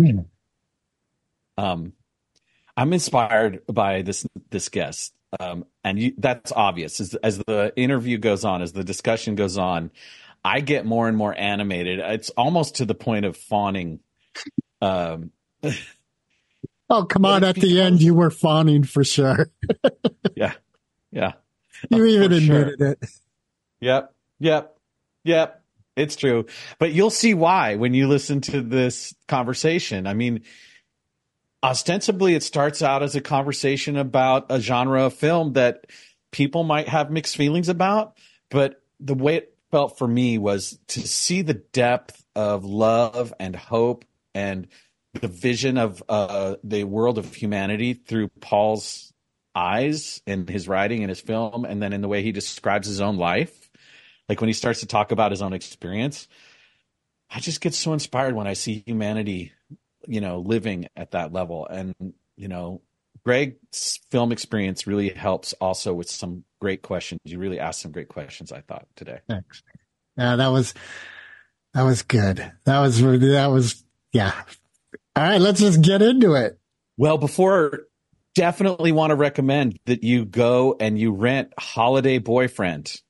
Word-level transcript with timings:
Mm. 0.00 0.26
Um, 1.56 1.92
I'm 2.76 2.92
inspired 2.92 3.62
by 3.66 4.02
this 4.02 4.26
this 4.50 4.68
guest, 4.68 5.12
um, 5.38 5.66
and 5.84 5.98
you, 5.98 6.14
that's 6.16 6.52
obvious 6.52 7.00
as 7.00 7.14
as 7.16 7.38
the 7.38 7.72
interview 7.76 8.18
goes 8.18 8.44
on, 8.44 8.62
as 8.62 8.72
the 8.72 8.84
discussion 8.84 9.34
goes 9.34 9.58
on. 9.58 9.90
I 10.42 10.60
get 10.60 10.86
more 10.86 11.06
and 11.06 11.16
more 11.16 11.36
animated. 11.36 11.98
It's 11.98 12.30
almost 12.30 12.76
to 12.76 12.86
the 12.86 12.94
point 12.94 13.26
of 13.26 13.36
fawning. 13.36 14.00
Um, 14.80 15.32
Oh, 16.90 17.04
come 17.04 17.24
on. 17.24 17.44
At 17.44 17.54
the 17.54 17.80
end, 17.80 18.02
you 18.02 18.14
were 18.14 18.30
fawning 18.30 18.82
for 18.82 19.04
sure. 19.04 19.48
yeah, 20.34 20.54
yeah. 21.12 21.34
You 21.88 22.04
even 22.04 22.30
for 22.32 22.40
sure. 22.40 22.60
admitted 22.62 22.98
it. 23.00 23.10
Yep, 23.80 24.12
yep, 24.40 24.76
yep. 25.22 25.59
It's 25.96 26.16
true. 26.16 26.46
But 26.78 26.92
you'll 26.92 27.10
see 27.10 27.34
why 27.34 27.76
when 27.76 27.94
you 27.94 28.08
listen 28.08 28.40
to 28.42 28.62
this 28.62 29.14
conversation. 29.28 30.06
I 30.06 30.14
mean, 30.14 30.42
ostensibly, 31.62 32.34
it 32.34 32.42
starts 32.42 32.82
out 32.82 33.02
as 33.02 33.16
a 33.16 33.20
conversation 33.20 33.96
about 33.96 34.46
a 34.50 34.60
genre 34.60 35.04
of 35.04 35.14
film 35.14 35.54
that 35.54 35.86
people 36.30 36.62
might 36.62 36.88
have 36.88 37.10
mixed 37.10 37.36
feelings 37.36 37.68
about. 37.68 38.16
But 38.50 38.82
the 38.98 39.14
way 39.14 39.36
it 39.36 39.56
felt 39.70 39.98
for 39.98 40.08
me 40.08 40.38
was 40.38 40.78
to 40.88 41.06
see 41.06 41.42
the 41.42 41.54
depth 41.54 42.24
of 42.34 42.64
love 42.64 43.32
and 43.38 43.54
hope 43.54 44.04
and 44.34 44.68
the 45.14 45.28
vision 45.28 45.76
of 45.76 46.02
uh, 46.08 46.56
the 46.62 46.84
world 46.84 47.18
of 47.18 47.34
humanity 47.34 47.94
through 47.94 48.28
Paul's 48.40 49.12
eyes 49.54 50.22
in 50.26 50.46
his 50.46 50.68
writing 50.68 51.02
and 51.02 51.08
his 51.08 51.20
film, 51.20 51.64
and 51.64 51.82
then 51.82 51.92
in 51.92 52.00
the 52.00 52.08
way 52.08 52.22
he 52.22 52.32
describes 52.32 52.86
his 52.86 53.00
own 53.00 53.16
life. 53.16 53.69
Like 54.30 54.40
when 54.40 54.46
he 54.46 54.54
starts 54.54 54.78
to 54.78 54.86
talk 54.86 55.10
about 55.10 55.32
his 55.32 55.42
own 55.42 55.52
experience, 55.52 56.28
I 57.28 57.40
just 57.40 57.60
get 57.60 57.74
so 57.74 57.92
inspired 57.92 58.36
when 58.36 58.46
I 58.46 58.52
see 58.52 58.84
humanity, 58.86 59.50
you 60.06 60.20
know, 60.20 60.38
living 60.38 60.86
at 60.96 61.10
that 61.10 61.32
level. 61.32 61.66
And, 61.66 61.96
you 62.36 62.46
know, 62.46 62.80
Greg's 63.24 63.98
film 64.12 64.30
experience 64.30 64.86
really 64.86 65.08
helps 65.08 65.52
also 65.54 65.92
with 65.92 66.08
some 66.08 66.44
great 66.60 66.80
questions. 66.80 67.18
You 67.24 67.40
really 67.40 67.58
asked 67.58 67.80
some 67.80 67.90
great 67.90 68.08
questions, 68.08 68.52
I 68.52 68.60
thought, 68.60 68.86
today. 68.94 69.18
Thanks. 69.28 69.64
Yeah, 70.16 70.36
that 70.36 70.52
was 70.52 70.74
that 71.74 71.82
was 71.82 72.02
good. 72.02 72.52
That 72.66 72.78
was 72.78 73.02
that 73.02 73.50
was 73.50 73.82
yeah. 74.12 74.32
All 75.16 75.24
right, 75.24 75.40
let's 75.40 75.58
just 75.58 75.82
get 75.82 76.02
into 76.02 76.34
it. 76.34 76.56
Well, 76.96 77.18
before 77.18 77.88
definitely 78.36 78.92
want 78.92 79.10
to 79.10 79.16
recommend 79.16 79.80
that 79.86 80.04
you 80.04 80.24
go 80.24 80.76
and 80.78 80.96
you 80.96 81.10
rent 81.10 81.52
Holiday 81.58 82.18
Boyfriend. 82.18 83.00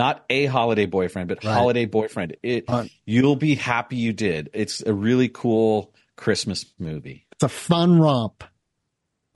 Not 0.00 0.24
a 0.30 0.46
holiday 0.46 0.86
boyfriend, 0.86 1.28
but 1.28 1.44
Right. 1.44 1.52
holiday 1.52 1.84
boyfriend. 1.84 2.34
It 2.42 2.64
Uh, 2.66 2.84
you'll 3.04 3.36
be 3.36 3.54
happy 3.54 3.96
you 3.96 4.14
did. 4.14 4.48
It's 4.54 4.80
a 4.80 4.94
really 4.94 5.28
cool 5.28 5.92
Christmas 6.16 6.64
movie. 6.78 7.26
It's 7.32 7.44
a 7.44 7.50
fun 7.50 7.98
romp. 7.98 8.42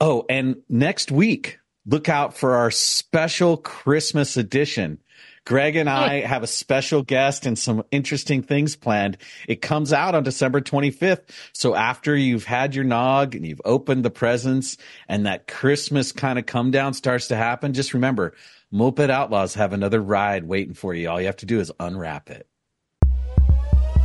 Oh, 0.01 0.25
and 0.27 0.55
next 0.67 1.11
week, 1.11 1.59
look 1.85 2.09
out 2.09 2.35
for 2.35 2.55
our 2.55 2.71
special 2.71 3.57
Christmas 3.57 4.37
edition. 4.37 4.97
Greg 5.45 5.75
and 5.75 5.87
I 5.87 6.21
have 6.21 6.41
a 6.41 6.47
special 6.47 7.03
guest 7.03 7.45
and 7.45 7.59
some 7.59 7.83
interesting 7.91 8.41
things 8.41 8.75
planned. 8.75 9.19
It 9.47 9.61
comes 9.61 9.93
out 9.93 10.15
on 10.15 10.23
December 10.23 10.61
25th. 10.61 11.29
So 11.53 11.75
after 11.75 12.15
you've 12.15 12.45
had 12.45 12.73
your 12.73 12.83
nog 12.85 13.35
and 13.35 13.45
you've 13.45 13.61
opened 13.63 14.03
the 14.03 14.09
presents 14.09 14.77
and 15.07 15.27
that 15.27 15.45
Christmas 15.45 16.11
kind 16.11 16.39
of 16.39 16.47
come 16.47 16.71
down 16.71 16.95
starts 16.95 17.27
to 17.27 17.35
happen, 17.35 17.73
just 17.73 17.93
remember 17.93 18.33
Moped 18.75 19.09
Outlaws 19.09 19.53
have 19.53 19.71
another 19.71 20.01
ride 20.01 20.43
waiting 20.43 20.73
for 20.73 20.93
you. 20.93 21.09
All 21.09 21.17
you 21.21 21.27
have 21.27 21.37
to 21.37 21.45
do 21.45 21.61
is 21.61 21.71
unwrap 21.79 22.29
it. 22.29 22.45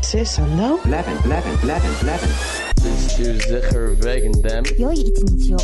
Sis, 0.00 0.36
hallo? 0.36 0.78
Blijven, 0.84 1.20
blijven, 1.22 1.58
blijven, 1.58 1.98
blijven. 1.98 2.28
Stuur 3.08 3.40
zeker 3.40 3.98
wegen 3.98 4.32
dem. 4.42 4.64
Yo, 4.76 4.90
je 4.90 5.04
iets 5.04 5.22
niet, 5.22 5.46
joh. 5.46 5.58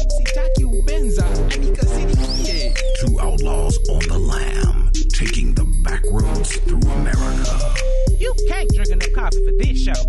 Two 2.98 3.20
outlaws 3.20 3.78
on 3.88 3.98
the 3.98 4.18
lam, 4.18 4.90
taking 5.08 5.55
the 5.55 5.64
back 5.84 6.02
roads 6.11 6.56
through 6.56 6.90
America. 6.90 7.74
You 8.18 8.34
can't 8.48 8.68
drink 8.74 8.90
enough 8.90 9.12
coffee 9.12 9.45
for 9.45 9.52
this 9.56 9.83
show. 9.83 10.02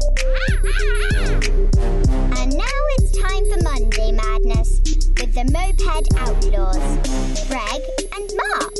And 2.41 2.52
now 2.57 2.80
it's 2.97 3.12
time 3.12 3.46
for 3.46 3.62
Monday 3.62 4.12
Madness 4.12 4.81
with 5.19 5.34
the 5.34 5.46
Moped 5.52 6.07
Outlaws, 6.18 7.47
Greg 7.47 7.81
and 8.16 8.31
Mark. 8.36 8.77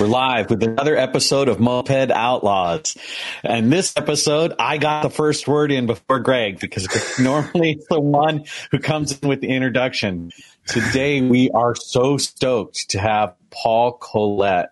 We're 0.00 0.06
live 0.06 0.48
with 0.48 0.62
another 0.62 0.96
episode 0.96 1.48
of 1.48 1.60
Moped 1.60 2.10
Outlaws. 2.10 2.96
And 3.44 3.70
this 3.70 3.92
episode, 3.98 4.54
I 4.58 4.78
got 4.78 5.02
the 5.02 5.10
first 5.10 5.46
word 5.46 5.70
in 5.70 5.84
before 5.84 6.20
Greg 6.20 6.58
because 6.58 6.88
normally 7.20 7.72
it's 7.72 7.86
the 7.86 8.00
one 8.00 8.46
who 8.70 8.78
comes 8.78 9.18
in 9.18 9.28
with 9.28 9.42
the 9.42 9.48
introduction. 9.48 10.32
Today, 10.66 11.20
we 11.20 11.50
are 11.50 11.74
so 11.74 12.16
stoked 12.16 12.88
to 12.90 12.98
have 12.98 13.34
Paul 13.50 13.92
Collett, 13.92 14.70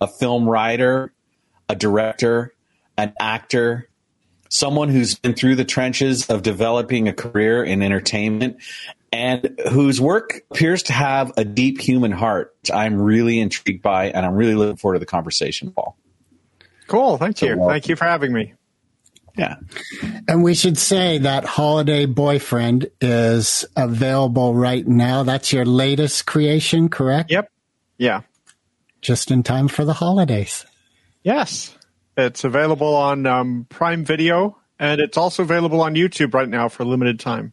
a 0.00 0.08
film 0.08 0.48
writer, 0.48 1.12
a 1.68 1.76
director, 1.76 2.52
an 2.96 3.12
actor, 3.20 3.88
someone 4.48 4.88
who's 4.88 5.14
been 5.14 5.34
through 5.34 5.54
the 5.54 5.64
trenches 5.64 6.30
of 6.30 6.42
developing 6.42 7.06
a 7.06 7.12
career 7.12 7.62
in 7.62 7.80
entertainment 7.80 8.56
and 9.12 9.58
whose 9.70 10.00
work 10.00 10.42
appears 10.50 10.84
to 10.84 10.92
have 10.92 11.32
a 11.36 11.44
deep 11.44 11.80
human 11.80 12.12
heart, 12.12 12.54
which 12.62 12.70
I'm 12.70 13.00
really 13.00 13.40
intrigued 13.40 13.82
by, 13.82 14.10
and 14.10 14.24
I'm 14.24 14.34
really 14.34 14.54
looking 14.54 14.76
forward 14.76 14.94
to 14.94 15.00
the 15.00 15.06
conversation, 15.06 15.70
Paul. 15.70 15.96
Cool. 16.86 17.18
Thank 17.18 17.42
you. 17.42 17.56
welcome. 17.56 17.72
Thank 17.72 17.88
you 17.88 17.96
for 17.96 18.04
having 18.04 18.32
me. 18.32 18.54
Yeah. 19.36 19.54
And 20.26 20.42
we 20.42 20.54
should 20.54 20.76
say 20.76 21.18
that 21.18 21.44
Holiday 21.44 22.06
Boyfriend 22.06 22.90
is 23.00 23.64
available 23.76 24.54
right 24.54 24.86
now. 24.86 25.22
That's 25.22 25.52
your 25.52 25.64
latest 25.64 26.26
creation, 26.26 26.88
correct? 26.88 27.30
Yep. 27.30 27.50
Yeah. 27.98 28.22
Just 29.00 29.30
in 29.30 29.44
time 29.44 29.68
for 29.68 29.84
the 29.84 29.92
holidays. 29.92 30.66
Yes. 31.22 31.76
It's 32.16 32.42
available 32.42 32.96
on 32.96 33.26
um, 33.26 33.66
Prime 33.68 34.04
Video, 34.04 34.58
and 34.80 35.00
it's 35.00 35.16
also 35.16 35.44
available 35.44 35.82
on 35.82 35.94
YouTube 35.94 36.34
right 36.34 36.48
now 36.48 36.68
for 36.68 36.82
a 36.82 36.86
limited 36.86 37.20
time. 37.20 37.52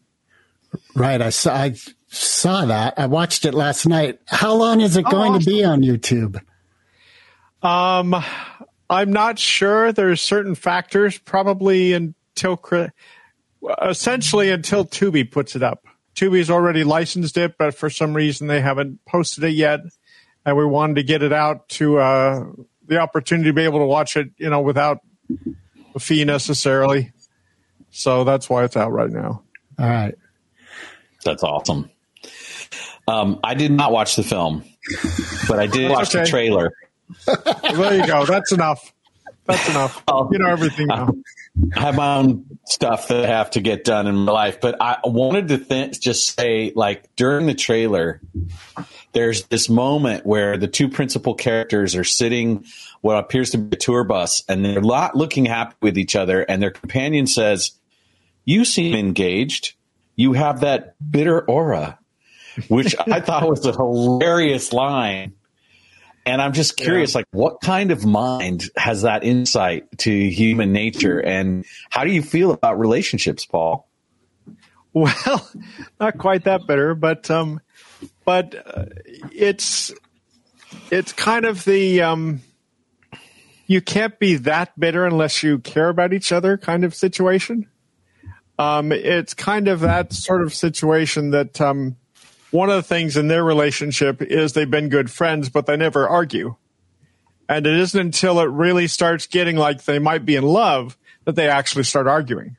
Right. 0.96 1.22
I 1.22 1.30
saw, 1.30 1.54
I 1.54 1.76
saw 2.08 2.66
that. 2.66 2.96
I 2.98 3.08
watched 3.08 3.46
it 3.46 3.54
last 3.54 3.86
night. 3.86 4.20
How 4.26 4.54
long 4.54 4.82
is 4.82 4.98
it 4.98 5.06
Oh, 5.08 5.12
going 5.12 5.40
to 5.40 5.46
be 5.46 5.64
on 5.64 5.82
YouTube? 5.82 6.42
Um, 7.62 8.16
I'm 8.90 9.12
not 9.12 9.40
sure. 9.40 9.92
There's 9.92 10.22
certain 10.22 10.56
factors, 10.56 11.18
probably 11.18 11.94
until 11.94 12.62
essentially 13.82 14.52
until 14.52 14.86
Tubi 14.86 15.30
puts 15.30 15.56
it 15.56 15.64
up. 15.64 15.86
Tubi's 16.16 16.50
already 16.50 16.84
licensed 16.84 17.38
it, 17.38 17.58
but 17.58 17.76
for 17.76 17.90
some 17.90 18.14
reason 18.14 18.48
they 18.48 18.62
haven't 18.62 19.04
posted 19.06 19.44
it 19.44 19.50
yet, 19.54 19.82
and 20.46 20.56
we 20.56 20.66
wanted 20.66 20.96
to 20.98 21.04
get 21.04 21.24
it 21.24 21.34
out 21.34 21.68
to 21.70 21.98
uh, 22.00 22.46
the 22.88 23.00
opportunity 23.00 23.50
to 23.50 23.54
be 23.54 23.64
able 23.64 23.80
to 23.80 23.86
watch 23.86 24.16
it, 24.16 24.30
you 24.38 24.50
know, 24.50 24.62
without 24.62 25.00
a 25.96 26.00
fee 26.00 26.24
necessarily. 26.24 27.12
So 27.90 28.24
that's 28.24 28.50
why 28.50 28.64
it's 28.64 28.78
out 28.78 28.92
right 28.92 29.10
now. 29.10 29.44
All 29.80 29.90
right. 29.90 30.16
That's 31.26 31.44
awesome. 31.44 31.90
Um, 33.08 33.40
I 33.44 33.54
did 33.56 33.72
not 33.72 33.92
watch 33.92 34.16
the 34.16 34.24
film, 34.24 34.64
but 35.48 35.60
I 35.60 35.68
did 35.68 35.92
watch 35.92 36.12
the 36.12 36.26
trailer. 36.26 36.72
Well, 37.28 37.74
there 37.76 37.98
you 37.98 38.08
go. 38.08 38.26
That's 38.26 38.52
enough. 38.52 38.92
That's 39.46 39.70
enough. 39.70 40.04
You 40.10 40.40
know 40.40 40.48
everything 40.48 40.88
now. 40.88 41.14
I 41.76 41.80
have 41.80 41.96
my 41.96 42.18
own 42.18 42.58
stuff 42.66 43.10
that 43.10 43.26
I 43.26 43.28
have 43.28 43.52
to 43.52 43.62
get 43.62 43.84
done 43.84 44.08
in 44.08 44.16
my 44.16 44.32
life, 44.32 44.60
but 44.60 44.82
I 44.82 44.98
wanted 45.04 45.50
to 45.50 45.60
th- 45.60 46.00
just 46.00 46.36
say, 46.36 46.74
like 46.76 47.16
during 47.16 47.46
the 47.46 47.54
trailer, 47.54 48.22
there's 49.12 49.44
this 49.46 49.70
moment 49.70 50.26
where 50.26 50.58
the 50.58 50.68
two 50.68 50.90
principal 50.90 51.36
characters 51.36 51.96
are 51.96 52.04
sitting 52.04 52.66
what 53.02 53.18
appears 53.20 53.52
to 53.52 53.60
be 53.60 53.76
a 53.76 53.80
tour 53.80 54.04
bus, 54.04 54.44
and 54.50 54.66
they're 54.66 54.82
not 54.82 55.16
looking 55.16 55.46
happy 55.46 55.76
with 55.80 55.98
each 56.00 56.16
other, 56.16 56.42
and 56.42 56.60
their 56.60 56.72
companion 56.72 57.28
says, 57.28 57.74
"You 58.46 58.66
seem 58.66 58.96
engaged. 58.96 59.75
You 60.16 60.34
have 60.34 60.62
that 60.62 60.96
bitter 61.12 61.42
aura," 61.42 62.00
which 62.68 62.96
I 63.12 63.20
thought 63.20 63.48
was 63.50 63.66
a 63.66 63.72
hilarious 63.72 64.74
line. 64.74 65.34
And 66.28 66.42
I'm 66.42 66.54
just 66.54 66.76
curious, 66.76 67.14
like, 67.14 67.28
what 67.32 67.62
kind 67.62 67.92
of 67.92 68.04
mind 68.04 68.64
has 68.76 69.04
that 69.04 69.24
insight 69.24 69.86
to 70.00 70.12
human 70.12 70.74
nature, 70.74 71.20
and 71.20 71.66
how 71.92 72.04
do 72.04 72.12
you 72.12 72.24
feel 72.24 72.52
about 72.52 72.80
relationships, 72.80 73.46
Paul? 73.46 73.88
Well, 74.96 75.52
not 76.00 76.18
quite 76.18 76.46
that 76.46 76.68
bitter, 76.68 76.96
but 76.96 77.30
um, 77.30 77.60
but 78.24 78.56
uh, 78.56 78.86
it's 79.34 79.92
it's 80.90 81.12
kind 81.12 81.44
of 81.46 81.66
the 81.66 82.02
um, 82.02 82.42
you 83.68 83.82
can't 83.82 84.18
be 84.20 84.36
that 84.36 84.78
bitter 84.80 85.06
unless 85.06 85.44
you 85.44 85.60
care 85.60 85.90
about 85.90 86.14
each 86.14 86.32
other 86.32 86.58
kind 86.58 86.84
of 86.86 86.94
situation. 86.96 87.68
Um, 88.58 88.92
it's 88.92 89.34
kind 89.34 89.68
of 89.68 89.82
that 89.82 90.14
sort 90.14 90.42
of 90.42 90.54
situation 90.54 91.32
that 91.32 91.60
um, 91.60 91.98
one 92.52 92.70
of 92.70 92.76
the 92.76 92.84
things 92.84 93.18
in 93.18 93.28
their 93.28 93.44
relationship 93.44 94.22
is 94.22 94.54
they've 94.54 94.70
been 94.70 94.90
good 94.90 95.12
friends, 95.12 95.50
but 95.50 95.66
they 95.66 95.76
never 95.76 96.08
argue. 96.08 96.56
And 97.50 97.68
it 97.68 97.76
isn't 97.76 98.00
until 98.00 98.40
it 98.40 98.46
really 98.46 98.88
starts 98.88 99.28
getting 99.28 99.58
like 99.58 99.84
they 99.84 100.00
might 100.00 100.26
be 100.26 100.36
in 100.36 100.44
love 100.44 100.98
that 101.26 101.36
they 101.36 101.50
actually 101.50 101.84
start 101.84 102.08
arguing, 102.08 102.58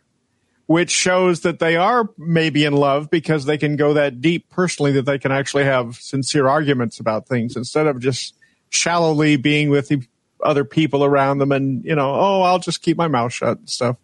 which 0.67 0.91
shows 0.91 1.41
that 1.41 1.59
they 1.59 1.77
are 1.77 2.11
maybe 2.19 2.65
in 2.65 2.75
love 2.75 3.11
because 3.11 3.47
they 3.47 3.59
can 3.59 3.77
go 3.77 3.95
that 3.95 4.21
deep 4.21 4.49
personally 4.51 4.93
that 4.93 5.07
they 5.07 5.19
can 5.19 5.33
actually 5.33 5.65
have 5.65 5.97
sincere 5.97 6.47
arguments 6.47 7.01
about 7.01 7.27
things 7.27 7.57
instead 7.57 7.87
of 7.87 7.99
just 7.99 8.35
shallowly 8.69 9.37
being 9.37 9.71
with 9.71 9.89
the 9.89 10.07
other 10.43 10.65
people 10.65 11.05
around 11.05 11.39
them 11.39 11.53
and, 11.53 11.85
you 11.85 11.95
know, 11.95 12.15
oh, 12.15 12.43
I'll 12.43 12.59
just 12.59 12.83
keep 12.83 12.97
my 12.97 13.09
mouth 13.09 13.33
shut 13.33 13.59
and 13.59 13.71
stuff. 13.71 13.97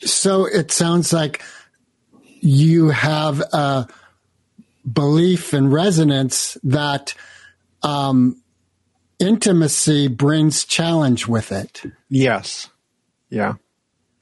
So 0.00 0.46
it 0.46 0.70
sounds 0.70 1.12
like 1.12 1.42
you 2.40 2.88
have 2.88 3.40
a 3.40 3.86
belief 4.90 5.52
and 5.52 5.72
resonance 5.72 6.56
that 6.62 7.14
um, 7.82 8.40
intimacy 9.18 10.08
brings 10.08 10.64
challenge 10.64 11.26
with 11.26 11.52
it. 11.52 11.82
Yes. 12.08 12.70
Yeah. 13.30 13.54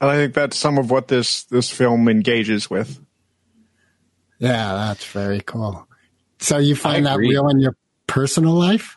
And 0.01 0.11
I 0.11 0.15
think 0.15 0.33
that's 0.33 0.57
some 0.57 0.77
of 0.77 0.91
what 0.91 1.07
this, 1.07 1.43
this 1.45 1.69
film 1.71 2.07
engages 2.07 2.69
with. 2.69 2.99
Yeah, 4.39 4.73
that's 4.73 5.05
very 5.05 5.41
cool. 5.41 5.87
So 6.39 6.57
you 6.57 6.75
find 6.75 7.05
that 7.05 7.17
real 7.17 7.47
in 7.49 7.59
your 7.59 7.75
personal 8.05 8.53
life? 8.53 8.96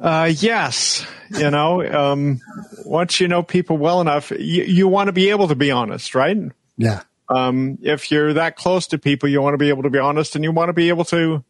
Uh, 0.00 0.32
yes. 0.36 1.06
You 1.30 1.50
know, 1.50 1.86
um, 1.86 2.40
once 2.84 3.20
you 3.20 3.28
know 3.28 3.42
people 3.42 3.76
well 3.76 4.00
enough, 4.00 4.30
you, 4.30 4.64
you 4.64 4.88
want 4.88 5.08
to 5.08 5.12
be 5.12 5.30
able 5.30 5.48
to 5.48 5.54
be 5.54 5.70
honest, 5.70 6.14
right? 6.14 6.36
Yeah. 6.76 7.02
Um, 7.28 7.78
if 7.82 8.10
you're 8.10 8.32
that 8.34 8.56
close 8.56 8.86
to 8.88 8.98
people, 8.98 9.28
you 9.28 9.42
want 9.42 9.54
to 9.54 9.58
be 9.58 9.68
able 9.68 9.82
to 9.82 9.90
be 9.90 9.98
honest 9.98 10.34
and 10.34 10.44
you 10.44 10.52
want 10.52 10.70
to 10.70 10.72
be 10.72 10.88
able 10.88 11.04
to 11.06 11.44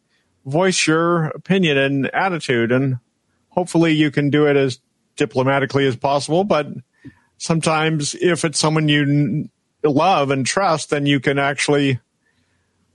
voice 0.45 0.85
your 0.85 1.25
opinion 1.25 1.77
and 1.77 2.13
attitude. 2.13 2.71
And 2.71 2.99
hopefully 3.49 3.93
you 3.93 4.11
can 4.11 4.29
do 4.29 4.47
it 4.47 4.57
as 4.57 4.79
diplomatically 5.15 5.85
as 5.85 5.95
possible. 5.95 6.43
But 6.43 6.67
sometimes 7.37 8.15
if 8.15 8.43
it's 8.43 8.59
someone 8.59 8.89
you 8.89 9.01
n- 9.03 9.49
love 9.83 10.31
and 10.31 10.45
trust, 10.45 10.89
then 10.89 11.05
you 11.05 11.19
can 11.19 11.39
actually, 11.39 11.99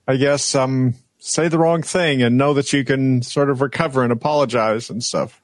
I 0.06 0.16
guess, 0.16 0.54
um, 0.54 0.94
say 1.18 1.48
the 1.48 1.58
wrong 1.58 1.82
thing 1.82 2.22
and 2.22 2.36
know 2.36 2.52
that 2.52 2.72
you 2.74 2.84
can 2.84 3.22
sort 3.22 3.48
of 3.48 3.62
recover 3.62 4.02
and 4.02 4.12
apologize 4.12 4.90
and 4.90 5.02
stuff. 5.02 5.40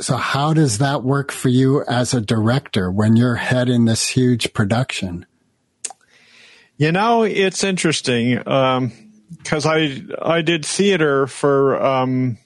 So 0.00 0.16
how 0.16 0.54
does 0.54 0.78
that 0.78 1.02
work 1.02 1.30
for 1.30 1.48
you 1.48 1.84
as 1.84 2.14
a 2.14 2.20
director 2.20 2.90
when 2.90 3.14
you're 3.14 3.36
heading 3.36 3.84
this 3.84 4.08
huge 4.08 4.52
production? 4.52 5.26
You 6.76 6.92
know, 6.92 7.22
it's 7.22 7.62
interesting 7.62 8.36
because 8.36 9.66
I 9.66 10.02
I 10.20 10.42
did 10.42 10.64
theater 10.64 11.26
for 11.26 11.80
um, 11.82 12.38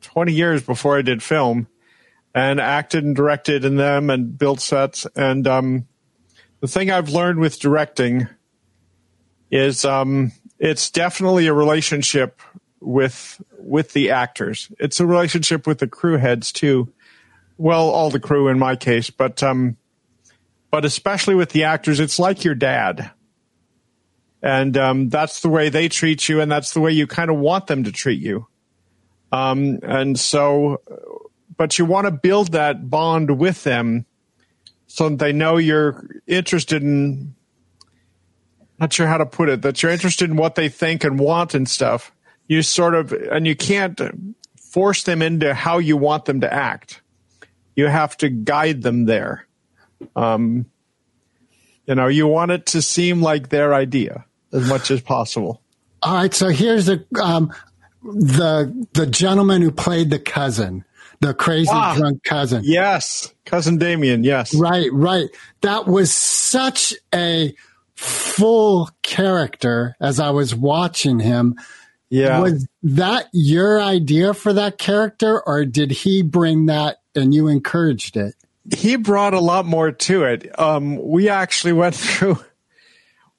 twenty 0.00 0.32
years 0.32 0.62
before 0.62 0.98
I 0.98 1.02
did 1.02 1.22
film, 1.22 1.68
and 2.34 2.60
acted 2.60 3.04
and 3.04 3.14
directed 3.14 3.64
in 3.64 3.76
them 3.76 4.10
and 4.10 4.36
built 4.38 4.60
sets. 4.60 5.06
And 5.14 5.46
um, 5.46 5.86
the 6.60 6.68
thing 6.68 6.90
I've 6.90 7.10
learned 7.10 7.38
with 7.38 7.60
directing 7.60 8.28
is 9.50 9.84
um, 9.84 10.32
it's 10.58 10.90
definitely 10.90 11.46
a 11.46 11.54
relationship 11.54 12.40
with 12.80 13.40
with 13.58 13.92
the 13.92 14.10
actors. 14.10 14.70
It's 14.78 15.00
a 15.00 15.06
relationship 15.06 15.66
with 15.66 15.78
the 15.78 15.88
crew 15.88 16.16
heads 16.18 16.52
too. 16.52 16.92
Well, 17.58 17.88
all 17.88 18.10
the 18.10 18.20
crew 18.20 18.48
in 18.48 18.58
my 18.58 18.76
case, 18.76 19.10
but 19.10 19.42
um, 19.42 19.76
but 20.70 20.84
especially 20.84 21.34
with 21.34 21.50
the 21.50 21.64
actors, 21.64 22.00
it's 22.00 22.18
like 22.18 22.44
your 22.44 22.54
dad 22.54 23.10
and 24.42 24.76
um, 24.76 25.08
that's 25.08 25.40
the 25.40 25.48
way 25.48 25.70
they 25.70 25.88
treat 25.88 26.28
you, 26.28 26.40
and 26.40 26.50
that's 26.50 26.72
the 26.72 26.80
way 26.80 26.92
you 26.92 27.08
kind 27.08 27.30
of 27.30 27.36
want 27.36 27.66
them 27.66 27.82
to 27.82 27.90
treat 27.90 28.20
you. 28.20 28.46
Um, 29.32 29.80
and 29.82 30.18
so, 30.18 30.82
but 31.56 31.78
you 31.78 31.84
want 31.84 32.06
to 32.06 32.12
build 32.12 32.52
that 32.52 32.88
bond 32.88 33.38
with 33.38 33.64
them 33.64 34.06
so 34.86 35.08
that 35.08 35.18
they 35.18 35.32
know 35.32 35.56
you're 35.56 36.08
interested 36.26 36.82
in. 36.82 37.34
Not 38.78 38.92
sure 38.92 39.06
how 39.08 39.18
to 39.18 39.26
put 39.26 39.48
it. 39.48 39.62
That 39.62 39.82
you're 39.82 39.90
interested 39.90 40.30
in 40.30 40.36
what 40.36 40.54
they 40.54 40.68
think 40.68 41.02
and 41.02 41.18
want 41.18 41.54
and 41.54 41.68
stuff. 41.68 42.12
You 42.48 42.62
sort 42.62 42.94
of, 42.94 43.12
and 43.12 43.46
you 43.46 43.56
can't 43.56 44.00
force 44.70 45.02
them 45.02 45.22
into 45.22 45.52
how 45.54 45.78
you 45.78 45.96
want 45.96 46.26
them 46.26 46.40
to 46.42 46.52
act. 46.52 47.02
You 47.74 47.86
have 47.88 48.16
to 48.18 48.28
guide 48.28 48.82
them 48.82 49.06
there. 49.06 49.46
Um, 50.14 50.66
you 51.86 51.94
know, 51.94 52.06
you 52.08 52.26
want 52.26 52.50
it 52.50 52.66
to 52.66 52.82
seem 52.82 53.22
like 53.22 53.48
their 53.48 53.74
idea 53.74 54.24
as 54.52 54.68
much 54.68 54.90
as 54.90 55.00
possible. 55.00 55.60
All 56.02 56.14
right, 56.14 56.32
so 56.32 56.48
here's 56.48 56.86
the 56.86 57.04
um, 57.22 57.52
the 58.02 58.86
the 58.92 59.06
gentleman 59.06 59.62
who 59.62 59.70
played 59.72 60.10
the 60.10 60.18
cousin, 60.18 60.84
the 61.20 61.34
crazy 61.34 61.70
Ah. 61.72 61.94
drunk 61.96 62.22
cousin. 62.22 62.62
Yes, 62.64 63.32
cousin 63.44 63.78
Damien. 63.78 64.22
Yes, 64.24 64.54
Right, 64.54 64.92
right. 64.92 65.28
That 65.62 65.86
was 65.86 66.12
such 66.12 66.94
a 67.14 67.54
full 67.94 68.90
character 69.02 69.96
as 70.00 70.20
I 70.20 70.30
was 70.30 70.54
watching 70.54 71.18
him. 71.18 71.56
Yeah. 72.08 72.40
Was 72.40 72.66
that 72.82 73.28
your 73.32 73.80
idea 73.80 74.34
for 74.34 74.52
that 74.52 74.78
character, 74.78 75.40
or 75.46 75.64
did 75.64 75.90
he 75.90 76.22
bring 76.22 76.66
that 76.66 76.98
and 77.14 77.34
you 77.34 77.48
encouraged 77.48 78.16
it? 78.16 78.34
he 78.74 78.96
brought 78.96 79.34
a 79.34 79.40
lot 79.40 79.66
more 79.66 79.92
to 79.92 80.24
it. 80.24 80.58
Um, 80.58 80.96
we 81.02 81.28
actually 81.28 81.72
went 81.72 81.94
through, 81.94 82.38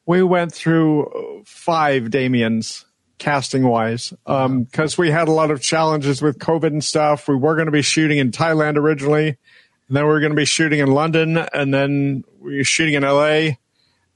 we 0.06 0.24
went 0.24 0.54
through 0.54 1.44
five 1.46 2.10
Damiens 2.12 2.86
casting 3.18 3.68
wise, 3.68 4.14
um, 4.26 4.68
cause 4.68 4.98
we 4.98 5.10
had 5.10 5.28
a 5.28 5.32
lot 5.32 5.50
of 5.50 5.62
challenges 5.62 6.22
with 6.22 6.38
COVID 6.38 6.68
and 6.68 6.84
stuff. 6.84 7.28
We 7.28 7.36
were 7.36 7.56
going 7.56 7.66
to 7.66 7.72
be 7.72 7.82
shooting 7.82 8.20
in 8.20 8.32
Thailand 8.32 8.78
originally, 8.78 9.28
and 9.28 9.98
then 9.98 10.04
we 10.04 10.10
were 10.10 10.20
going 10.20 10.32
to 10.32 10.38
be 10.38 10.46
shooting 10.46 10.80
in 10.80 10.92
London, 10.92 11.38
and 11.38 11.74
then 11.74 12.24
we 12.40 12.58
were 12.58 12.64
shooting 12.64 12.94
in 12.94 13.04
LA, 13.04 13.56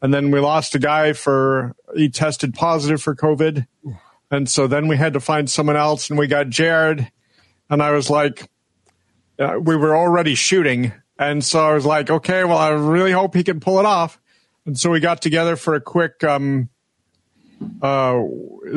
and 0.01 0.13
then 0.13 0.31
we 0.31 0.39
lost 0.39 0.75
a 0.75 0.79
guy 0.79 1.13
for, 1.13 1.75
he 1.95 2.09
tested 2.09 2.53
positive 2.53 3.01
for 3.01 3.15
COVID. 3.15 3.65
And 4.31 4.49
so 4.49 4.65
then 4.65 4.87
we 4.87 4.95
had 4.95 5.13
to 5.13 5.19
find 5.19 5.49
someone 5.49 5.75
else, 5.75 6.09
and 6.09 6.17
we 6.17 6.27
got 6.27 6.49
Jared, 6.49 7.11
and 7.69 7.83
I 7.83 7.91
was 7.91 8.09
like, 8.09 8.49
uh, 9.37 9.59
we 9.61 9.75
were 9.75 9.95
already 9.95 10.35
shooting. 10.35 10.93
And 11.19 11.43
so 11.43 11.59
I 11.59 11.73
was 11.73 11.85
like, 11.85 12.09
okay, 12.09 12.43
well, 12.43 12.57
I 12.57 12.69
really 12.69 13.11
hope 13.11 13.35
he 13.35 13.43
can 13.43 13.59
pull 13.59 13.79
it 13.79 13.85
off. 13.85 14.19
And 14.65 14.77
so 14.77 14.89
we 14.89 14.99
got 14.99 15.21
together 15.21 15.55
for 15.55 15.75
a 15.75 15.81
quick 15.81 16.23
um, 16.23 16.69
uh, 17.81 18.23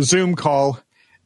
Zoom 0.00 0.34
call. 0.34 0.80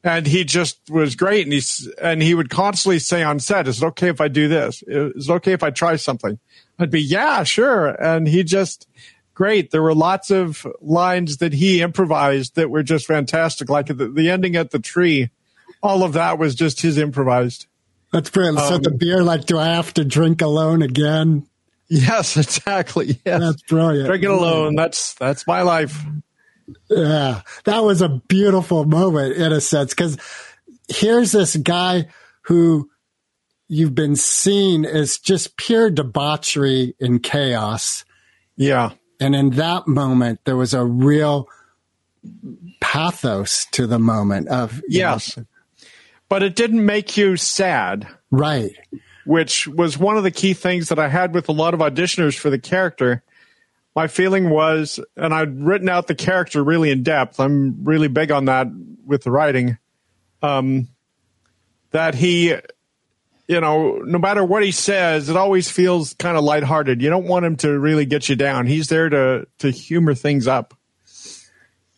And 0.05 0.27
he 0.27 0.45
just 0.45 0.79
was 0.91 1.17
great. 1.17 1.45
And, 1.45 1.53
he's, 1.53 1.89
and 2.01 2.23
he 2.23 2.35
would 2.35 2.51
constantly 2.51 3.01
say 3.01 3.23
on 3.23 3.41
set, 3.41 3.67
is 3.67 3.83
it 3.83 3.87
okay 3.87 4.09
if 4.09 4.21
I 4.21 4.29
do 4.29 4.47
this? 4.47 4.83
Is 4.87 5.29
it 5.29 5.33
okay 5.35 5.53
if 5.53 5.63
I 5.63 5.71
try 5.71 5.97
something? 5.97 6.39
I'd 6.79 6.91
be, 6.91 7.03
yeah, 7.03 7.43
sure. 7.43 7.89
And 7.89 8.29
he 8.29 8.45
just, 8.45 8.87
great. 9.39 9.71
There 9.71 9.83
were 9.83 9.95
lots 9.95 10.33
of 10.33 10.67
lines 10.81 11.37
that 11.37 11.53
he 11.53 11.81
improvised 11.81 12.57
that 12.57 12.71
were 12.71 12.83
just 12.83 13.07
fantastic. 13.07 13.71
Like 13.71 13.87
the, 13.87 14.09
the 14.09 14.29
ending 14.31 14.57
at 14.57 14.73
the 14.73 14.81
tree, 14.81 15.31
all 15.81 16.03
of 16.03 16.15
that 16.15 16.41
was 16.41 16.57
just 16.57 16.81
his 16.81 16.99
improvised. 16.99 17.67
That's 18.13 18.31
brilliant. 18.31 18.59
so 18.59 18.75
Um, 18.75 18.83
the 18.83 18.91
beer, 18.91 19.23
like, 19.23 19.47
do 19.47 19.57
I 19.57 19.67
have 19.67 19.95
to 19.95 20.05
drink 20.05 20.43
alone 20.43 20.83
again? 20.83 21.47
Yes, 21.87 22.37
exactly. 22.37 23.21
Yes. 23.25 23.41
That's 23.41 23.63
brilliant. 23.63 24.09
Drink 24.09 24.25
it 24.25 24.31
alone. 24.31 24.75
That's 24.75 25.15
that's 25.15 25.47
my 25.47 25.63
life. 25.63 25.97
Yeah, 26.91 27.43
that 27.65 27.85
was 27.85 28.03
a 28.03 28.09
beautiful 28.09 28.85
moment 28.87 29.37
in 29.37 29.53
a 29.53 29.61
sense 29.61 29.91
because 29.95 30.19
here's 30.89 31.31
this 31.31 31.55
guy 31.57 32.09
who 32.43 32.91
you've 33.69 33.95
been 33.95 34.17
seeing 34.17 34.85
as 34.85 35.19
just 35.19 35.57
pure 35.57 35.91
debauchery 35.91 36.97
and 37.01 37.23
chaos. 37.23 38.05
Yeah. 38.57 38.91
And 39.21 39.35
in 39.35 39.51
that 39.51 39.87
moment, 39.89 40.41
there 40.45 40.57
was 40.57 40.75
a 40.75 40.85
real 40.85 41.49
pathos 42.81 43.67
to 43.73 43.87
the 43.87 43.99
moment 43.99 44.49
of, 44.49 44.83
you 44.89 45.03
know, 45.03 45.11
Yes. 45.13 45.39
But 46.29 46.43
it 46.43 46.57
didn't 46.57 46.85
make 46.85 47.17
you 47.17 47.37
sad, 47.37 48.07
right. 48.31 48.73
which 49.25 49.67
was 49.67 49.97
one 49.97 50.19
of 50.19 50.25
the 50.25 50.31
key 50.31 50.53
things 50.53 50.91
that 50.91 50.99
I 50.99 51.09
had 51.09 51.35
with 51.35 51.49
a 51.49 51.53
lot 51.53 51.73
of 51.73 51.81
auditioners 51.81 52.39
for 52.39 52.51
the 52.51 52.59
character. 52.59 53.23
My 53.97 54.09
feeling 54.09 54.51
was, 54.51 55.01
and 55.17 55.33
I'd 55.33 55.59
written 55.61 55.89
out 55.89 56.07
the 56.07 56.15
character 56.15 56.63
really 56.63 56.91
in 56.91 57.03
depth. 57.03 57.41
I'm 57.41 57.83
really 57.83 58.09
big 58.09 58.31
on 58.31 58.45
that 58.45 58.69
with 59.07 59.25
the 59.25 59.31
writing. 59.31 59.79
Um, 60.43 60.89
that 61.93 62.15
he, 62.15 62.55
you 63.49 63.63
know, 63.63 63.97
no 64.05 64.19
matter 64.19 64.45
what 64.45 64.63
he 64.63 64.71
says, 64.71 65.31
it 65.31 65.37
always 65.37 65.71
feels 65.71 66.13
kind 66.15 66.37
of 66.37 66.45
lighthearted. 66.45 67.01
You 67.01 67.09
don't 67.09 67.27
want 67.27 67.47
him 67.47 67.57
to 67.57 67.79
really 67.79 68.05
get 68.05 68.29
you 68.29 68.37
down. 68.37 68.67
He's 68.67 68.89
there 68.89 69.09
to 69.09 69.49
to 69.61 69.71
humor 69.71 70.15
things 70.15 70.47
up. 70.47 70.75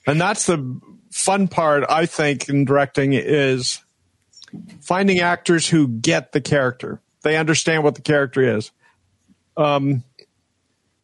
And 0.06 0.20
that's 0.20 0.46
the 0.46 0.80
fun 1.10 1.48
part, 1.48 1.84
I 1.88 2.06
think, 2.06 2.48
in 2.48 2.64
directing 2.64 3.12
is 3.12 3.82
finding 4.80 5.18
actors 5.18 5.68
who 5.68 5.88
get 5.88 6.32
the 6.32 6.40
character. 6.40 7.00
They 7.22 7.36
understand 7.36 7.82
what 7.82 7.96
the 7.96 8.02
character 8.02 8.56
is. 8.56 8.70
Um, 9.56 10.04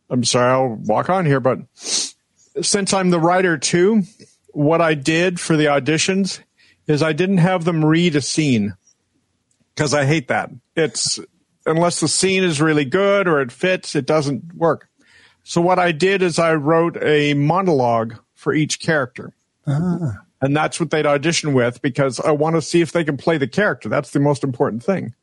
I'm 0.08 0.24
sorry, 0.24 0.52
I'll 0.52 0.76
walk 0.76 1.10
on 1.10 1.26
here, 1.26 1.40
but 1.40 1.58
since 1.74 2.92
I'm 2.94 3.10
the 3.10 3.20
writer 3.20 3.58
too, 3.58 4.04
what 4.52 4.80
I 4.80 4.94
did 4.94 5.38
for 5.38 5.56
the 5.56 5.66
auditions 5.66 6.40
is 6.86 7.02
I 7.02 7.12
didn't 7.12 7.38
have 7.38 7.64
them 7.64 7.84
read 7.84 8.14
a 8.16 8.20
scene 8.20 8.74
because 9.76 9.92
I 9.92 10.06
hate 10.06 10.28
that. 10.28 10.50
It's 10.74 11.20
unless 11.66 12.00
the 12.00 12.08
scene 12.08 12.42
is 12.42 12.60
really 12.60 12.84
good 12.84 13.28
or 13.28 13.40
it 13.40 13.52
fits, 13.52 13.94
it 13.94 14.06
doesn't 14.06 14.54
work. 14.54 14.88
So 15.42 15.60
what 15.60 15.78
I 15.78 15.92
did 15.92 16.22
is 16.22 16.38
I 16.38 16.54
wrote 16.54 16.96
a 17.02 17.34
monologue 17.34 18.16
for 18.34 18.52
each 18.54 18.80
character. 18.80 19.32
And 20.40 20.56
that's 20.56 20.80
what 20.80 20.90
they'd 20.90 21.06
audition 21.06 21.52
with 21.54 21.82
because 21.82 22.20
I 22.20 22.30
want 22.32 22.56
to 22.56 22.62
see 22.62 22.80
if 22.80 22.92
they 22.92 23.04
can 23.04 23.16
play 23.16 23.38
the 23.38 23.48
character. 23.48 23.88
That's 23.88 24.10
the 24.10 24.20
most 24.20 24.44
important 24.44 24.82
thing. 24.82 25.14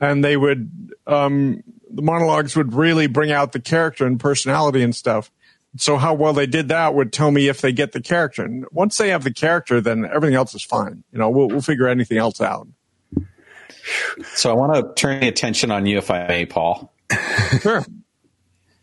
And 0.00 0.24
they 0.24 0.36
would, 0.36 0.92
um, 1.06 1.62
the 1.90 2.02
monologues 2.02 2.54
would 2.56 2.74
really 2.74 3.08
bring 3.08 3.32
out 3.32 3.52
the 3.52 3.60
character 3.60 4.06
and 4.06 4.20
personality 4.20 4.82
and 4.82 4.94
stuff. 4.94 5.30
So 5.76 5.96
how 5.96 6.14
well 6.14 6.32
they 6.32 6.46
did 6.46 6.68
that 6.68 6.94
would 6.94 7.12
tell 7.12 7.30
me 7.30 7.48
if 7.48 7.60
they 7.60 7.72
get 7.72 7.92
the 7.92 8.00
character. 8.00 8.44
And 8.44 8.64
once 8.72 8.96
they 8.96 9.10
have 9.10 9.24
the 9.24 9.32
character, 9.32 9.80
then 9.80 10.04
everything 10.06 10.34
else 10.34 10.54
is 10.54 10.62
fine. 10.62 11.04
You 11.12 11.18
know, 11.18 11.30
we'll, 11.30 11.48
we'll 11.48 11.60
figure 11.60 11.88
anything 11.88 12.18
else 12.18 12.40
out. 12.40 12.68
So 14.34 14.50
I 14.50 14.54
want 14.54 14.74
to 14.74 14.94
turn 15.00 15.20
the 15.20 15.28
attention 15.28 15.70
on 15.70 15.86
you, 15.86 15.98
if 15.98 16.10
I 16.10 16.26
may, 16.26 16.46
Paul. 16.46 16.92
Sure. 17.60 17.84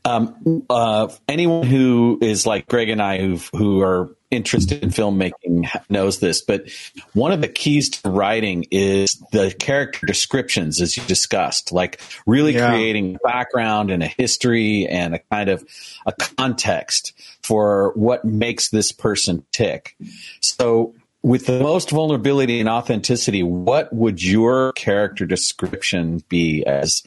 Um, 0.03 0.63
uh, 0.69 1.07
anyone 1.27 1.65
who 1.65 2.19
is 2.21 2.45
like 2.45 2.67
Greg 2.67 2.89
and 2.89 3.01
I, 3.01 3.17
who 3.19 3.37
who 3.57 3.81
are 3.81 4.15
interested 4.29 4.83
in 4.83 4.89
filmmaking, 4.89 5.67
knows 5.89 6.19
this. 6.19 6.41
But 6.41 6.69
one 7.13 7.31
of 7.31 7.41
the 7.41 7.47
keys 7.47 7.89
to 7.89 8.09
writing 8.09 8.65
is 8.69 9.13
the 9.31 9.55
character 9.57 10.05
descriptions, 10.05 10.79
as 10.79 10.95
you 10.95 11.03
discussed, 11.05 11.71
like 11.71 11.99
really 12.27 12.53
Yeah. 12.53 12.69
creating 12.69 13.15
a 13.15 13.27
background 13.27 13.89
and 13.89 14.03
a 14.03 14.07
history 14.07 14.85
and 14.87 15.15
a 15.15 15.19
kind 15.31 15.49
of 15.49 15.65
a 16.05 16.11
context 16.11 17.13
for 17.41 17.91
what 17.95 18.25
makes 18.25 18.69
this 18.69 18.91
person 18.91 19.43
tick. 19.51 19.95
So. 20.41 20.93
With 21.25 21.47
the 21.47 21.59
most 21.59 21.89
vulnerability 21.89 22.59
and 22.59 22.69
authenticity, 22.69 23.41
what 23.41 23.91
would 23.91 24.21
your 24.23 24.73
character 24.73 25.25
description 25.25 26.21
be 26.29 26.63
as 26.63 27.01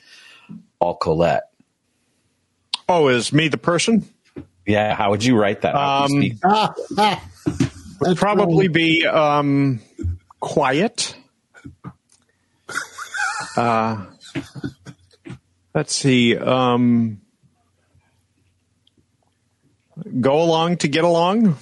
Paul 0.80 0.96
Collett? 0.96 1.44
Oh, 2.88 3.06
is 3.06 3.32
me 3.32 3.46
the 3.46 3.58
person? 3.58 4.08
Yeah, 4.66 4.96
how 4.96 5.10
would 5.10 5.22
you 5.22 5.37
write 5.38 5.60
that? 5.60 5.76
How 5.76 6.08
would 6.10 6.10
you 6.25 6.34
Um, 6.42 6.75
speak? 6.90 7.18
Would 8.00 8.16
probably 8.16 8.66
right. 8.66 8.75
be 8.75 9.06
um, 9.06 9.78
quiet. 10.40 11.16
Uh, 13.56 14.04
let's 15.75 15.94
see. 15.94 16.37
Um, 16.37 17.20
go 20.20 20.42
along 20.42 20.78
to 20.78 20.88
get 20.88 21.04
along. 21.04 21.56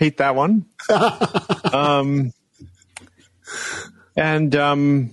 Hate 0.00 0.16
that 0.16 0.34
one. 0.34 0.64
um, 1.74 2.32
and 4.16 4.56
um, 4.56 5.12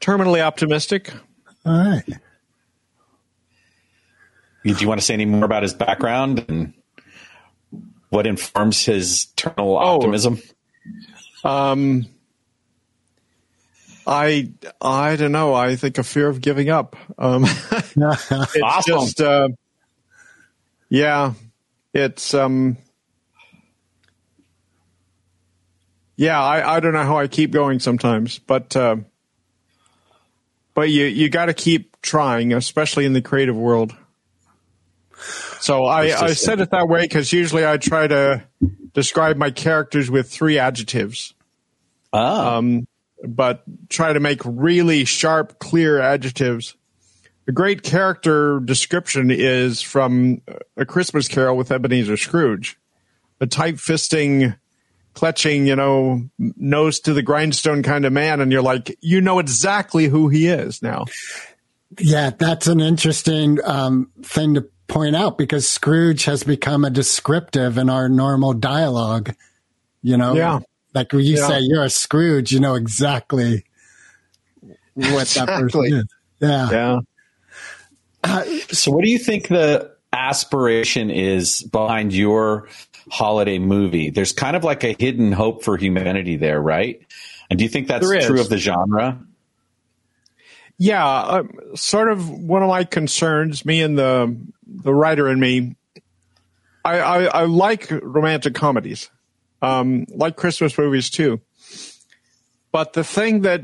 terminally 0.00 0.40
optimistic. 0.40 1.12
All 1.66 1.76
right. 1.76 2.04
Do 4.62 4.70
you 4.78 4.86
want 4.86 5.00
to 5.00 5.04
say 5.04 5.14
any 5.14 5.24
more 5.24 5.44
about 5.44 5.64
his 5.64 5.74
background 5.74 6.44
and 6.48 6.72
what 8.10 8.28
informs 8.28 8.84
his 8.84 9.26
eternal 9.32 9.76
Oh. 9.76 9.96
optimism? 9.96 10.38
Um, 11.42 12.06
I 14.06 14.52
I 14.80 15.16
don't 15.16 15.32
know. 15.32 15.52
I 15.52 15.74
think 15.74 15.98
a 15.98 16.04
fear 16.04 16.28
of 16.28 16.40
giving 16.40 16.68
up. 16.70 16.94
Um, 17.18 17.44
it's 17.70 17.96
Awesome. 18.62 18.82
just 19.00 19.20
uh, 19.20 19.48
yeah, 20.88 21.32
it's 21.92 22.34
um, 22.34 22.76
yeah. 26.20 26.40
I 26.40 26.76
I 26.76 26.80
don't 26.80 26.92
know 26.92 27.04
how 27.04 27.18
I 27.18 27.26
keep 27.26 27.50
going 27.50 27.80
sometimes, 27.80 28.38
but 28.38 28.76
uh, 28.76 28.96
but 30.74 30.90
you 30.90 31.04
you 31.06 31.30
got 31.30 31.46
to 31.46 31.54
keep 31.54 32.00
trying, 32.02 32.52
especially 32.52 33.06
in 33.06 33.12
the 33.12 33.22
creative 33.22 33.56
world. 33.56 33.96
So 35.60 35.84
I, 35.84 36.18
I 36.18 36.32
said 36.32 36.60
it 36.60 36.70
that 36.70 36.88
way 36.88 37.02
because 37.02 37.32
usually 37.32 37.66
I 37.66 37.76
try 37.76 38.06
to 38.06 38.42
describe 38.94 39.36
my 39.36 39.50
characters 39.50 40.10
with 40.10 40.30
three 40.30 40.58
adjectives 40.58 41.34
Ah, 42.12 42.56
um, 42.56 42.86
but 43.26 43.62
try 43.88 44.12
to 44.12 44.20
make 44.20 44.40
really 44.44 45.04
sharp, 45.04 45.58
clear 45.58 46.00
adjectives. 46.00 46.76
A 47.46 47.52
great 47.52 47.82
character 47.82 48.60
description 48.60 49.30
is 49.30 49.80
from 49.82 50.42
A 50.76 50.84
Christmas 50.84 51.28
Carol 51.28 51.56
with 51.56 51.70
Ebenezer 51.70 52.16
Scrooge. 52.16 52.78
A 53.40 53.46
tight 53.46 53.76
fisting, 53.76 54.58
clutching, 55.14 55.66
you 55.66 55.76
know, 55.76 56.22
nose 56.38 57.00
to 57.00 57.12
the 57.12 57.22
grindstone 57.22 57.82
kind 57.82 58.04
of 58.04 58.12
man. 58.12 58.40
And 58.40 58.50
you're 58.52 58.62
like, 58.62 58.96
you 59.00 59.20
know 59.20 59.38
exactly 59.38 60.06
who 60.06 60.28
he 60.28 60.46
is 60.48 60.82
now. 60.82 61.06
Yeah, 61.98 62.30
that's 62.30 62.66
an 62.68 62.80
interesting 62.80 63.58
um, 63.64 64.10
thing 64.22 64.54
to 64.54 64.68
point 64.86 65.16
out 65.16 65.36
because 65.38 65.68
Scrooge 65.68 66.24
has 66.24 66.42
become 66.44 66.84
a 66.84 66.90
descriptive 66.90 67.78
in 67.78 67.90
our 67.90 68.08
normal 68.08 68.52
dialogue. 68.52 69.34
You 70.02 70.16
know, 70.16 70.34
Yeah. 70.34 70.60
like 70.94 71.12
when 71.12 71.24
you 71.24 71.36
Yeah. 71.36 71.48
say 71.48 71.60
you're 71.60 71.84
a 71.84 71.90
Scrooge, 71.90 72.52
you 72.52 72.60
know 72.60 72.74
exactly 72.74 73.64
what 74.94 75.26
that 75.28 75.46
person 75.48 75.84
is. 75.86 76.04
Yeah. 76.40 77.00
Yeah. 78.24 78.44
so 78.70 78.92
what 78.92 79.04
do 79.04 79.10
you 79.10 79.18
think 79.18 79.48
the 79.48 79.90
aspiration 80.12 81.10
is 81.10 81.62
behind 81.62 82.12
your 82.12 82.68
holiday 83.10 83.58
movie? 83.58 84.10
There's 84.10 84.32
kind 84.32 84.56
of 84.56 84.64
like 84.64 84.84
a 84.84 84.94
hidden 84.98 85.32
hope 85.32 85.64
for 85.64 85.76
humanity 85.76 86.36
there, 86.36 86.60
right? 86.60 87.00
And 87.50 87.58
do 87.58 87.64
you 87.64 87.68
think 87.68 87.88
that's 87.88 88.06
true 88.06 88.40
of 88.40 88.48
the 88.48 88.58
genre? 88.58 89.20
Yeah, 90.78 91.06
uh, 91.06 91.42
sort 91.74 92.10
of 92.10 92.30
one 92.30 92.62
of 92.62 92.68
my 92.68 92.84
concerns, 92.84 93.66
me 93.66 93.82
and 93.82 93.98
the 93.98 94.36
the 94.66 94.94
writer 94.94 95.26
and 95.28 95.40
me, 95.40 95.76
I, 96.84 97.00
I, 97.00 97.24
I 97.24 97.44
like 97.44 97.90
romantic 97.90 98.54
comedies, 98.54 99.10
um, 99.60 100.06
like 100.08 100.36
Christmas 100.36 100.78
movies 100.78 101.10
too. 101.10 101.40
But 102.72 102.92
the 102.92 103.04
thing 103.04 103.42
that 103.42 103.62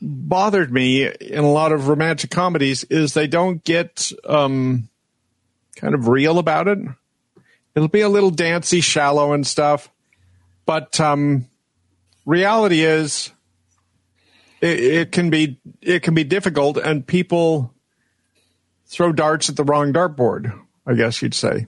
bothered 0.00 0.72
me 0.72 1.06
in 1.06 1.44
a 1.44 1.50
lot 1.50 1.70
of 1.70 1.86
romantic 1.86 2.30
comedies 2.30 2.82
is 2.84 3.14
they 3.14 3.28
don't 3.28 3.62
get 3.62 4.10
um, 4.24 4.88
kind 5.76 5.94
of 5.94 6.08
real 6.08 6.38
about 6.38 6.66
it. 6.66 6.78
It'll 7.74 7.88
be 7.88 8.02
a 8.02 8.08
little 8.08 8.30
dancey, 8.30 8.80
shallow, 8.80 9.32
and 9.32 9.46
stuff, 9.46 9.90
but 10.66 11.00
um, 11.00 11.46
reality 12.26 12.82
is 12.82 13.32
it, 14.60 14.80
it 14.80 15.12
can 15.12 15.30
be 15.30 15.58
it 15.80 16.02
can 16.02 16.14
be 16.14 16.24
difficult, 16.24 16.76
and 16.76 17.06
people 17.06 17.74
throw 18.86 19.12
darts 19.12 19.48
at 19.48 19.56
the 19.56 19.64
wrong 19.64 19.92
dartboard. 19.92 20.58
I 20.86 20.94
guess 20.94 21.22
you'd 21.22 21.34
say, 21.34 21.66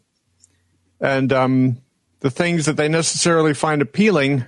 and 1.00 1.32
um, 1.32 1.78
the 2.20 2.30
things 2.30 2.66
that 2.66 2.76
they 2.76 2.88
necessarily 2.88 3.54
find 3.54 3.80
appealing 3.80 4.44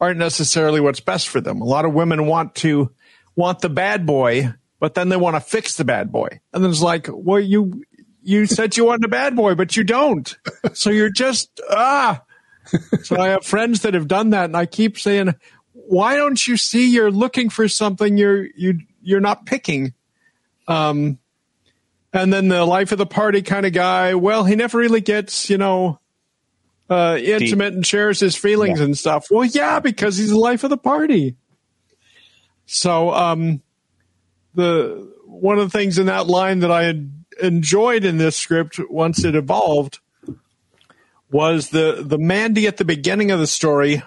aren't 0.00 0.18
necessarily 0.18 0.80
what's 0.80 1.00
best 1.00 1.28
for 1.28 1.40
them. 1.40 1.60
A 1.60 1.66
lot 1.66 1.84
of 1.84 1.92
women 1.92 2.26
want 2.26 2.54
to 2.56 2.90
want 3.36 3.60
the 3.60 3.68
bad 3.68 4.06
boy, 4.06 4.52
but 4.78 4.94
then 4.94 5.08
they 5.08 5.16
want 5.16 5.36
to 5.36 5.40
fix 5.40 5.76
the 5.76 5.84
bad 5.84 6.12
boy, 6.12 6.40
and 6.52 6.62
then 6.62 6.70
it's 6.70 6.82
like, 6.82 7.08
well, 7.10 7.40
you 7.40 7.84
you 8.22 8.46
said 8.46 8.76
you 8.76 8.84
wanted 8.84 9.04
a 9.04 9.08
bad 9.08 9.36
boy, 9.36 9.54
but 9.54 9.76
you 9.76 9.84
don't, 9.84 10.36
so 10.72 10.90
you're 10.90 11.10
just 11.10 11.60
ah. 11.70 12.22
so 13.02 13.18
I 13.18 13.28
have 13.28 13.44
friends 13.44 13.80
that 13.82 13.94
have 13.94 14.08
done 14.08 14.30
that, 14.30 14.46
and 14.46 14.56
I 14.56 14.66
keep 14.66 14.98
saying, 14.98 15.34
"Why 15.72 16.16
don't 16.16 16.46
you 16.46 16.56
see 16.56 16.90
you're 16.90 17.10
looking 17.10 17.48
for 17.50 17.68
something 17.68 18.16
you're 18.16 18.46
you 18.56 18.80
you're 19.02 19.20
not 19.20 19.46
picking?" 19.46 19.94
Um, 20.68 21.18
and 22.12 22.32
then 22.32 22.48
the 22.48 22.64
life 22.64 22.92
of 22.92 22.98
the 22.98 23.06
party 23.06 23.42
kind 23.42 23.66
of 23.66 23.72
guy. 23.72 24.14
Well, 24.14 24.44
he 24.44 24.54
never 24.54 24.78
really 24.78 25.00
gets 25.00 25.50
you 25.50 25.58
know 25.58 25.98
uh, 26.88 27.18
intimate 27.20 27.72
and 27.72 27.86
shares 27.86 28.20
his 28.20 28.36
feelings 28.36 28.80
and 28.80 28.96
stuff. 28.98 29.28
Well, 29.30 29.44
yeah, 29.44 29.80
because 29.80 30.16
he's 30.16 30.30
the 30.30 30.38
life 30.38 30.64
of 30.64 30.70
the 30.70 30.76
party. 30.76 31.36
So, 32.66 33.10
um, 33.10 33.62
the 34.54 35.12
one 35.24 35.58
of 35.58 35.70
the 35.70 35.78
things 35.78 35.98
in 35.98 36.06
that 36.06 36.26
line 36.26 36.60
that 36.60 36.70
I 36.70 36.84
had 36.84 37.19
enjoyed 37.42 38.04
in 38.04 38.18
this 38.18 38.36
script 38.36 38.80
once 38.88 39.24
it 39.24 39.34
evolved 39.34 40.00
was 41.30 41.70
the 41.70 42.02
the 42.04 42.18
Mandy 42.18 42.66
at 42.66 42.76
the 42.76 42.84
beginning 42.84 43.30
of 43.30 43.38
the 43.38 43.46
story 43.46 44.02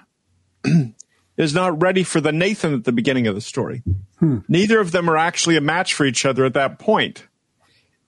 is 1.37 1.53
not 1.53 1.81
ready 1.81 2.03
for 2.03 2.21
the 2.21 2.31
Nathan 2.31 2.73
at 2.73 2.83
the 2.83 2.91
beginning 2.91 3.27
of 3.27 3.35
the 3.35 3.41
story. 3.41 3.81
Hmm. 4.19 4.39
Neither 4.47 4.79
of 4.79 4.91
them 4.91 5.09
are 5.09 5.17
actually 5.17 5.57
a 5.57 5.61
match 5.61 5.93
for 5.93 6.05
each 6.05 6.25
other 6.25 6.45
at 6.45 6.53
that 6.53 6.79
point. 6.79 7.27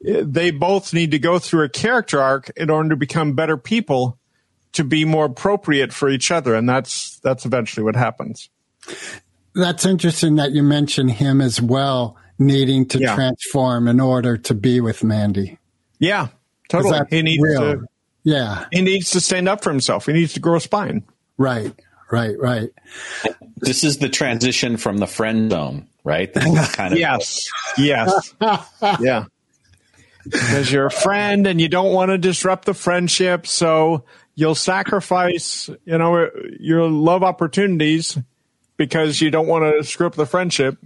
They 0.01 0.51
both 0.51 0.94
need 0.94 1.12
to 1.12 1.20
go 1.20 1.39
through 1.39 1.63
a 1.63 1.70
character 1.70 2.22
arc 2.22 2.51
in 2.55 2.70
order 2.70 2.89
to 2.89 2.96
become 2.96 3.34
better 3.34 3.58
people 3.58 4.20
to 4.74 4.84
be 4.84 5.05
more 5.05 5.25
appropriate 5.25 5.94
for 5.94 6.10
each 6.10 6.32
other, 6.32 6.53
and 6.53 6.67
that's 6.67 7.20
that's 7.20 7.46
eventually 7.46 7.84
what 7.84 7.96
happens. 7.96 8.50
That's 9.53 9.86
interesting 9.86 10.36
that 10.36 10.51
you 10.51 10.63
mention 10.63 11.08
him 11.08 11.39
as 11.39 11.62
well, 11.62 12.17
needing 12.39 12.86
to 12.88 13.00
Yeah. 13.00 13.15
transform 13.15 13.88
in 13.88 14.00
order 14.00 14.38
to 14.38 14.54
be 14.54 14.82
with 14.82 15.04
Mandy. 15.04 15.58
Yeah, 16.00 16.27
totally. 16.70 17.00
He 17.10 17.22
needs 17.22 17.42
real. 17.42 17.62
to 17.62 17.86
Yeah, 18.24 18.65
he 18.72 18.82
needs 18.82 19.12
to 19.12 19.22
stand 19.22 19.48
up 19.48 19.63
for 19.63 19.70
himself. 19.72 20.06
He 20.08 20.13
needs 20.13 20.34
to 20.34 20.39
grow 20.39 20.56
a 20.58 20.62
spine. 20.62 21.04
right, 21.38 21.72
right, 22.12 22.36
right. 22.39 22.70
This 23.58 23.84
is 23.84 23.98
the 24.00 24.10
transition 24.10 24.77
from 24.77 24.98
the 24.98 25.08
friend 25.08 25.51
zone, 25.51 25.88
right? 26.04 26.34
Kind 26.34 26.94
of 26.94 27.00
Yes. 27.00 27.48
Yes. 27.77 28.34
yeah. 29.00 29.25
Because 30.24 30.72
you're 30.72 30.88
a 30.88 30.92
friend 30.92 31.46
and 31.46 31.62
you 31.62 31.68
don't 31.70 31.94
want 31.94 32.10
to 32.10 32.18
disrupt 32.18 32.65
the 32.65 32.74
friendship, 32.74 33.46
so 33.46 34.04
you'll 34.34 34.56
sacrifice, 34.56 35.70
you 35.86 35.98
know, 36.00 36.30
your 36.60 36.89
love 36.89 37.22
opportunities 37.24 38.18
because 38.75 39.22
you 39.22 39.30
don't 39.30 39.48
want 39.48 39.63
to 39.77 39.84
screw 39.84 40.08
up 40.08 40.15
the 40.15 40.25
friendship. 40.25 40.77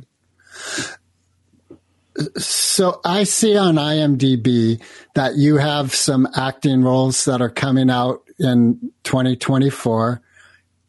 So 2.37 2.99
I 3.05 3.23
see 3.23 3.57
on 3.57 3.75
IMDb 3.75 4.81
that 5.15 5.35
you 5.35 5.57
have 5.57 5.93
some 5.93 6.27
acting 6.35 6.83
roles 6.83 7.25
that 7.25 7.41
are 7.41 7.49
coming 7.49 7.89
out 7.89 8.21
in 8.39 8.91
2024, 9.03 10.21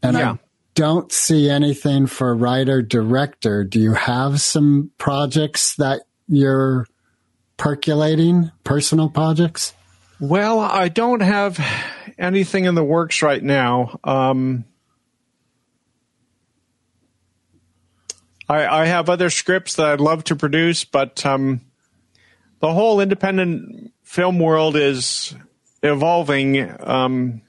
and 0.03 0.17
Yeah. 0.17 0.33
I 0.33 0.39
don't 0.75 1.13
see 1.13 1.51
anything 1.51 2.07
for 2.07 2.35
writer 2.35 2.83
director. 2.83 3.65
Do 3.65 3.81
you 3.81 3.93
have 3.93 4.41
some 4.41 4.91
projects 4.99 5.77
that 5.77 6.03
you're 6.29 6.87
percolating, 7.57 8.51
personal 8.65 9.09
projects? 9.09 9.75
Well, 10.21 10.61
I 10.61 10.89
don't 10.89 11.21
have 11.21 11.59
anything 12.19 12.65
in 12.65 12.75
the 12.75 12.85
works 12.85 13.23
right 13.23 13.43
now. 13.43 13.99
Um, 14.05 14.65
I, 18.51 18.83
I 18.83 18.87
have 18.87 19.09
other 19.09 19.31
scripts 19.31 19.77
that 19.77 19.87
I'd 19.87 20.01
love 20.01 20.25
to 20.25 20.35
produce, 20.35 20.85
but 20.85 21.25
um, 21.25 21.61
the 22.59 22.73
whole 22.73 23.01
independent 23.01 23.93
film 24.03 24.41
world 24.41 24.75
is 24.75 25.37
evolving 25.85 26.69
um, 26.81 27.43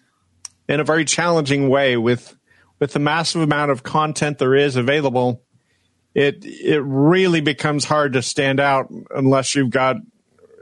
in 0.70 0.80
a 0.80 0.84
very 0.84 1.04
challenging 1.06 1.70
way 1.70 1.98
with 1.98 2.36
with 2.80 2.94
the 2.94 3.00
massive 3.00 3.42
amount 3.42 3.72
of 3.72 3.82
content 3.82 4.38
there 4.38 4.54
is 4.54 4.76
available. 4.76 5.42
It 6.14 6.46
it 6.46 6.82
really 6.84 7.42
becomes 7.42 7.84
hard 7.84 8.14
to 8.14 8.22
stand 8.22 8.60
out 8.60 8.92
unless 9.10 9.56
you've 9.56 9.72
got 9.72 9.96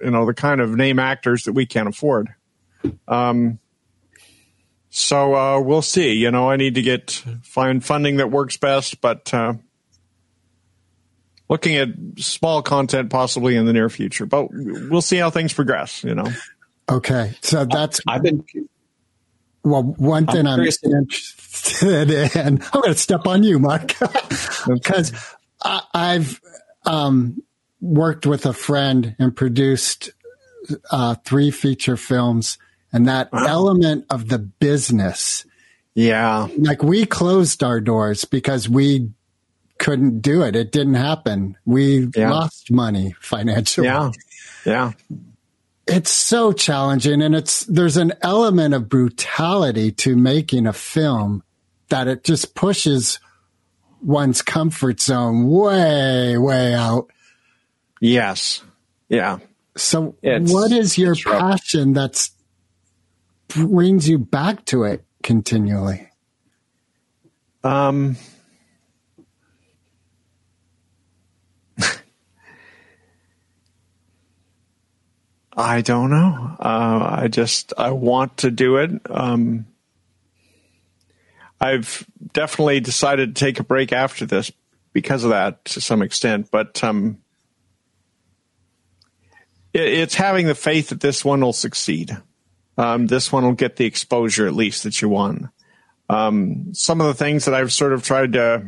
you 0.01 0.11
know 0.11 0.25
the 0.25 0.33
kind 0.33 0.61
of 0.61 0.73
name 0.73 0.99
actors 0.99 1.43
that 1.43 1.53
we 1.53 1.65
can't 1.65 1.89
afford. 1.89 2.29
Um, 3.09 3.59
so 4.89 5.35
uh, 5.35 5.59
we'll 5.59 5.81
see. 5.81 6.13
You 6.13 6.31
know, 6.31 6.49
I 6.49 6.55
need 6.55 6.75
to 6.75 6.81
get 6.81 7.11
find 7.43 7.83
funding 7.83 8.17
that 8.17 8.31
works 8.31 8.55
best, 8.55 9.01
but 9.01 9.33
uh, 9.33 9.55
looking 11.49 11.75
at 11.75 11.89
small 12.17 12.61
content 12.61 13.09
possibly 13.09 13.55
in 13.55 13.65
the 13.65 13.73
near 13.73 13.89
future. 13.89 14.25
But 14.25 14.47
we'll 14.51 15.01
see 15.01 15.17
how 15.17 15.29
things 15.29 15.53
progress. 15.53 16.03
You 16.03 16.15
know. 16.15 16.27
Okay, 16.89 17.33
so 17.41 17.65
that's 17.65 17.99
I've 18.07 18.23
been 18.23 18.43
well. 19.63 19.83
One 19.83 20.25
thing 20.25 20.47
I'm, 20.47 20.55
curious- 20.57 20.83
interested 20.83 22.09
in. 22.11 22.61
I'm 22.73 22.81
going 22.81 22.93
to 22.93 22.99
step 22.99 23.27
on 23.27 23.43
you, 23.43 23.59
Mark, 23.59 23.93
because 24.67 25.11
I've 25.93 26.39
um, 26.85 27.43
worked 27.81 28.25
with 28.25 28.45
a 28.45 28.53
friend 28.53 29.15
and 29.19 29.35
produced 29.35 30.11
uh, 30.91 31.15
three 31.25 31.51
feature 31.51 31.97
films, 31.97 32.57
and 32.93 33.07
that 33.07 33.29
element 33.33 34.05
of 34.09 34.29
the 34.29 34.39
business, 34.39 35.45
Yeah. 35.95 36.47
like 36.57 36.81
we 36.83 37.05
closed 37.05 37.63
our 37.63 37.79
doors 37.81 38.25
because 38.25 38.67
we 38.69 39.11
couldn't 39.79 40.19
do 40.21 40.43
it. 40.43 40.55
It 40.55 40.71
didn't 40.71 40.93
happen. 40.95 41.57
We 41.65 42.07
Yeah. 42.15 42.29
lost 42.31 42.71
money 42.71 43.15
financially 43.19 43.87
Yeah. 43.87 44.11
Yeah. 44.65 44.91
it's 45.87 46.11
so 46.11 46.51
challenging 46.51 47.21
and 47.23 47.33
it's 47.33 47.65
there's 47.65 47.97
an 47.97 48.13
element 48.21 48.75
of 48.75 48.87
brutality 48.89 49.91
to 49.91 50.15
making 50.15 50.67
a 50.67 50.73
film 50.73 51.41
that 51.87 52.07
it 52.07 52.23
just 52.23 52.53
pushes 52.53 53.19
one's 54.03 54.41
comfort 54.43 55.01
zone 55.01 55.47
way 55.47 56.37
way 56.37 56.73
out 56.75 57.09
Yes. 58.01 58.61
Yeah. 59.07 59.39
so 59.75 60.15
It's- 60.21 60.51
what 60.53 60.71
is 60.71 60.97
your 60.97 61.15
passion 61.15 61.93
that's 61.93 62.31
brings 63.47 64.07
you 64.07 64.19
back 64.19 64.65
to 64.65 64.83
it 64.83 65.03
continually 65.23 66.07
Um, 67.63 68.15
I 75.59 75.81
don't 75.81 76.09
know. 76.09 76.55
Uh, 76.59 77.17
I 77.21 77.27
just 77.27 77.73
I 77.77 77.91
want 77.91 78.37
to 78.37 78.51
do 78.51 78.77
it. 78.77 78.91
Um, 79.09 79.65
I've 81.59 82.05
definitely 82.31 82.79
decided 82.79 83.35
to 83.35 83.39
take 83.39 83.59
a 83.59 83.63
break 83.63 83.91
after 83.91 84.25
this 84.25 84.51
because 84.93 85.23
of 85.23 85.31
that 85.31 85.65
to 85.65 85.81
some 85.81 86.01
extent, 86.01 86.49
but 86.51 86.81
um, 86.83 87.17
it, 89.73 89.81
it's 89.81 90.15
having 90.15 90.47
the 90.47 90.55
faith 90.55 90.89
that 90.89 91.01
this 91.01 91.25
one 91.25 91.41
will 91.41 91.53
succeed. 91.53 92.17
Um, 92.77 93.07
this 93.07 93.31
one 93.31 93.43
will 93.43 93.53
get 93.53 93.75
the 93.75 93.85
exposure 93.85 94.47
at 94.47 94.53
least 94.53 94.83
that 94.83 95.01
you 95.01 95.09
want 95.09 95.47
um, 96.09 96.73
some 96.73 96.99
of 96.99 97.07
the 97.07 97.13
things 97.13 97.45
that 97.45 97.53
I've 97.53 97.71
sort 97.71 97.93
of 97.93 98.03
tried 98.03 98.33
to 98.33 98.65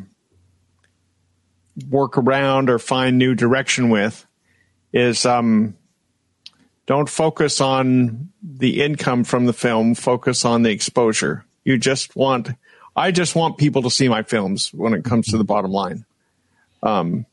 work 1.89 2.17
around 2.17 2.69
or 2.69 2.77
find 2.77 3.17
new 3.17 3.33
direction 3.33 3.89
with 3.89 4.25
is 4.93 5.25
um, 5.25 5.75
don't 6.87 7.09
focus 7.09 7.61
on 7.61 8.29
the 8.41 8.81
income 8.81 9.23
from 9.23 9.45
the 9.45 9.53
film, 9.53 9.95
focus 9.95 10.45
on 10.45 10.63
the 10.63 10.71
exposure. 10.71 11.45
You 11.63 11.77
just 11.77 12.15
want, 12.15 12.49
I 12.95 13.11
just 13.11 13.35
want 13.35 13.57
people 13.57 13.83
to 13.83 13.91
see 13.91 14.09
my 14.09 14.23
films 14.23 14.73
when 14.73 14.93
it 14.93 15.03
comes 15.03 15.27
to 15.27 15.37
the 15.37 15.43
bottom 15.43 15.71
line. 15.71 16.05
Um, 16.83 17.25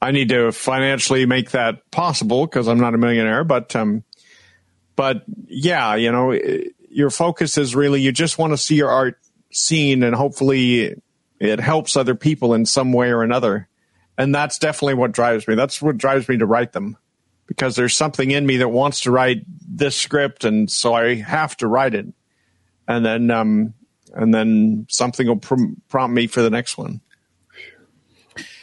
I 0.00 0.12
need 0.12 0.30
to 0.30 0.52
financially 0.52 1.26
make 1.26 1.50
that 1.50 1.90
possible 1.90 2.46
because 2.46 2.68
I'm 2.68 2.80
not 2.80 2.94
a 2.94 2.98
millionaire, 2.98 3.44
but 3.44 3.74
um, 3.76 4.04
but 4.96 5.24
yeah, 5.46 5.96
you 5.96 6.10
know, 6.10 6.32
your 6.90 7.10
focus 7.10 7.58
is 7.58 7.74
really 7.74 8.00
you 8.00 8.12
just 8.12 8.38
want 8.38 8.52
to 8.52 8.56
see 8.56 8.76
your 8.76 8.90
art 8.90 9.18
seen 9.50 10.02
and 10.02 10.14
hopefully 10.14 11.00
it 11.40 11.60
helps 11.60 11.96
other 11.96 12.14
people 12.14 12.54
in 12.54 12.64
some 12.64 12.92
way 12.92 13.10
or 13.10 13.22
another. 13.22 13.68
And 14.16 14.34
that's 14.34 14.58
definitely 14.58 14.94
what 14.94 15.12
drives 15.12 15.46
me. 15.46 15.54
That's 15.54 15.80
what 15.82 15.98
drives 15.98 16.28
me 16.28 16.38
to 16.38 16.46
write 16.46 16.72
them 16.72 16.96
because 17.48 17.74
there's 17.74 17.96
something 17.96 18.30
in 18.30 18.46
me 18.46 18.58
that 18.58 18.68
wants 18.68 19.00
to 19.00 19.10
write 19.10 19.42
this 19.66 19.96
script. 19.96 20.44
And 20.44 20.70
so 20.70 20.94
I 20.94 21.16
have 21.16 21.56
to 21.56 21.66
write 21.66 21.94
it. 21.94 22.06
And 22.86 23.04
then, 23.04 23.30
um, 23.30 23.74
and 24.14 24.32
then 24.32 24.86
something 24.88 25.26
will 25.26 25.36
pr- 25.36 25.56
prompt 25.88 26.14
me 26.14 26.28
for 26.28 26.42
the 26.42 26.50
next 26.50 26.78
one. 26.78 27.00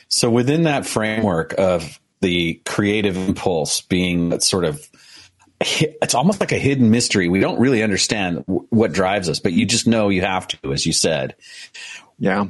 So 0.08 0.30
within 0.30 0.63
that 0.63 0.86
framework 0.86 1.56
of 1.58 2.00
the 2.21 2.62
creative 2.65 3.17
impulse 3.17 3.82
being 3.82 4.30
that 4.30 4.43
sort 4.43 4.63
of 4.63 4.88
it's 5.62 6.13
almost 6.13 6.39
like 6.39 6.52
a 6.52 6.58
hidden 6.58 6.91
mystery. 6.91 7.30
We 7.30 7.39
don't 7.39 7.60
really 7.60 7.82
understand 7.82 8.45
w- 8.45 8.67
what 8.69 8.91
drives 8.91 9.30
us, 9.30 9.39
but 9.39 9.54
you 9.54 9.65
just 9.65 9.88
know 9.88 10.10
you 10.10 10.21
have 10.21 10.48
to, 10.50 10.71
as 10.74 10.86
you 10.86 10.93
said. 10.93 11.36
Yeah. 12.19 12.48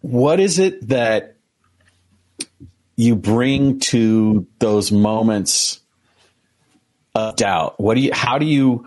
What 0.00 0.40
is 0.40 0.58
it 0.58 0.88
that 0.88 1.33
you 2.96 3.16
bring 3.16 3.80
to 3.80 4.46
those 4.58 4.92
moments 4.92 5.80
of 7.14 7.36
doubt? 7.36 7.80
What 7.80 7.94
do 7.94 8.00
you, 8.00 8.12
how 8.12 8.38
do 8.38 8.46
you 8.46 8.86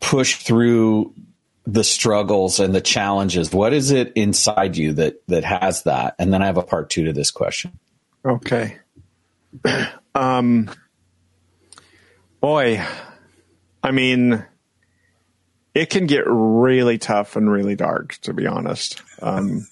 push 0.00 0.36
through 0.36 1.14
the 1.64 1.84
struggles 1.84 2.60
and 2.60 2.74
the 2.74 2.80
challenges? 2.80 3.52
What 3.52 3.72
is 3.72 3.90
it 3.90 4.12
inside 4.14 4.76
you 4.76 4.94
that, 4.94 5.22
that 5.28 5.44
has 5.44 5.84
that? 5.84 6.14
And 6.18 6.32
then 6.32 6.42
I 6.42 6.46
have 6.46 6.58
a 6.58 6.62
part 6.62 6.90
two 6.90 7.04
to 7.04 7.12
this 7.12 7.30
question. 7.30 7.78
Okay. 8.24 8.78
um, 10.14 10.70
boy, 12.40 12.84
I 13.82 13.90
mean, 13.90 14.44
it 15.74 15.90
can 15.90 16.06
get 16.06 16.24
really 16.26 16.98
tough 16.98 17.36
and 17.36 17.50
really 17.50 17.76
dark, 17.76 18.18
to 18.22 18.34
be 18.34 18.46
honest. 18.46 19.02
Um, 19.20 19.66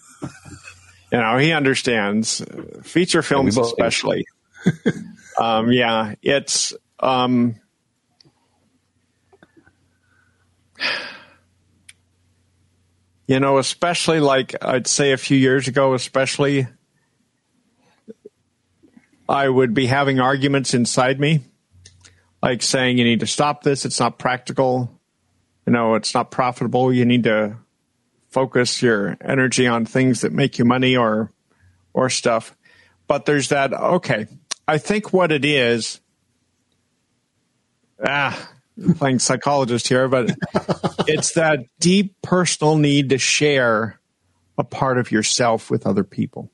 you 1.12 1.18
know, 1.18 1.36
he 1.38 1.52
understands 1.52 2.44
feature 2.82 3.22
films, 3.22 3.58
especially. 3.58 4.26
um, 5.38 5.72
yeah, 5.72 6.14
it's. 6.22 6.74
Um, 6.98 7.56
you 13.26 13.40
know, 13.40 13.58
especially 13.58 14.20
like 14.20 14.54
I'd 14.60 14.86
say 14.86 15.12
a 15.12 15.16
few 15.16 15.36
years 15.36 15.68
ago, 15.68 15.94
especially 15.94 16.66
I 19.28 19.48
would 19.48 19.72
be 19.74 19.86
having 19.86 20.18
arguments 20.18 20.74
inside 20.74 21.20
me, 21.20 21.42
like 22.42 22.62
saying, 22.62 22.98
you 22.98 23.04
need 23.04 23.20
to 23.20 23.28
stop 23.28 23.62
this. 23.62 23.84
It's 23.84 24.00
not 24.00 24.18
practical. 24.18 25.00
You 25.66 25.72
know, 25.72 25.94
it's 25.94 26.12
not 26.12 26.32
profitable. 26.32 26.92
You 26.92 27.04
need 27.04 27.22
to 27.24 27.56
focus 28.30 28.82
your 28.82 29.16
energy 29.20 29.66
on 29.66 29.84
things 29.84 30.22
that 30.22 30.32
make 30.32 30.58
you 30.58 30.64
money 30.64 30.96
or, 30.96 31.30
or 31.92 32.08
stuff. 32.08 32.56
But 33.06 33.26
there's 33.26 33.48
that, 33.48 33.72
okay, 33.72 34.26
I 34.66 34.78
think 34.78 35.12
what 35.12 35.32
it 35.32 35.44
is, 35.44 36.00
ah, 38.04 38.50
playing 38.96 39.18
psychologist 39.18 39.88
here, 39.88 40.08
but 40.08 40.30
it's 41.08 41.32
that 41.32 41.60
deep 41.80 42.14
personal 42.22 42.76
need 42.76 43.10
to 43.10 43.18
share 43.18 44.00
a 44.56 44.64
part 44.64 44.98
of 44.98 45.10
yourself 45.10 45.70
with 45.70 45.86
other 45.86 46.04
people. 46.04 46.50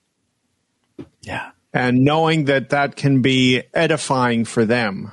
Yeah. 1.21 1.51
And 1.73 2.05
knowing 2.05 2.47
that 2.47 2.71
that 2.71 2.97
can 2.97 3.21
be 3.21 3.63
edifying 3.75 4.45
for 4.45 4.65
them. 4.65 5.13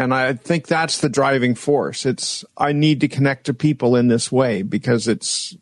And 0.00 0.14
I 0.14 0.32
think 0.32 0.66
that's 0.66 1.02
the 1.02 1.10
driving 1.10 1.54
force. 1.54 2.06
It's, 2.06 2.42
I 2.56 2.72
need 2.72 3.02
to 3.02 3.08
connect 3.08 3.44
to 3.44 3.54
people 3.54 3.96
in 3.96 4.08
this 4.08 4.32
way 4.32 4.62
because 4.62 5.06
it's, 5.06 5.54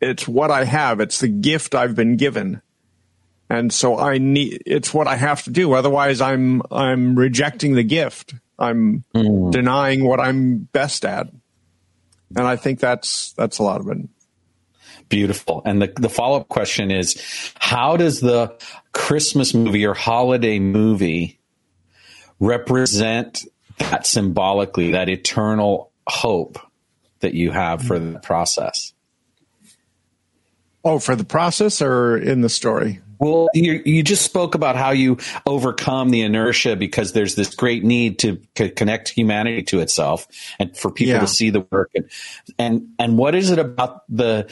it's 0.00 0.26
what 0.26 0.50
I 0.50 0.64
have. 0.64 0.98
It's 0.98 1.20
the 1.20 1.28
gift 1.28 1.76
I've 1.76 1.94
been 1.94 2.16
given. 2.16 2.62
And 3.48 3.72
so 3.72 3.96
I 3.96 4.18
need, 4.18 4.64
it's 4.66 4.92
what 4.92 5.06
I 5.06 5.14
have 5.14 5.44
to 5.44 5.50
do. 5.50 5.72
Otherwise 5.74 6.20
I'm, 6.20 6.62
I'm 6.72 7.14
rejecting 7.14 7.76
the 7.76 7.84
gift. 7.84 8.34
I'm 8.58 9.04
mm. 9.14 9.52
denying 9.52 10.04
what 10.04 10.18
I'm 10.18 10.68
best 10.72 11.04
at. 11.04 11.28
And 12.36 12.44
I 12.44 12.56
think 12.56 12.80
that's, 12.80 13.34
that's 13.34 13.60
a 13.60 13.62
lot 13.62 13.80
of 13.80 13.88
it. 13.88 13.98
Beautiful. 15.08 15.62
And 15.64 15.80
the, 15.80 15.92
the 15.94 16.10
follow 16.10 16.40
up 16.40 16.48
question 16.48 16.90
is 16.90 17.22
how 17.60 17.96
does 17.96 18.18
the 18.18 18.52
Christmas 18.90 19.54
movie 19.54 19.86
or 19.86 19.94
holiday 19.94 20.58
movie 20.58 21.38
represent 22.40 23.44
that 23.80 24.06
symbolically, 24.06 24.92
that 24.92 25.08
eternal 25.08 25.90
hope 26.06 26.58
that 27.20 27.34
you 27.34 27.50
have 27.50 27.82
for 27.82 27.98
the 27.98 28.18
process? 28.20 28.92
Oh, 30.84 30.98
for 30.98 31.14
the 31.14 31.24
process 31.24 31.82
or 31.82 32.16
in 32.16 32.40
the 32.40 32.48
story? 32.48 33.00
Well, 33.18 33.50
you, 33.52 33.82
you 33.84 34.02
just 34.02 34.24
spoke 34.24 34.54
about 34.54 34.76
how 34.76 34.92
you 34.92 35.18
overcome 35.44 36.08
the 36.08 36.22
inertia 36.22 36.74
because 36.74 37.12
there's 37.12 37.34
this 37.34 37.54
great 37.54 37.84
need 37.84 38.18
to, 38.20 38.40
to 38.54 38.70
connect 38.70 39.10
humanity 39.10 39.62
to 39.64 39.80
itself 39.80 40.26
and 40.58 40.74
for 40.74 40.90
people 40.90 41.14
Yeah. 41.14 41.20
to 41.20 41.26
see 41.26 41.50
the 41.50 41.66
work. 41.70 41.90
And, 41.94 42.10
and, 42.58 42.88
and 42.98 43.18
what 43.18 43.34
is 43.34 43.50
it 43.50 43.58
about 43.58 44.04
the, 44.08 44.50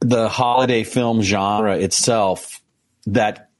the 0.00 0.28
holiday 0.28 0.82
film 0.82 1.22
genre 1.22 1.76
itself 1.76 2.60
that 3.06 3.50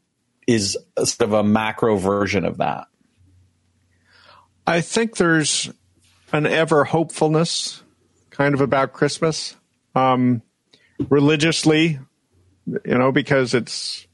is 0.49 0.77
sort 0.97 1.21
of 1.21 1.33
a 1.33 1.45
macro 1.45 1.95
version 1.97 2.45
of 2.45 2.57
that? 2.57 2.89
I 4.67 4.81
think 4.81 5.17
there's 5.17 5.71
an 6.33 6.47
ever 6.47 6.85
hopefulness 6.85 7.83
kind 8.31 8.55
of 8.55 8.61
about 8.61 8.93
Christmas. 8.93 9.57
Um, 9.95 10.43
religiously, 11.09 11.99
you 12.67 12.99
know, 12.99 13.13
because 13.13 13.55
it's 13.55 14.07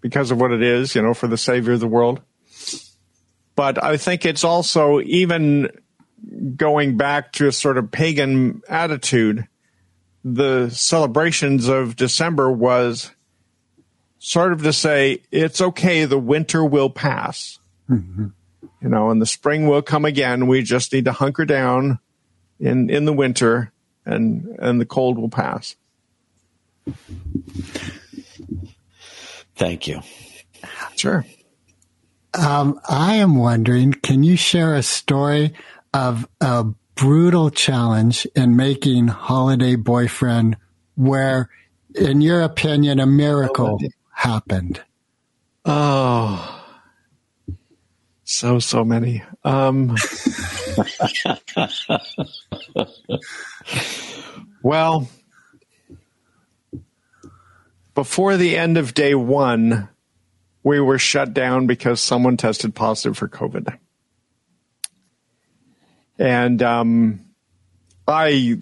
because 0.00 0.30
of 0.30 0.40
what 0.40 0.52
it 0.52 0.62
is, 0.62 0.94
you 0.94 1.02
know, 1.02 1.14
for 1.14 1.26
the 1.26 1.36
savior 1.36 1.74
of 1.74 1.80
the 1.80 1.88
world. 1.88 2.20
But 3.54 3.82
I 3.82 3.96
think 3.96 4.24
it's 4.24 4.44
also 4.44 5.00
even 5.00 5.70
going 6.56 6.96
back 6.96 7.32
to 7.32 7.48
a 7.48 7.52
sort 7.52 7.76
of 7.76 7.90
pagan 7.90 8.62
attitude. 8.68 9.46
The 10.24 10.70
celebrations 10.70 11.68
of 11.68 11.96
December 11.96 12.50
was 12.50 13.10
sort 14.18 14.52
of 14.52 14.62
to 14.62 14.72
say, 14.72 15.22
it's 15.30 15.60
okay, 15.60 16.04
the 16.04 16.18
winter 16.18 16.64
will 16.64 16.90
pass 16.90 17.58
you 18.82 18.88
know, 18.88 19.10
and 19.10 19.20
the 19.20 19.26
spring 19.26 19.66
will 19.66 19.82
come 19.82 20.04
again. 20.04 20.46
We 20.46 20.62
just 20.62 20.92
need 20.92 21.04
to 21.06 21.12
hunker 21.12 21.44
down 21.44 21.98
in 22.58 22.90
in 22.90 23.04
the 23.04 23.12
winter, 23.12 23.72
and 24.04 24.56
and 24.58 24.80
the 24.80 24.86
cold 24.86 25.18
will 25.18 25.28
pass. 25.28 25.76
Thank 29.56 29.86
you. 29.86 30.00
Sure. 30.96 31.24
Um, 32.32 32.80
I 32.88 33.16
am 33.16 33.36
wondering, 33.36 33.92
can 33.92 34.22
you 34.22 34.36
share 34.36 34.74
a 34.74 34.82
story 34.82 35.52
of 35.92 36.28
a 36.40 36.64
brutal 36.94 37.50
challenge 37.50 38.26
in 38.36 38.56
making 38.56 39.08
Holiday 39.08 39.74
Boyfriend 39.74 40.56
where, 40.94 41.50
in 41.94 42.20
your 42.20 42.42
opinion, 42.42 43.00
a 43.00 43.06
miracle 43.06 43.80
happened? 44.12 44.80
Oh, 45.64 46.59
so 48.30 48.58
so 48.58 48.84
many. 48.84 49.22
Um, 49.44 49.96
well, 54.62 55.08
before 57.94 58.36
the 58.36 58.56
end 58.56 58.78
of 58.78 58.94
day 58.94 59.14
one, 59.14 59.88
we 60.62 60.80
were 60.80 60.98
shut 60.98 61.34
down 61.34 61.66
because 61.66 62.00
someone 62.00 62.36
tested 62.36 62.74
positive 62.74 63.18
for 63.18 63.28
COVID. 63.28 63.76
And 66.18 66.62
um, 66.62 67.20
I 68.06 68.58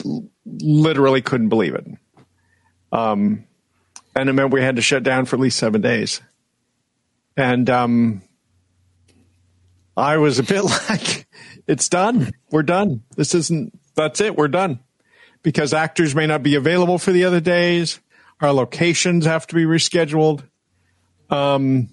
literally 0.46 1.22
couldn't 1.22 1.50
believe 1.50 1.74
it. 1.74 1.86
Um, 2.90 3.44
and 4.14 4.28
it 4.28 4.32
meant 4.32 4.52
we 4.52 4.62
had 4.62 4.76
to 4.76 4.82
shut 4.82 5.02
down 5.02 5.26
for 5.26 5.36
at 5.36 5.40
least 5.40 5.58
seven 5.58 5.80
days. 5.80 6.20
And 7.36 7.68
um, 7.68 8.22
I 9.98 10.16
was 10.18 10.38
a 10.38 10.42
bit 10.42 10.62
like, 10.88 11.26
it's 11.66 11.88
done. 11.88 12.32
We're 12.50 12.62
done. 12.62 13.02
This 13.16 13.34
isn't, 13.34 13.78
that's 13.94 14.20
it. 14.20 14.36
We're 14.36 14.48
done. 14.48 14.80
Because 15.42 15.72
actors 15.72 16.14
may 16.14 16.26
not 16.26 16.42
be 16.42 16.54
available 16.54 16.98
for 16.98 17.12
the 17.12 17.24
other 17.24 17.40
days. 17.40 18.00
Our 18.40 18.52
locations 18.52 19.26
have 19.26 19.46
to 19.48 19.54
be 19.54 19.64
rescheduled. 19.64 20.42
Um, 21.30 21.90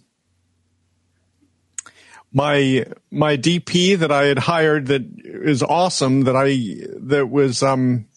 my 2.32 2.86
my 3.12 3.38
DP 3.38 3.98
that 4.00 4.12
I 4.12 4.26
had 4.26 4.40
hired 4.40 4.88
that 4.88 5.04
is 5.24 5.64
awesome 5.64 6.26
that 6.26 6.36
I 6.36 6.86
that 7.08 7.30
was 7.30 7.64
um 7.64 8.08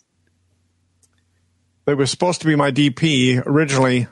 that 1.85 1.97
was 1.97 2.11
supposed 2.11 2.41
to 2.41 2.47
be 2.47 2.57
my 2.57 2.73
DP 2.73 3.41
originally 3.47 4.09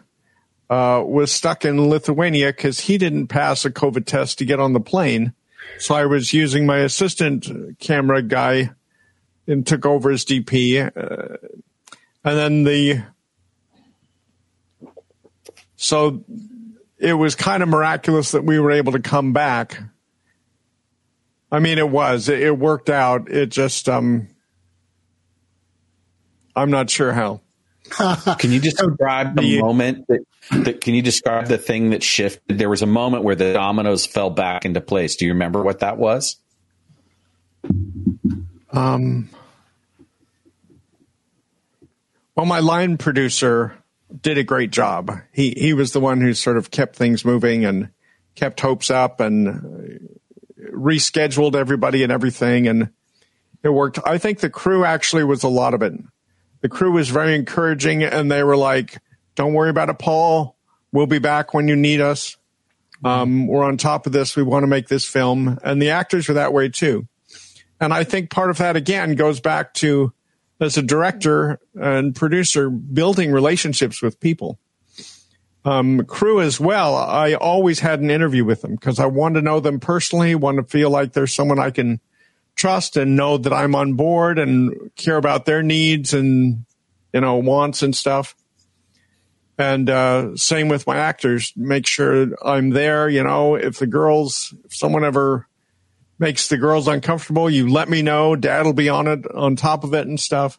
uh, 0.70 1.02
was 1.04 1.32
stuck 1.32 1.64
in 1.64 1.88
Lithuania 1.88 2.48
because 2.48 2.80
he 2.80 2.98
didn't 2.98 3.28
pass 3.28 3.64
a 3.64 3.70
COVID 3.70 4.06
test 4.06 4.38
to 4.38 4.44
get 4.44 4.60
on 4.60 4.72
the 4.72 4.80
plane. 4.80 5.34
So 5.78 5.94
I 5.94 6.06
was 6.06 6.32
using 6.32 6.66
my 6.66 6.78
assistant 6.78 7.78
camera 7.78 8.22
guy 8.22 8.70
and 9.46 9.66
took 9.66 9.86
over 9.86 10.10
as 10.10 10.24
DP. 10.24 10.84
Uh, 10.96 11.36
and 12.24 12.36
then 12.36 12.64
the 12.64 13.04
so 15.76 16.24
it 16.98 17.12
was 17.12 17.34
kind 17.34 17.62
of 17.62 17.68
miraculous 17.68 18.32
that 18.32 18.44
we 18.44 18.58
were 18.58 18.72
able 18.72 18.92
to 18.92 19.00
come 19.00 19.32
back. 19.32 19.80
I 21.52 21.60
mean, 21.60 21.78
it 21.78 21.88
was. 21.88 22.28
It, 22.28 22.40
it 22.40 22.58
worked 22.58 22.90
out. 22.90 23.30
It 23.30 23.50
just, 23.50 23.88
um, 23.88 24.28
I'm 26.56 26.70
not 26.70 26.90
sure 26.90 27.12
how. 27.12 27.40
Can 28.38 28.52
you 28.52 28.60
describe 28.60 29.36
the 29.36 29.60
moment 29.60 30.06
that, 30.08 30.20
that? 30.50 30.80
Can 30.80 30.94
you 30.94 31.02
describe 31.02 31.46
the 31.46 31.58
thing 31.58 31.90
that 31.90 32.02
shifted? 32.02 32.58
There 32.58 32.68
was 32.68 32.82
a 32.82 32.86
moment 32.86 33.24
where 33.24 33.34
the 33.34 33.52
dominoes 33.52 34.06
fell 34.06 34.30
back 34.30 34.64
into 34.64 34.80
place. 34.80 35.16
Do 35.16 35.24
you 35.24 35.32
remember 35.32 35.62
what 35.62 35.80
that 35.80 35.98
was? 35.98 36.36
Um, 38.72 39.30
well, 42.34 42.46
my 42.46 42.60
line 42.60 42.98
producer 42.98 43.76
did 44.20 44.38
a 44.38 44.44
great 44.44 44.70
job. 44.70 45.12
He 45.32 45.54
he 45.56 45.72
was 45.72 45.92
the 45.92 46.00
one 46.00 46.20
who 46.20 46.34
sort 46.34 46.56
of 46.56 46.70
kept 46.70 46.96
things 46.96 47.24
moving 47.24 47.64
and 47.64 47.90
kept 48.34 48.60
hopes 48.60 48.90
up 48.90 49.20
and 49.20 50.08
rescheduled 50.70 51.54
everybody 51.54 52.02
and 52.02 52.12
everything, 52.12 52.68
and 52.68 52.90
it 53.62 53.70
worked. 53.70 53.98
I 54.04 54.18
think 54.18 54.40
the 54.40 54.50
crew 54.50 54.84
actually 54.84 55.24
was 55.24 55.42
a 55.42 55.48
lot 55.48 55.74
of 55.74 55.82
it. 55.82 55.94
The 56.66 56.70
crew 56.70 56.90
was 56.90 57.10
very 57.10 57.36
encouraging, 57.36 58.02
and 58.02 58.28
they 58.28 58.42
were 58.42 58.56
like, 58.56 58.98
"Don't 59.36 59.54
worry 59.54 59.70
about 59.70 59.88
it, 59.88 60.00
Paul. 60.00 60.56
We'll 60.90 61.06
be 61.06 61.20
back 61.20 61.54
when 61.54 61.68
you 61.68 61.76
need 61.76 62.00
us. 62.00 62.36
Um, 63.04 63.46
we're 63.46 63.62
on 63.62 63.76
top 63.76 64.04
of 64.04 64.12
this. 64.12 64.34
We 64.34 64.42
want 64.42 64.64
to 64.64 64.66
make 64.66 64.88
this 64.88 65.04
film." 65.04 65.60
And 65.62 65.80
the 65.80 65.90
actors 65.90 66.26
were 66.26 66.34
that 66.34 66.52
way 66.52 66.68
too. 66.68 67.06
And 67.80 67.94
I 67.94 68.02
think 68.02 68.30
part 68.30 68.50
of 68.50 68.58
that 68.58 68.74
again 68.74 69.14
goes 69.14 69.38
back 69.38 69.74
to 69.74 70.12
as 70.58 70.76
a 70.76 70.82
director 70.82 71.60
and 71.76 72.16
producer 72.16 72.68
building 72.68 73.30
relationships 73.30 74.02
with 74.02 74.18
people. 74.18 74.58
Um, 75.64 76.04
crew 76.04 76.40
as 76.40 76.58
well. 76.58 76.96
I 76.96 77.34
always 77.34 77.78
had 77.78 78.00
an 78.00 78.10
interview 78.10 78.44
with 78.44 78.62
them 78.62 78.72
because 78.72 78.98
I 78.98 79.06
want 79.06 79.36
to 79.36 79.40
know 79.40 79.60
them 79.60 79.78
personally, 79.78 80.34
want 80.34 80.56
to 80.56 80.64
feel 80.64 80.90
like 80.90 81.12
there's 81.12 81.32
someone 81.32 81.60
I 81.60 81.70
can 81.70 82.00
trust 82.56 82.96
and 82.96 83.16
know 83.16 83.38
that 83.38 83.52
I'm 83.52 83.74
on 83.74 83.94
board 83.94 84.38
and 84.38 84.90
care 84.96 85.16
about 85.16 85.44
their 85.44 85.62
needs 85.62 86.14
and, 86.14 86.64
you 87.12 87.20
know, 87.20 87.36
wants 87.36 87.82
and 87.82 87.94
stuff. 87.94 88.34
And 89.58 89.88
uh, 89.88 90.36
same 90.36 90.68
with 90.68 90.86
my 90.86 90.96
actors, 90.96 91.52
make 91.56 91.86
sure 91.86 92.28
I'm 92.44 92.70
there. 92.70 93.08
You 93.08 93.22
know, 93.22 93.54
if 93.54 93.78
the 93.78 93.86
girls, 93.86 94.54
if 94.64 94.74
someone 94.74 95.04
ever 95.04 95.46
makes 96.18 96.48
the 96.48 96.56
girls 96.56 96.88
uncomfortable, 96.88 97.48
you 97.48 97.68
let 97.68 97.88
me 97.88 98.02
know. 98.02 98.36
Dad 98.36 98.66
will 98.66 98.72
be 98.72 98.88
on 98.88 99.06
it, 99.06 99.26
on 99.34 99.56
top 99.56 99.84
of 99.84 99.94
it 99.94 100.06
and 100.06 100.18
stuff. 100.18 100.58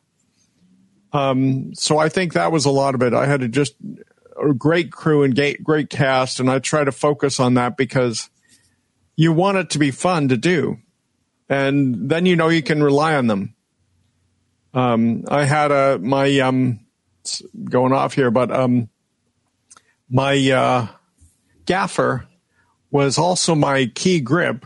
Um, 1.14 1.74
so 1.76 1.98
I 1.98 2.10
think 2.10 2.34
that 2.34 2.52
was 2.52 2.66
a 2.66 2.72
lot 2.72 2.96
of 2.96 3.02
it. 3.02 3.14
I 3.14 3.26
had 3.26 3.42
to 3.42 3.48
just 3.48 3.76
a 4.42 4.54
great 4.54 4.92
crew 4.92 5.24
and 5.24 5.36
great 5.64 5.90
cast, 5.90 6.40
and 6.40 6.50
I 6.50 6.60
try 6.60 6.84
to 6.84 6.92
focus 6.92 7.40
on 7.40 7.56
that 7.56 7.78
because 7.78 8.30
you 9.16 9.32
want 9.32 9.58
it 9.58 9.72
to 9.72 9.80
be 9.80 9.92
fun 9.92 10.28
to 10.30 10.38
do. 10.38 10.78
And 11.50 12.10
then 12.10 12.26
you 12.26 12.36
know 12.36 12.50
you 12.50 12.62
can 12.62 12.84
rely 12.84 13.16
on 13.16 13.28
them. 13.28 13.56
Um, 14.74 15.26
I 15.28 15.46
had 15.46 15.72
a 15.72 16.00
my 16.00 16.40
um, 16.40 16.80
going 17.64 17.94
off 17.94 18.14
here, 18.14 18.32
but 18.32 18.52
um, 18.52 18.90
my 20.10 20.38
uh, 20.52 20.88
gaffer 21.66 22.28
was 22.92 23.18
also 23.18 23.56
my 23.56 23.92
key 23.94 24.20
grip. 24.20 24.66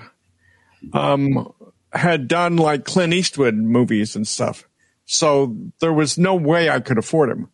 Um, 0.94 1.54
had 1.94 2.28
done 2.28 2.56
like 2.56 2.86
Clint 2.86 3.14
Eastwood 3.14 3.56
movies 3.56 4.16
and 4.16 4.28
stuff, 4.28 4.68
so 5.06 5.56
there 5.80 5.94
was 5.94 6.18
no 6.18 6.36
way 6.36 6.70
I 6.70 6.80
could 6.80 6.98
afford 6.98 7.30
him. 7.30 7.50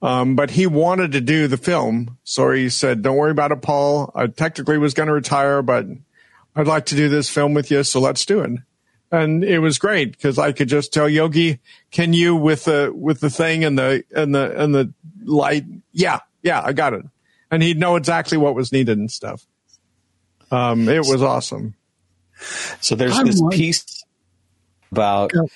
Um, 0.00 0.34
but 0.34 0.50
he 0.50 0.66
wanted 0.66 1.12
to 1.12 1.20
do 1.20 1.46
the 1.46 1.56
film, 1.56 2.18
so 2.22 2.50
he 2.50 2.68
said, 2.68 3.02
"Don't 3.02 3.16
worry 3.16 3.30
about 3.30 3.52
it, 3.52 3.62
Paul. 3.62 4.12
I 4.14 4.26
technically 4.26 4.78
was 4.78 4.94
going 4.94 5.08
to 5.08 5.12
retire, 5.12 5.62
but 5.62 5.86
I'd 6.54 6.66
like 6.66 6.86
to 6.86 6.96
do 6.96 7.08
this 7.08 7.28
film 7.30 7.54
with 7.54 7.70
you, 7.70 7.82
so 7.84 8.00
let's 8.00 8.24
do 8.26 8.40
it." 8.40 8.60
And 9.10 9.44
it 9.44 9.58
was 9.58 9.78
great 9.78 10.12
because 10.12 10.38
I 10.38 10.52
could 10.52 10.68
just 10.68 10.92
tell 10.92 11.08
Yogi, 11.08 11.60
"Can 11.90 12.12
you 12.12 12.34
with 12.34 12.64
the 12.64 12.92
with 12.94 13.20
the 13.20 13.30
thing 13.30 13.64
and 13.64 13.78
the 13.78 14.04
and 14.14 14.34
the 14.34 14.62
and 14.62 14.74
the 14.74 14.92
light? 15.24 15.64
Yeah, 15.92 16.20
yeah, 16.42 16.62
I 16.64 16.72
got 16.72 16.94
it." 16.94 17.04
And 17.50 17.62
he'd 17.62 17.78
know 17.78 17.96
exactly 17.96 18.38
what 18.38 18.54
was 18.54 18.72
needed 18.72 18.96
and 18.98 19.10
stuff. 19.10 19.46
Um, 20.50 20.88
it 20.88 21.00
was 21.06 21.22
awesome. 21.22 21.74
So 22.80 22.94
there's 22.94 23.18
I'm 23.18 23.26
this 23.26 23.40
one- 23.40 23.50
piece 23.50 24.04
about 24.90 25.32
Go. 25.32 25.48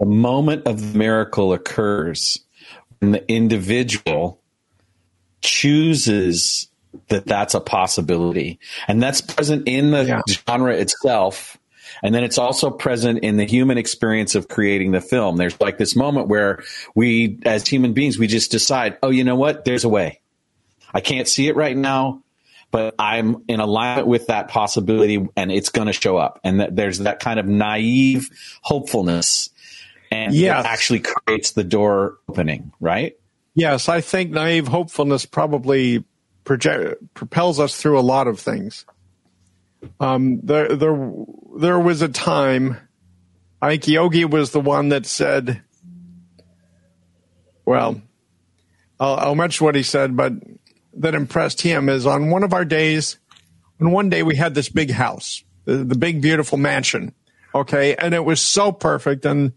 the 0.00 0.06
moment 0.06 0.66
of 0.66 0.92
the 0.92 0.98
miracle 0.98 1.52
occurs 1.52 2.38
when 3.00 3.12
the 3.12 3.28
individual 3.30 4.40
chooses 5.40 6.68
that 7.08 7.26
that's 7.26 7.54
a 7.54 7.60
possibility. 7.60 8.58
And 8.88 9.02
that's 9.02 9.20
present 9.20 9.68
in 9.68 9.90
the 9.90 10.04
Yeah. 10.04 10.20
genre 10.28 10.74
itself. 10.74 11.58
And 12.02 12.14
then 12.14 12.24
it's 12.24 12.38
also 12.38 12.70
present 12.70 13.20
in 13.20 13.36
the 13.36 13.44
human 13.44 13.78
experience 13.78 14.34
of 14.34 14.48
creating 14.48 14.92
the 14.92 15.00
film. 15.00 15.36
There's 15.36 15.60
like 15.60 15.78
this 15.78 15.94
moment 15.94 16.28
where 16.28 16.62
we, 16.94 17.38
as 17.44 17.66
human 17.66 17.92
beings, 17.92 18.18
we 18.18 18.26
just 18.26 18.50
decide, 18.50 18.96
oh, 19.02 19.10
you 19.10 19.24
know 19.24 19.36
what? 19.36 19.64
There's 19.64 19.84
a 19.84 19.88
way. 19.88 20.20
I 20.94 21.00
can't 21.00 21.28
see 21.28 21.48
it 21.48 21.56
right 21.56 21.76
now, 21.76 22.22
but 22.70 22.94
I'm 22.98 23.44
in 23.48 23.60
alignment 23.60 24.06
with 24.06 24.28
that 24.28 24.48
possibility 24.48 25.26
and 25.36 25.52
it's 25.52 25.68
going 25.68 25.86
to 25.86 25.92
show 25.92 26.16
up. 26.16 26.40
And 26.44 26.60
that 26.60 26.74
there's 26.74 27.00
that 27.00 27.20
kind 27.20 27.38
of 27.38 27.46
naive 27.46 28.30
hopefulness 28.62 29.50
and 30.10 30.34
yeah, 30.34 30.60
actually 30.60 31.00
creates 31.00 31.52
the 31.52 31.64
door 31.64 32.18
opening, 32.28 32.72
right? 32.80 33.16
Yes, 33.54 33.88
I 33.88 34.00
think 34.00 34.30
naive 34.30 34.66
hopefulness 34.68 35.26
probably 35.26 36.04
project, 36.44 37.14
propels 37.14 37.60
us 37.60 37.76
through 37.76 37.98
a 37.98 38.00
lot 38.00 38.26
of 38.26 38.40
things. 38.40 38.84
Um, 40.00 40.40
there, 40.42 40.74
there, 40.76 41.12
there 41.58 41.78
was 41.78 42.02
a 42.02 42.08
time. 42.08 42.76
I 43.60 43.70
think 43.70 43.88
Yogi 43.88 44.24
was 44.24 44.52
the 44.52 44.60
one 44.60 44.90
that 44.90 45.06
said, 45.06 45.62
"Well, 47.64 48.00
I'll, 49.00 49.14
I'll 49.16 49.34
mention 49.34 49.64
what 49.64 49.74
he 49.74 49.82
said, 49.82 50.16
but 50.16 50.32
that 50.94 51.14
impressed 51.14 51.62
him 51.62 51.88
is 51.88 52.06
on 52.06 52.30
one 52.30 52.44
of 52.44 52.52
our 52.52 52.64
days. 52.64 53.18
And 53.80 53.92
one 53.92 54.10
day 54.10 54.22
we 54.22 54.36
had 54.36 54.54
this 54.54 54.68
big 54.68 54.90
house, 54.90 55.42
the, 55.64 55.78
the 55.78 55.96
big 55.96 56.22
beautiful 56.22 56.58
mansion, 56.58 57.14
okay, 57.54 57.96
and 57.96 58.14
it 58.14 58.24
was 58.24 58.40
so 58.40 58.72
perfect 58.72 59.24
and." 59.24 59.52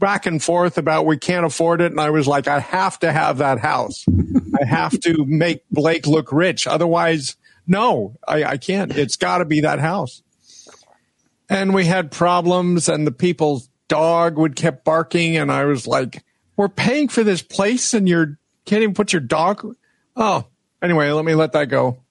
Back 0.00 0.26
and 0.26 0.42
forth 0.42 0.78
about 0.78 1.06
we 1.06 1.18
can't 1.18 1.46
afford 1.46 1.80
it. 1.80 1.92
And 1.92 2.00
I 2.00 2.10
was 2.10 2.26
like, 2.26 2.48
I 2.48 2.58
have 2.58 2.98
to 3.00 3.12
have 3.12 3.38
that 3.38 3.60
house. 3.60 4.04
I 4.60 4.64
have 4.64 4.98
to 5.00 5.24
make 5.24 5.62
Blake 5.70 6.06
look 6.08 6.32
rich. 6.32 6.66
Otherwise, 6.66 7.36
no, 7.66 8.16
I, 8.26 8.42
I 8.42 8.56
can't. 8.56 8.90
It's 8.96 9.16
got 9.16 9.38
to 9.38 9.44
be 9.44 9.60
that 9.60 9.78
house. 9.78 10.22
And 11.48 11.74
we 11.74 11.84
had 11.84 12.10
problems, 12.10 12.88
and 12.88 13.06
the 13.06 13.12
people's 13.12 13.68
dog 13.88 14.38
would 14.38 14.56
kept 14.56 14.84
barking. 14.84 15.36
And 15.36 15.52
I 15.52 15.64
was 15.64 15.86
like, 15.86 16.24
we're 16.56 16.68
paying 16.68 17.08
for 17.08 17.22
this 17.22 17.42
place, 17.42 17.94
and 17.94 18.08
you 18.08 18.36
can't 18.64 18.82
even 18.82 18.94
put 18.94 19.12
your 19.12 19.20
dog. 19.20 19.76
Oh, 20.16 20.46
anyway, 20.82 21.10
let 21.10 21.24
me 21.24 21.34
let 21.34 21.52
that 21.52 21.66
go. 21.66 22.02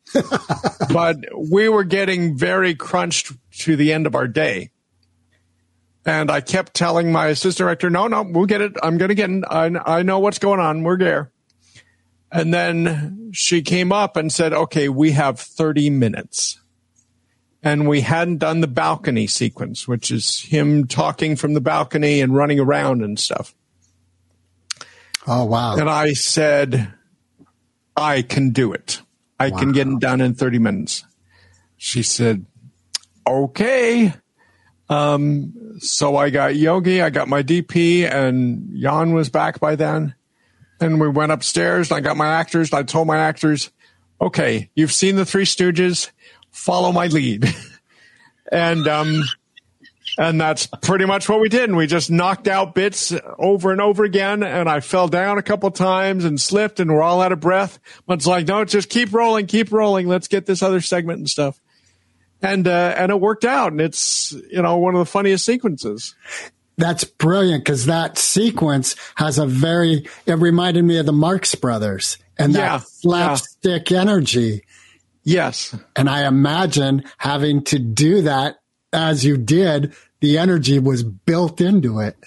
but 0.93 1.17
we 1.37 1.69
were 1.69 1.83
getting 1.83 2.37
very 2.37 2.75
crunched 2.75 3.31
to 3.59 3.75
the 3.75 3.93
end 3.93 4.07
of 4.07 4.15
our 4.15 4.27
day. 4.27 4.71
And 6.09 6.31
I 6.31 6.41
kept 6.41 6.73
telling 6.73 7.11
my 7.11 7.27
assistant 7.27 7.57
director, 7.57 7.87
no, 7.91 8.07
no, 8.07 8.23
we'll 8.23 8.47
get 8.47 8.61
it. 8.61 8.73
I'm 8.81 8.97
going 8.97 9.09
to 9.09 9.15
get 9.15 9.29
it. 9.29 9.43
I, 9.47 9.69
I 9.85 10.01
know 10.01 10.17
what's 10.17 10.39
going 10.39 10.59
on. 10.59 10.81
We're 10.81 10.97
there. 10.97 11.31
And 12.31 12.51
then 12.51 13.29
she 13.31 13.61
came 13.61 13.91
up 13.91 14.17
and 14.17 14.33
said, 14.33 14.51
okay, 14.51 14.89
we 14.89 15.11
have 15.11 15.39
30 15.39 15.91
minutes. 15.91 16.59
And 17.61 17.87
we 17.87 18.01
hadn't 18.01 18.39
done 18.39 18.61
the 18.61 18.67
balcony 18.67 19.27
sequence, 19.27 19.87
which 19.87 20.09
is 20.09 20.41
him 20.41 20.87
talking 20.87 21.35
from 21.35 21.53
the 21.53 21.61
balcony 21.61 22.21
and 22.21 22.33
running 22.33 22.59
around 22.59 23.03
and 23.03 23.19
stuff. 23.19 23.53
Oh 25.27 25.45
wow! 25.45 25.75
And 25.75 25.89
I 25.89 26.13
said, 26.13 26.91
I 27.95 28.23
can 28.23 28.49
do 28.49 28.71
it. 28.73 29.01
I 29.39 29.51
can 29.51 29.73
get 29.73 29.87
it 29.87 29.99
done 29.99 30.21
in 30.21 30.33
30 30.33 30.57
minutes. 30.57 31.03
She 31.77 32.01
said, 32.01 32.45
okay. 33.27 34.13
Um, 34.89 35.79
so 35.79 36.17
I 36.17 36.29
got 36.31 36.55
Yogi, 36.55 37.01
I 37.01 37.09
got 37.09 37.27
my 37.27 37.43
DP, 37.43 38.09
and 38.09 38.75
Jan 38.81 39.13
was 39.13 39.29
back 39.29 39.59
by 39.59 39.75
then. 39.75 40.15
And 40.81 40.99
we 40.99 41.09
went 41.09 41.31
upstairs, 41.31 41.91
and 41.91 41.97
I 41.97 42.01
got 42.01 42.17
my 42.17 42.27
actors, 42.27 42.71
and 42.71 42.79
I 42.79 42.83
told 42.83 43.07
my 43.07 43.17
actors, 43.17 43.69
okay, 44.19 44.69
you've 44.75 44.91
seen 44.91 45.15
the 45.15 45.25
Three 45.25 45.45
Stooges, 45.45 46.09
follow 46.51 46.91
my 46.91 47.07
lead. 47.07 47.53
and, 48.51 48.87
um, 48.87 49.23
and 50.17 50.41
that's 50.41 50.67
pretty 50.81 51.05
much 51.05 51.29
what 51.29 51.39
we 51.39 51.49
did. 51.49 51.69
And 51.69 51.77
we 51.77 51.85
just 51.85 52.09
knocked 52.09 52.47
out 52.47 52.73
bits 52.73 53.13
over 53.37 53.71
and 53.71 53.79
over 53.79 54.03
again. 54.03 54.41
And 54.43 54.67
I 54.67 54.79
fell 54.79 55.07
down 55.07 55.37
a 55.37 55.43
couple 55.43 55.69
times 55.71 56.25
and 56.25 56.41
slipped, 56.41 56.79
and 56.79 56.91
we're 56.91 57.03
all 57.03 57.21
out 57.21 57.31
of 57.31 57.39
breath. 57.39 57.79
But 58.07 58.15
it's 58.15 58.27
like, 58.27 58.47
no, 58.47 58.65
just 58.65 58.89
keep 58.89 59.13
rolling, 59.13 59.47
keep 59.47 59.71
rolling. 59.71 60.07
Let's 60.07 60.27
get 60.27 60.45
this 60.45 60.63
other 60.63 60.81
segment 60.81 61.19
and 61.19 61.29
stuff. 61.29 61.61
And 62.41 62.67
uh, 62.67 62.93
and 62.97 63.11
it 63.11 63.19
worked 63.19 63.45
out, 63.45 63.71
and 63.71 63.81
it's 63.81 64.31
you 64.49 64.61
know 64.61 64.77
one 64.77 64.95
of 64.95 64.99
the 64.99 65.05
funniest 65.05 65.45
sequences. 65.45 66.15
That's 66.77 67.03
brilliant 67.03 67.65
because 67.65 67.87
that 67.87 68.17
sequence 68.17 68.95
has 69.15 69.37
a 69.37 69.45
very. 69.45 70.07
It 70.25 70.35
reminded 70.35 70.85
me 70.85 70.97
of 70.97 71.05
the 71.05 71.11
Marx 71.11 71.53
Brothers 71.55 72.17
and 72.37 72.55
that 72.55 72.59
Yeah, 72.59 72.77
slapstick 72.79 73.91
energy. 73.91 74.63
Yes, 75.23 75.75
And 75.95 76.09
I 76.09 76.25
imagine 76.25 77.03
having 77.17 77.63
to 77.65 77.77
do 77.77 78.21
that 78.21 78.55
as 78.93 79.23
you 79.23 79.37
did, 79.37 79.93
the 80.21 80.37
energy 80.37 80.79
was 80.79 81.03
built 81.03 81.61
into 81.61 81.99
it. 81.99 82.17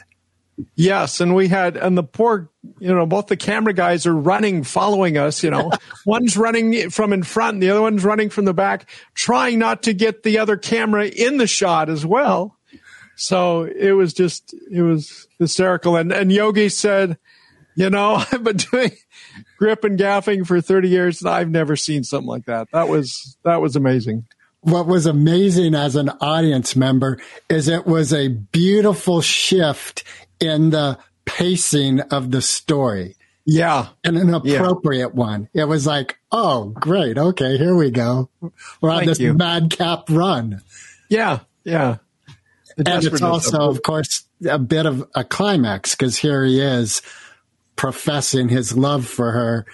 Yes, 0.74 1.20
and 1.20 1.34
we 1.34 1.48
had, 1.48 1.76
and 1.76 1.96
the 1.96 2.02
poor, 2.02 2.50
you 2.78 2.94
know, 2.94 3.06
both 3.06 3.26
the 3.26 3.36
camera 3.36 3.72
guys 3.72 4.06
are 4.06 4.14
running, 4.14 4.64
following 4.64 5.16
us. 5.16 5.42
You 5.42 5.50
know, 5.50 5.72
one's 6.06 6.36
running 6.36 6.90
from 6.90 7.12
in 7.12 7.22
front, 7.22 7.54
and 7.54 7.62
the 7.62 7.70
other 7.70 7.82
one's 7.82 8.04
running 8.04 8.28
from 8.28 8.44
the 8.44 8.54
back, 8.54 8.88
trying 9.14 9.58
not 9.58 9.82
to 9.84 9.94
get 9.94 10.22
the 10.22 10.38
other 10.38 10.56
camera 10.56 11.06
in 11.06 11.38
the 11.38 11.46
shot 11.46 11.88
as 11.88 12.04
well. 12.04 12.58
So 13.16 13.64
it 13.64 13.92
was 13.92 14.12
just, 14.12 14.54
it 14.70 14.82
was 14.82 15.26
hysterical. 15.38 15.96
And 15.96 16.12
and 16.12 16.30
Yogi 16.30 16.68
said, 16.68 17.18
you 17.74 17.90
know, 17.90 18.22
I've 18.32 18.44
been 18.44 18.58
doing 18.58 18.92
grip 19.58 19.84
and 19.84 19.98
gaffing 19.98 20.46
for 20.46 20.60
thirty 20.60 20.88
years, 20.88 21.22
and 21.22 21.30
I've 21.30 21.50
never 21.50 21.76
seen 21.76 22.04
something 22.04 22.28
like 22.28 22.44
that. 22.46 22.68
That 22.72 22.88
was 22.88 23.36
that 23.44 23.60
was 23.60 23.76
amazing. 23.76 24.26
What 24.60 24.86
was 24.86 25.06
amazing 25.06 25.74
as 25.74 25.96
an 25.96 26.08
audience 26.20 26.76
member 26.76 27.18
is 27.48 27.66
it 27.66 27.84
was 27.84 28.12
a 28.12 28.28
beautiful 28.28 29.20
shift 29.20 30.04
in 30.42 30.70
the 30.70 30.98
pacing 31.24 32.00
of 32.00 32.30
the 32.30 32.42
story. 32.42 33.16
Yeah, 33.44 33.88
and 34.04 34.16
an 34.16 34.32
appropriate 34.32 35.14
one. 35.14 35.48
It 35.52 35.64
was 35.64 35.84
like, 35.86 36.18
oh, 36.30 36.66
great. 36.66 37.18
Okay, 37.18 37.56
here 37.56 37.74
we 37.74 37.90
go. 37.90 38.28
We're 38.80 38.90
on 38.90 38.98
Thank 38.98 39.08
this 39.08 39.20
you. 39.20 39.34
madcap 39.34 40.08
run. 40.08 40.62
yeah, 41.08 41.40
yeah. 41.64 41.96
The 42.76 42.90
And 42.90 43.04
it's 43.04 43.20
also, 43.20 43.70
of- 43.70 43.76
of 43.76 43.82
course, 43.82 44.24
a 44.48 44.58
bit 44.58 44.86
of 44.86 45.08
a 45.14 45.24
climax 45.24 45.94
because 45.94 46.16
here 46.16 46.44
he 46.44 46.60
is 46.60 47.02
professing 47.76 48.48
his 48.48 48.76
love 48.76 49.06
for 49.06 49.32
her 49.32 49.66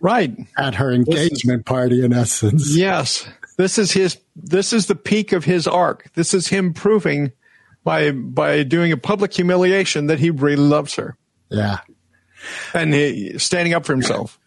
right. 0.00 0.36
at 0.56 0.76
her 0.76 0.92
engagement 0.92 1.66
party, 1.66 2.04
in 2.04 2.12
essence. 2.12 2.74
Yes. 2.76 3.28
This 3.56 3.78
is 3.78 3.90
his 3.92 4.18
this 4.36 4.72
is 4.72 4.86
the 4.86 4.94
peak 4.94 5.32
of 5.32 5.44
his 5.44 5.66
arc. 5.66 6.12
This 6.14 6.32
is 6.32 6.46
him 6.46 6.72
proving 6.72 7.32
by 7.88 8.10
by 8.12 8.64
doing 8.64 8.92
a 8.92 8.98
public 8.98 9.32
humiliation 9.32 10.08
that 10.08 10.18
he 10.18 10.28
really 10.28 10.56
loves 10.56 10.94
her 10.96 11.16
Yeah. 11.48 11.78
and 12.74 12.92
he, 12.92 13.38
standing 13.38 13.72
up 13.72 13.86
for 13.86 13.94
himself. 13.94 14.38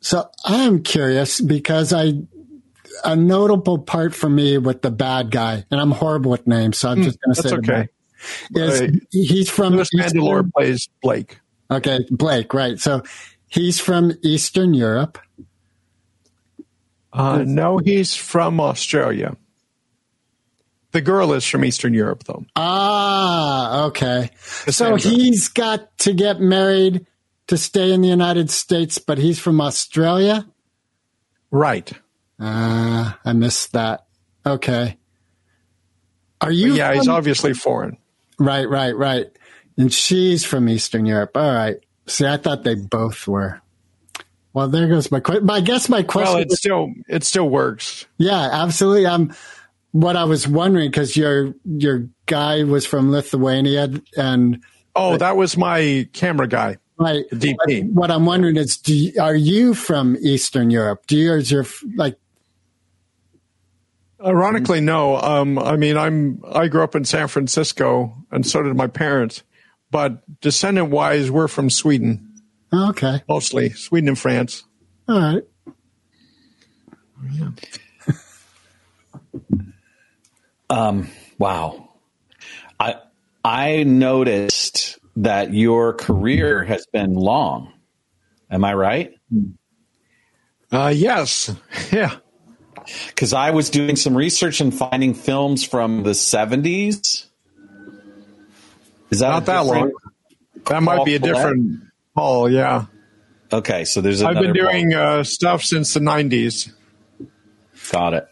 So 0.00 0.28
I'm 0.44 0.82
curious 0.82 1.40
because 1.40 1.92
I, 1.92 2.14
a 3.04 3.14
notable 3.14 3.78
part 3.78 4.14
for 4.16 4.28
me 4.28 4.58
with 4.58 4.82
the 4.82 4.90
bad 4.90 5.30
guy, 5.30 5.64
and 5.70 5.80
I'm 5.80 5.92
horrible 5.92 6.32
with 6.32 6.44
names, 6.46 6.76
so 6.78 6.90
I'm 6.90 7.02
just 7.04 7.18
going 7.20 7.34
to 7.36 7.42
Hmm, 7.42 7.48
say 7.48 7.54
the 7.54 7.62
okay. 7.72 7.88
is 8.66 8.80
Right. 8.80 8.90
he's 9.12 9.48
from 9.48 9.74
Louis 9.76 9.88
Mandylor 9.96 10.50
plays 10.52 10.88
Blake. 11.02 11.38
Okay, 11.70 12.00
Blake, 12.10 12.52
right. 12.52 12.78
So 12.80 13.02
he's 13.48 13.78
from 13.80 14.12
Eastern 14.22 14.74
Europe. 14.74 15.18
Uh, 17.12 17.44
no, 17.46 17.78
he's 17.78 18.16
from 18.16 18.58
Australia. 18.60 19.36
The 20.92 21.00
girl 21.00 21.32
is 21.32 21.46
from 21.46 21.64
Eastern 21.64 21.94
Europe, 21.94 22.24
though. 22.24 22.44
Ah, 22.54 23.84
okay. 23.86 24.30
So 24.68 24.96
he's 24.96 25.48
got 25.48 25.96
to 26.00 26.12
get 26.12 26.40
married 26.40 27.06
to 27.46 27.56
stay 27.56 27.92
in 27.92 28.02
the 28.02 28.08
United 28.08 28.50
States, 28.50 28.98
but 28.98 29.18
he's 29.18 29.38
from 29.38 29.60
Australia. 29.60 30.46
Right. 31.50 31.92
Ah, 32.38 33.18
I 33.24 33.32
missed 33.32 33.72
that. 33.72 34.06
Okay. 34.44 34.96
Are 36.40 36.50
you? 36.50 36.74
yeah, 36.74 36.92
he's 36.94 37.08
obviously 37.08 37.54
foreign. 37.54 37.96
right, 38.38 38.68
right, 38.68 38.96
right. 38.96 39.26
And 39.78 39.92
she's 39.92 40.44
from 40.44 40.68
Eastern 40.68 41.06
Europe. 41.06 41.36
All 41.36 41.54
right. 41.54 41.76
See, 42.06 42.26
I 42.26 42.36
thought 42.36 42.64
they 42.64 42.74
both 42.74 43.26
were. 43.26 43.62
Well, 44.52 44.68
there 44.68 44.88
goes 44.88 45.10
my 45.10 45.20
question. 45.20 45.48
I 45.48 45.60
guess 45.60 45.88
my 45.88 46.02
question. 46.02 46.34
Well, 46.34 46.42
it 46.42 46.52
still 46.52 46.92
it 47.08 47.24
still 47.24 47.48
works. 47.48 48.04
Yeah, 48.18 48.50
absolutely. 48.52 49.06
Um, 49.06 49.32
what 49.92 50.16
I 50.16 50.24
was 50.24 50.48
wondering 50.48 50.90
because 50.90 51.16
your 51.16 51.54
your 51.64 52.08
guy 52.26 52.64
was 52.64 52.84
from 52.84 53.10
Lithuania, 53.10 53.88
and 54.16 54.62
Oh, 54.94 55.16
that 55.16 55.36
was 55.36 55.56
my 55.56 56.06
camera 56.12 56.46
guy. 56.46 56.76
right. 56.98 57.24
The 57.30 57.54
DP. 57.68 57.90
What 57.92 58.10
I'm 58.10 58.26
wondering 58.26 58.56
is, 58.56 58.76
do 58.76 58.94
you, 58.94 59.12
are 59.22 59.34
you 59.34 59.72
from 59.74 60.16
Eastern 60.20 60.70
Europe? 60.70 61.06
Do 61.06 61.16
you, 61.16 61.32
is 61.34 61.50
your 61.50 61.64
like? 61.94 62.18
Ironically, 64.24 64.80
no. 64.80 65.16
Um, 65.16 65.58
I 65.58 65.76
mean, 65.76 65.96
I'm 65.96 66.42
I 66.52 66.68
grew 66.68 66.82
up 66.82 66.94
in 66.94 67.04
San 67.04 67.28
Francisco, 67.28 68.14
and 68.30 68.46
so 68.46 68.62
did 68.62 68.76
my 68.76 68.86
parents. 68.86 69.42
But 69.90 70.40
descendant 70.40 70.90
wise, 70.90 71.30
we're 71.30 71.48
from 71.48 71.68
Sweden 71.70 72.32
oh, 72.72 72.90
Okay, 72.90 73.22
mostly, 73.28 73.70
Sweden 73.70 74.08
and 74.08 74.18
France. 74.18 74.64
all 75.08 75.18
right. 75.20 75.42
Wow. 81.38 81.90
I 82.78 82.96
I 83.44 83.82
noticed 83.82 84.98
that 85.16 85.52
your 85.52 85.94
career 85.94 86.64
has 86.64 86.86
been 86.86 87.14
long. 87.14 87.72
Am 88.50 88.64
I 88.64 88.74
right? 88.74 89.12
Uh, 90.70 90.92
yes, 90.94 91.54
yeah. 91.92 92.16
Because 93.08 93.32
I 93.32 93.50
was 93.50 93.70
doing 93.70 93.96
some 93.96 94.16
research 94.16 94.60
and 94.60 94.74
finding 94.74 95.14
films 95.14 95.64
from 95.64 96.02
the 96.02 96.10
70s. 96.10 97.26
Is 99.10 99.20
that 99.20 99.28
Not 99.28 99.46
that 99.46 99.66
long. 99.66 99.92
That 100.66 100.82
might 100.82 101.04
be 101.04 101.14
a 101.14 101.18
different 101.18 101.82
Paul. 102.14 102.50
Yeah, 102.50 102.86
Okay, 103.52 103.84
so 103.84 104.00
there's 104.00 104.22
I've 104.22 104.34
been 104.36 104.54
doing 104.54 104.94
uh, 104.94 105.24
stuff 105.24 105.62
since 105.62 105.92
the 105.92 106.00
'90s. 106.00 106.72
Got 107.90 108.14
it. 108.14 108.26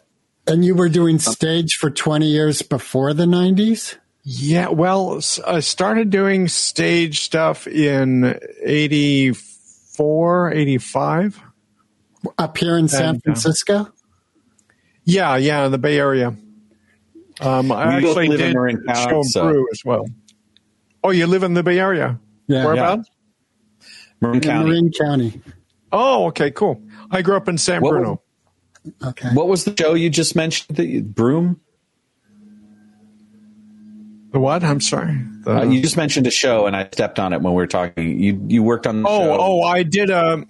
And 0.51 0.65
you 0.65 0.75
were 0.75 0.89
doing 0.89 1.19
stage 1.21 1.75
for 1.77 1.91
20 1.91 2.27
years 2.27 2.63
before 2.63 3.15
the 3.15 3.25
90s. 3.25 3.97
Yeah, 4.25 4.69
well, 4.69 5.21
I 5.47 5.61
started 5.61 6.11
doing 6.11 6.49
stage 6.49 7.21
stuff 7.21 7.67
in 7.69 8.39
84, 8.63 10.53
85. 10.53 11.41
Up 12.37 12.59
here 12.59 12.77
in 12.77 12.89
San 12.89 13.03
And, 13.11 13.17
uh, 13.19 13.21
Francisco. 13.25 13.89
Yeah, 15.05 15.37
yeah, 15.37 15.65
in 15.67 15.73
the 15.73 15.79
Bay 15.79 15.99
Area. 15.99 16.35
Um, 17.41 17.73
I 17.73 17.97
We 17.97 18.03
both 18.03 18.11
actually 18.19 18.29
live 18.29 18.41
in 18.41 18.47
did 18.49 18.55
Marin 18.55 18.85
a 18.89 18.93
County, 18.93 19.11
show 19.11 19.17
in 19.19 19.25
so- 19.25 19.43
Peru 19.49 19.67
as 19.73 19.81
well. 19.85 20.07
Oh, 21.03 21.11
you 21.11 21.27
live 21.27 21.43
in 21.45 21.55
the 21.55 21.63
Bay 21.63 21.79
Area? 21.79 22.19
Yeah, 22.47 22.65
Whereabouts? 22.67 23.09
Marin 24.21 24.37
in 24.37 24.43
County. 24.43 24.69
Marin 24.69 24.91
County. 24.93 25.41
Oh, 25.93 26.27
okay, 26.27 26.51
cool. 26.51 26.83
I 27.11 27.23
grew 27.23 27.37
up 27.37 27.49
in 27.49 27.57
San 27.57 27.81
What 27.81 27.93
was- 27.95 28.01
Bruno. 28.03 28.23
Okay. 29.05 29.29
What 29.35 29.49
was 29.49 29.65
the 29.65 29.75
show 29.79 29.95
you 29.95 30.09
just 30.11 30.35
mentioned? 30.35 30.77
The 30.77 31.01
Broom? 31.03 31.61
The 34.33 34.39
what? 34.41 34.63
I'm 34.63 34.81
sorry. 34.81 35.19
The- 35.45 35.59
Uh, 35.61 35.65
you 35.65 35.83
just 35.83 35.97
mentioned 35.97 36.27
a 36.27 36.31
show, 36.31 36.67
and 36.67 36.77
I 36.77 36.89
stepped 36.93 37.19
on 37.19 37.33
it 37.33 37.41
when 37.43 37.53
we 37.53 37.57
were 37.57 37.67
talking. 37.67 38.21
You 38.21 38.43
you 38.49 38.63
worked 38.63 38.87
on 38.87 39.03
the 39.03 39.09
oh, 39.09 39.19
show. 39.19 39.37
oh, 39.41 39.63
I 39.63 39.83
did 39.83 40.11
a, 40.11 40.45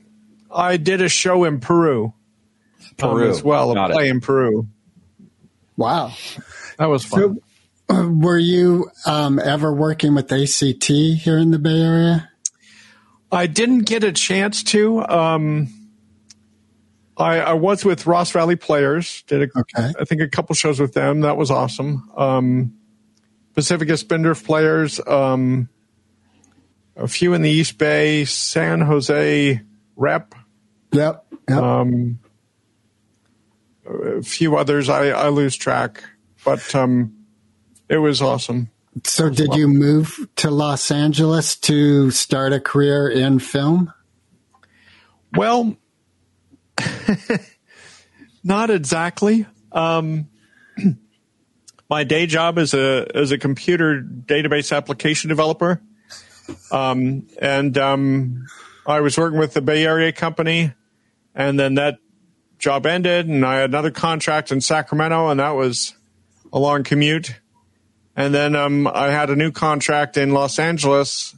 I 0.55 0.77
did 0.77 1.01
a 1.01 1.09
show 1.09 1.45
in 1.45 1.61
Peru, 1.61 2.07
um, 2.07 2.13
Peru. 2.97 3.31
as 3.31 3.43
well, 3.43 3.75
Got 3.75 3.93
a 3.93 4.01
it. 4.01 4.09
in 4.09 4.21
Peru. 4.21 4.67
Wow. 5.77 6.13
That 6.79 6.87
was 6.87 7.05
fun. 7.05 7.39
Were 7.89 8.39
you 8.39 8.91
um, 9.07 9.39
ever 9.41 9.73
working 9.75 10.15
with 10.15 10.31
ACT 10.31 10.85
here 10.87 11.39
in 11.39 11.51
the 11.51 11.59
Bay 11.59 11.81
Area? 11.81 12.29
I 13.33 13.47
didn't 13.47 13.81
get 13.87 14.05
a 14.05 14.13
chance 14.13 14.63
to. 14.65 15.01
Um, 15.09 15.69
I, 17.21 17.39
I 17.39 17.53
was 17.53 17.85
with 17.85 18.07
Ross 18.07 18.31
Valley 18.31 18.57
Players. 18.57 19.23
Did 19.27 19.43
a, 19.43 19.59
Okay. 19.59 19.93
I 20.01 20.05
think 20.05 20.21
a 20.23 20.29
couple 20.29 20.55
shows 20.55 20.81
with 20.81 20.95
them. 20.95 21.21
That 21.21 21.37
was 21.37 21.51
awesome. 21.51 22.11
Um, 22.17 22.75
Pacifica 23.55 23.97
Spindrift 23.97 24.45
Players. 24.45 25.01
Um, 25.07 25.69
a 26.97 27.07
few 27.07 27.35
in 27.35 27.43
the 27.43 27.51
East 27.51 27.79
Bay, 27.79 28.25
San 28.25 28.81
Jose 28.81 29.61
Rep. 29.97 30.35
Yep. 30.93 31.27
yep. 31.49 31.59
Um, 31.59 32.19
a 33.87 34.23
few 34.23 34.57
others. 34.57 34.89
I, 34.89 35.09
I 35.09 35.29
lose 35.29 35.57
track, 35.57 36.03
but 36.45 36.75
um, 36.75 37.15
it 37.89 37.99
was 37.99 38.23
awesome. 38.23 38.71
so, 39.05 39.31
did 39.31 39.55
you 39.55 39.69
move 39.69 40.29
to 40.37 40.51
Los 40.51 40.91
Angeles 40.91 41.57
to 41.57 42.11
start 42.11 42.53
a 42.53 42.61
career 42.61 43.09
in 43.09 43.39
film? 43.39 43.93
Well, 45.35 45.77
not 48.45 48.71
exactly. 48.71 49.47
Um, 49.73 50.29
my 51.91 52.05
day 52.05 52.27
job 52.27 52.59
is 52.59 52.75
a 52.75 53.07
is 53.19 53.33
a 53.33 53.39
computer 53.39 54.03
database 54.03 54.75
application 54.75 55.29
developer, 55.29 55.81
um, 56.71 57.27
and 57.41 57.77
um, 57.79 58.47
I 58.87 59.01
was 59.01 59.17
working 59.19 59.39
with 59.39 59.55
the 59.55 59.63
Bay 59.63 59.85
Area 59.85 60.13
company, 60.13 60.73
and 61.35 61.59
then 61.59 61.75
that 61.75 61.99
job 62.59 62.87
ended, 62.87 63.27
and 63.27 63.45
I 63.45 63.57
had 63.57 63.71
another 63.71 63.91
contract 63.91 64.53
in 64.53 64.61
Sacramento, 64.61 65.29
and 65.29 65.41
that 65.41 65.51
was 65.51 65.95
a 66.53 66.59
long 66.59 66.85
commute. 66.85 67.35
And 68.17 68.35
then 68.35 68.55
um, 68.55 68.87
I 68.87 69.07
had 69.07 69.31
a 69.31 69.37
new 69.37 69.51
contract 69.51 70.17
in 70.17 70.33
Los 70.33 70.59
Angeles, 70.59 71.37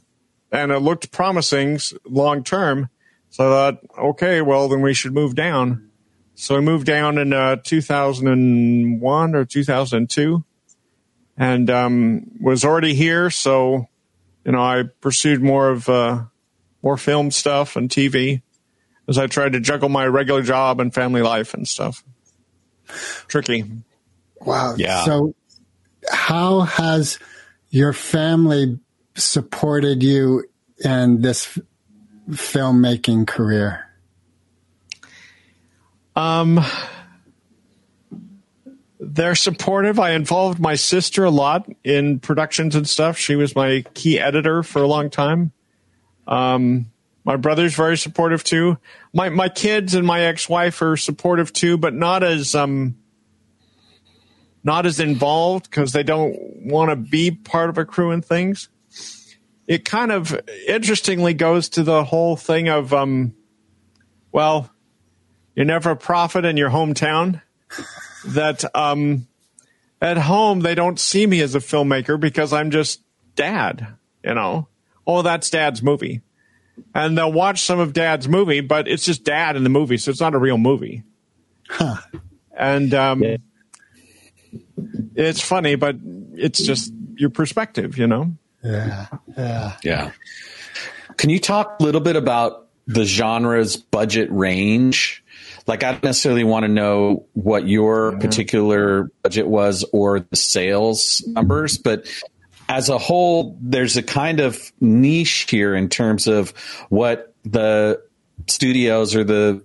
and 0.51 0.71
it 0.71 0.79
looked 0.79 1.11
promising 1.11 1.79
long 2.05 2.43
term. 2.43 2.89
So 3.33 3.47
I 3.47 3.71
thought, 3.71 3.79
okay, 3.97 4.41
well, 4.43 4.69
then 4.69 4.81
we 4.81 4.93
should 4.93 5.11
move 5.11 5.33
down. 5.33 5.89
So 6.35 6.55
I 6.55 6.59
moved 6.59 6.85
down 6.85 7.17
in 7.17 7.33
uh, 7.33 7.55
2001 7.63 9.35
or 9.35 9.43
2002 9.43 10.43
and 11.35 11.69
um, 11.71 12.29
was 12.39 12.63
already 12.63 12.93
here. 12.93 13.31
So, 13.31 13.87
you 14.45 14.51
know, 14.51 14.61
I 14.61 14.83
pursued 15.01 15.41
more 15.41 15.71
of 15.71 15.89
uh, 15.89 16.25
more 16.83 16.95
film 16.95 17.31
stuff 17.31 17.75
and 17.75 17.89
TV 17.89 18.43
as 19.07 19.17
I 19.17 19.25
tried 19.25 19.53
to 19.53 19.59
juggle 19.59 19.89
my 19.89 20.05
regular 20.05 20.43
job 20.43 20.79
and 20.79 20.93
family 20.93 21.23
life 21.23 21.55
and 21.55 21.67
stuff. 21.67 22.03
Tricky. 23.27 23.65
Wow. 24.41 24.75
Yeah. 24.77 25.05
So, 25.05 25.33
how 26.07 26.59
has 26.59 27.17
your 27.71 27.93
family 27.93 28.77
supported 29.15 30.03
you 30.03 30.43
in 30.85 31.21
this 31.21 31.57
f- 31.57 31.63
filmmaking 32.29 33.27
career? 33.27 33.87
Um, 36.15 36.59
they're 38.99 39.35
supportive. 39.35 39.99
I 39.99 40.11
involved 40.11 40.59
my 40.59 40.75
sister 40.75 41.23
a 41.23 41.29
lot 41.29 41.67
in 41.83 42.19
productions 42.19 42.75
and 42.75 42.87
stuff. 42.87 43.17
She 43.17 43.35
was 43.35 43.55
my 43.55 43.83
key 43.93 44.19
editor 44.19 44.63
for 44.63 44.81
a 44.81 44.87
long 44.87 45.09
time. 45.09 45.51
Um, 46.27 46.87
my 47.25 47.35
brother's 47.35 47.75
very 47.75 47.97
supportive 47.97 48.43
too. 48.43 48.77
My 49.13 49.29
my 49.29 49.49
kids 49.49 49.93
and 49.93 50.05
my 50.05 50.21
ex 50.21 50.49
wife 50.49 50.81
are 50.81 50.97
supportive 50.97 51.53
too, 51.53 51.77
but 51.77 51.93
not 51.93 52.23
as 52.23 52.53
um 52.53 52.95
not 54.63 54.85
as 54.85 54.99
involved 54.99 55.69
because 55.69 55.91
they 55.93 56.03
don't 56.03 56.37
want 56.65 56.89
to 56.89 56.95
be 56.95 57.31
part 57.31 57.69
of 57.69 57.77
a 57.77 57.85
crew 57.85 58.11
and 58.11 58.23
things. 58.23 58.69
It 59.67 59.85
kind 59.85 60.11
of 60.11 60.39
interestingly 60.67 61.33
goes 61.33 61.69
to 61.69 61.83
the 61.83 62.03
whole 62.03 62.35
thing 62.35 62.67
of 62.67 62.93
um 62.93 63.33
well, 64.31 64.69
you're 65.55 65.65
never 65.65 65.91
a 65.91 65.95
prophet 65.95 66.43
in 66.43 66.57
your 66.57 66.69
hometown. 66.69 67.41
That 68.25 68.63
um, 68.73 69.27
at 70.01 70.15
home 70.15 70.61
they 70.61 70.75
don't 70.75 70.97
see 70.97 71.27
me 71.27 71.41
as 71.41 71.55
a 71.55 71.59
filmmaker 71.59 72.17
because 72.17 72.53
I'm 72.53 72.71
just 72.71 73.01
dad. 73.35 73.85
You 74.23 74.33
know, 74.33 74.69
oh 75.05 75.23
that's 75.23 75.49
dad's 75.49 75.83
movie, 75.83 76.21
and 76.95 77.17
they'll 77.17 77.33
watch 77.33 77.59
some 77.63 77.79
of 77.81 77.91
dad's 77.91 78.29
movie, 78.29 78.61
but 78.61 78.87
it's 78.87 79.03
just 79.03 79.25
dad 79.25 79.57
in 79.57 79.65
the 79.65 79.69
movie, 79.69 79.97
so 79.97 80.09
it's 80.09 80.21
not 80.21 80.35
a 80.35 80.37
real 80.37 80.57
movie. 80.57 81.03
And 82.55 82.93
um, 82.93 83.23
it's 85.15 85.41
funny, 85.41 85.75
but 85.75 85.97
it's 86.35 86.63
just 86.63 86.93
your 87.15 87.29
perspective, 87.29 87.97
you 87.97 88.07
know. 88.07 88.37
Yeah. 88.63 89.07
Yeah. 89.37 89.77
Yeah. 89.83 90.11
Can 91.17 91.29
you 91.29 91.39
talk 91.39 91.77
a 91.79 91.83
little 91.83 92.01
bit 92.01 92.15
about 92.15 92.67
the 92.87 93.05
genre's 93.05 93.75
budget 93.77 94.29
range? 94.31 95.23
Like, 95.67 95.83
I 95.83 95.91
don't 95.93 96.03
necessarily 96.03 96.43
want 96.43 96.63
to 96.63 96.67
know 96.67 97.25
what 97.33 97.67
your 97.67 98.17
particular 98.19 99.11
budget 99.21 99.47
was 99.47 99.85
or 99.93 100.19
the 100.19 100.35
sales 100.35 101.23
numbers, 101.27 101.77
but 101.77 102.05
as 102.67 102.89
a 102.89 102.97
whole, 102.97 103.57
there's 103.61 103.95
a 103.95 104.03
kind 104.03 104.39
of 104.39 104.71
niche 104.81 105.47
here 105.49 105.75
in 105.75 105.89
terms 105.89 106.27
of 106.27 106.49
what 106.89 107.33
the 107.43 108.01
studios 108.47 109.15
or 109.15 109.23
the 109.23 109.63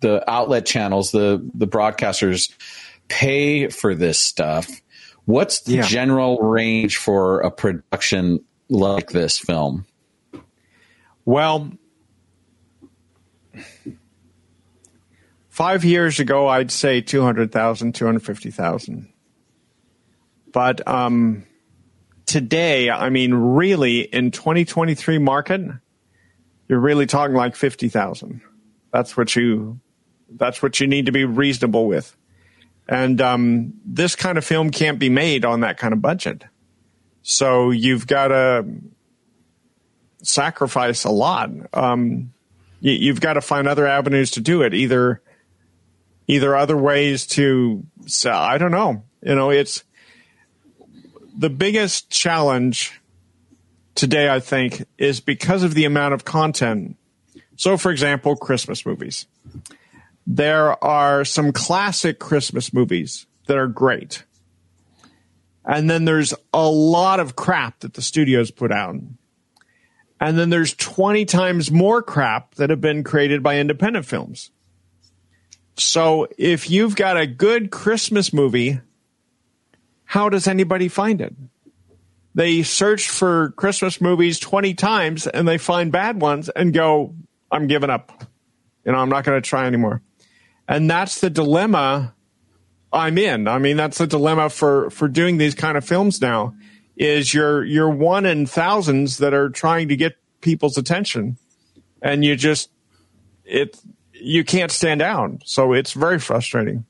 the 0.00 0.28
outlet 0.30 0.66
channels, 0.66 1.10
the 1.10 1.48
the 1.54 1.66
broadcasters 1.66 2.52
pay 3.08 3.68
for 3.68 3.94
this 3.94 4.18
stuff. 4.18 4.79
What's 5.30 5.60
the 5.60 5.76
Yeah. 5.76 5.82
general 5.82 6.38
range 6.38 6.96
for 6.96 7.40
a 7.40 7.50
production 7.52 8.40
like 8.68 9.10
this 9.10 9.38
film? 9.38 9.86
Well, 11.24 11.70
five 15.48 15.84
years 15.84 16.18
ago, 16.18 16.48
I'd 16.48 16.72
say 16.72 17.00
200,000, 17.00 17.94
250,000. 17.94 19.08
But 20.52 20.86
um, 20.88 21.46
today, 22.26 22.90
I 22.90 23.08
mean, 23.10 23.32
really, 23.32 24.00
in 24.00 24.32
2023 24.32 25.18
market, 25.18 25.60
you're 26.68 26.80
really 26.80 27.06
talking 27.06 27.36
like 27.36 27.54
50,000. 27.54 28.40
That's 28.92 29.16
what 29.16 29.36
you, 29.36 29.78
that's 30.28 30.60
what 30.60 30.80
you 30.80 30.88
need 30.88 31.06
to 31.06 31.12
be 31.12 31.24
reasonable 31.24 31.86
with. 31.86 32.16
And 32.90 33.20
um, 33.20 33.74
this 33.84 34.16
kind 34.16 34.36
of 34.36 34.44
film 34.44 34.70
can't 34.70 34.98
be 34.98 35.08
made 35.08 35.44
on 35.44 35.60
that 35.60 35.78
kind 35.78 35.94
of 35.94 36.02
budget. 36.02 36.42
So 37.22 37.70
you've 37.70 38.08
got 38.08 38.28
to 38.28 38.66
sacrifice 40.22 41.04
a 41.04 41.10
lot. 41.10 41.50
Um, 41.72 42.32
you, 42.80 42.92
you've 42.92 43.20
got 43.20 43.34
to 43.34 43.40
find 43.40 43.68
other 43.68 43.86
avenues 43.86 44.32
to 44.32 44.40
do 44.40 44.62
it. 44.62 44.74
Either, 44.74 45.22
either 46.26 46.56
other 46.56 46.76
ways 46.76 47.28
to 47.28 47.84
sell. 48.06 48.40
I 48.40 48.58
don't 48.58 48.72
know. 48.72 49.04
You 49.22 49.36
know, 49.36 49.50
it's 49.50 49.84
the 51.38 51.50
biggest 51.50 52.10
challenge 52.10 53.00
today. 53.94 54.28
I 54.28 54.40
think 54.40 54.84
is 54.98 55.20
because 55.20 55.62
of 55.62 55.74
the 55.74 55.84
amount 55.84 56.14
of 56.14 56.24
content. 56.24 56.96
So, 57.54 57.76
for 57.76 57.92
example, 57.92 58.34
Christmas 58.34 58.84
movies. 58.84 59.26
There 60.26 60.82
are 60.82 61.24
some 61.24 61.52
classic 61.52 62.18
Christmas 62.18 62.72
movies 62.72 63.26
that 63.46 63.56
are 63.56 63.66
great. 63.66 64.24
And 65.64 65.90
then 65.90 66.04
there's 66.04 66.34
a 66.52 66.68
lot 66.68 67.20
of 67.20 67.36
crap 67.36 67.80
that 67.80 67.94
the 67.94 68.02
studios 68.02 68.50
put 68.50 68.72
out. 68.72 68.96
And 70.20 70.38
then 70.38 70.50
there's 70.50 70.74
20 70.74 71.24
times 71.24 71.70
more 71.70 72.02
crap 72.02 72.54
that 72.56 72.70
have 72.70 72.80
been 72.80 73.04
created 73.04 73.42
by 73.42 73.58
independent 73.58 74.04
films. 74.06 74.50
So 75.76 76.28
if 76.36 76.70
you've 76.70 76.94
got 76.94 77.16
a 77.16 77.26
good 77.26 77.70
Christmas 77.70 78.32
movie, 78.32 78.80
how 80.04 80.28
does 80.28 80.46
anybody 80.46 80.88
find 80.88 81.20
it? 81.20 81.34
They 82.34 82.62
search 82.62 83.08
for 83.08 83.50
Christmas 83.52 84.00
movies 84.00 84.38
20 84.38 84.74
times 84.74 85.26
and 85.26 85.48
they 85.48 85.58
find 85.58 85.90
bad 85.90 86.20
ones 86.20 86.48
and 86.48 86.72
go, 86.72 87.14
I'm 87.50 87.66
giving 87.66 87.90
up. 87.90 88.24
You 88.84 88.92
know, 88.92 88.98
I'm 88.98 89.08
not 89.08 89.24
going 89.24 89.40
to 89.40 89.48
try 89.48 89.66
anymore. 89.66 90.02
And 90.70 90.88
that's 90.88 91.20
the 91.20 91.28
dilemma 91.28 92.14
I'm 92.92 93.18
in. 93.18 93.48
I 93.48 93.58
mean, 93.58 93.76
that's 93.76 93.98
the 93.98 94.06
dilemma 94.06 94.48
for 94.48 94.88
for 94.90 95.08
doing 95.08 95.36
these 95.36 95.54
kind 95.54 95.76
of 95.76 95.84
films 95.84 96.20
now. 96.20 96.54
Is 96.96 97.34
you're 97.34 97.64
you're 97.64 97.90
one 97.90 98.24
in 98.24 98.46
thousands 98.46 99.18
that 99.18 99.34
are 99.34 99.50
trying 99.50 99.88
to 99.88 99.96
get 99.96 100.16
people's 100.40 100.78
attention, 100.78 101.38
and 102.00 102.24
you 102.24 102.36
just 102.36 102.70
it 103.44 103.76
you 104.12 104.44
can't 104.44 104.70
stand 104.70 105.02
out. 105.02 105.42
So 105.44 105.72
it's 105.72 105.92
very 105.92 106.20
frustrating. 106.20 106.84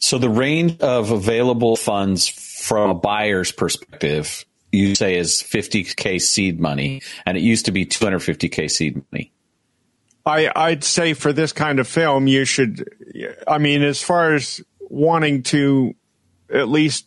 So 0.00 0.18
the 0.18 0.28
range 0.28 0.78
of 0.80 1.10
available 1.10 1.76
funds 1.76 2.28
from 2.28 2.90
a 2.90 2.94
buyer's 2.94 3.52
perspective, 3.52 4.44
you 4.70 4.94
say 4.94 5.16
is 5.16 5.42
50k 5.42 6.20
seed 6.20 6.60
money, 6.60 7.00
and 7.24 7.38
it 7.38 7.42
used 7.42 7.64
to 7.66 7.72
be 7.72 7.86
250k 7.86 8.70
seed 8.70 9.02
money. 9.10 9.32
I 10.24 10.50
I'd 10.54 10.84
say 10.84 11.14
for 11.14 11.32
this 11.32 11.52
kind 11.52 11.80
of 11.80 11.88
film, 11.88 12.26
you 12.26 12.44
should. 12.44 12.88
I 13.46 13.58
mean, 13.58 13.82
as 13.82 14.02
far 14.02 14.34
as 14.34 14.60
wanting 14.80 15.42
to 15.44 15.94
at 16.52 16.68
least 16.68 17.06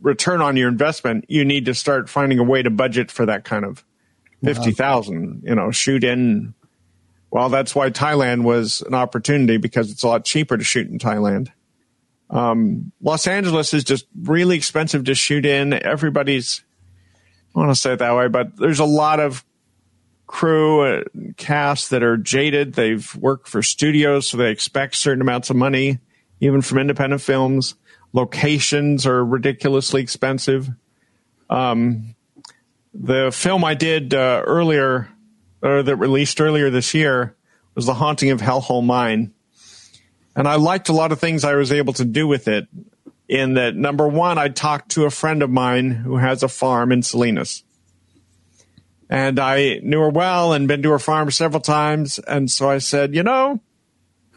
return 0.00 0.40
on 0.42 0.56
your 0.56 0.68
investment, 0.68 1.24
you 1.28 1.44
need 1.44 1.64
to 1.66 1.74
start 1.74 2.08
finding 2.08 2.38
a 2.38 2.44
way 2.44 2.62
to 2.62 2.70
budget 2.70 3.10
for 3.10 3.26
that 3.26 3.44
kind 3.44 3.64
of 3.64 3.84
fifty 4.42 4.72
thousand. 4.72 5.42
You 5.44 5.54
know, 5.54 5.70
shoot 5.70 6.04
in. 6.04 6.54
Well, 7.30 7.48
that's 7.48 7.74
why 7.74 7.90
Thailand 7.90 8.44
was 8.44 8.82
an 8.82 8.94
opportunity 8.94 9.56
because 9.56 9.90
it's 9.90 10.04
a 10.04 10.08
lot 10.08 10.24
cheaper 10.24 10.56
to 10.56 10.62
shoot 10.62 10.88
in 10.88 10.98
Thailand. 10.98 11.48
Um, 12.30 12.92
Los 13.00 13.26
Angeles 13.26 13.74
is 13.74 13.82
just 13.82 14.06
really 14.22 14.56
expensive 14.56 15.04
to 15.04 15.14
shoot 15.14 15.44
in. 15.44 15.72
Everybody's, 15.72 16.62
I 17.54 17.58
want 17.58 17.70
to 17.70 17.80
say 17.80 17.94
it 17.94 17.98
that 17.98 18.14
way, 18.14 18.28
but 18.28 18.56
there's 18.56 18.78
a 18.78 18.84
lot 18.84 19.18
of 19.18 19.44
crew 20.26 20.82
uh, 20.82 21.02
cast 21.36 21.90
that 21.90 22.02
are 22.02 22.16
jaded. 22.16 22.74
They've 22.74 23.14
worked 23.16 23.48
for 23.48 23.62
studios, 23.62 24.28
so 24.28 24.36
they 24.36 24.50
expect 24.50 24.96
certain 24.96 25.20
amounts 25.20 25.50
of 25.50 25.56
money, 25.56 25.98
even 26.40 26.62
from 26.62 26.78
independent 26.78 27.22
films. 27.22 27.74
Locations 28.12 29.06
are 29.06 29.24
ridiculously 29.24 30.02
expensive. 30.02 30.68
Um, 31.50 32.14
the 32.92 33.30
film 33.32 33.64
I 33.64 33.74
did 33.74 34.14
uh, 34.14 34.42
earlier, 34.46 35.08
or 35.62 35.82
that 35.82 35.96
released 35.96 36.40
earlier 36.40 36.70
this 36.70 36.94
year, 36.94 37.34
was 37.74 37.86
The 37.86 37.94
Haunting 37.94 38.30
of 38.30 38.40
Hellhole 38.40 38.84
Mine. 38.84 39.32
And 40.36 40.48
I 40.48 40.56
liked 40.56 40.88
a 40.88 40.92
lot 40.92 41.12
of 41.12 41.20
things 41.20 41.44
I 41.44 41.54
was 41.54 41.72
able 41.72 41.92
to 41.94 42.04
do 42.04 42.26
with 42.26 42.48
it. 42.48 42.68
In 43.28 43.54
that, 43.54 43.74
number 43.74 44.06
one, 44.06 44.36
I 44.36 44.48
talked 44.48 44.90
to 44.92 45.04
a 45.04 45.10
friend 45.10 45.42
of 45.42 45.50
mine 45.50 45.90
who 45.90 46.16
has 46.16 46.42
a 46.42 46.48
farm 46.48 46.92
in 46.92 47.02
Salinas 47.02 47.62
and 49.10 49.38
I 49.38 49.80
knew 49.82 50.00
her 50.00 50.10
well 50.10 50.52
and 50.52 50.68
been 50.68 50.82
to 50.82 50.90
her 50.90 50.98
farm 50.98 51.30
several 51.30 51.60
times. 51.60 52.18
And 52.18 52.50
so 52.50 52.68
I 52.70 52.78
said, 52.78 53.14
you 53.14 53.22
know, 53.22 53.60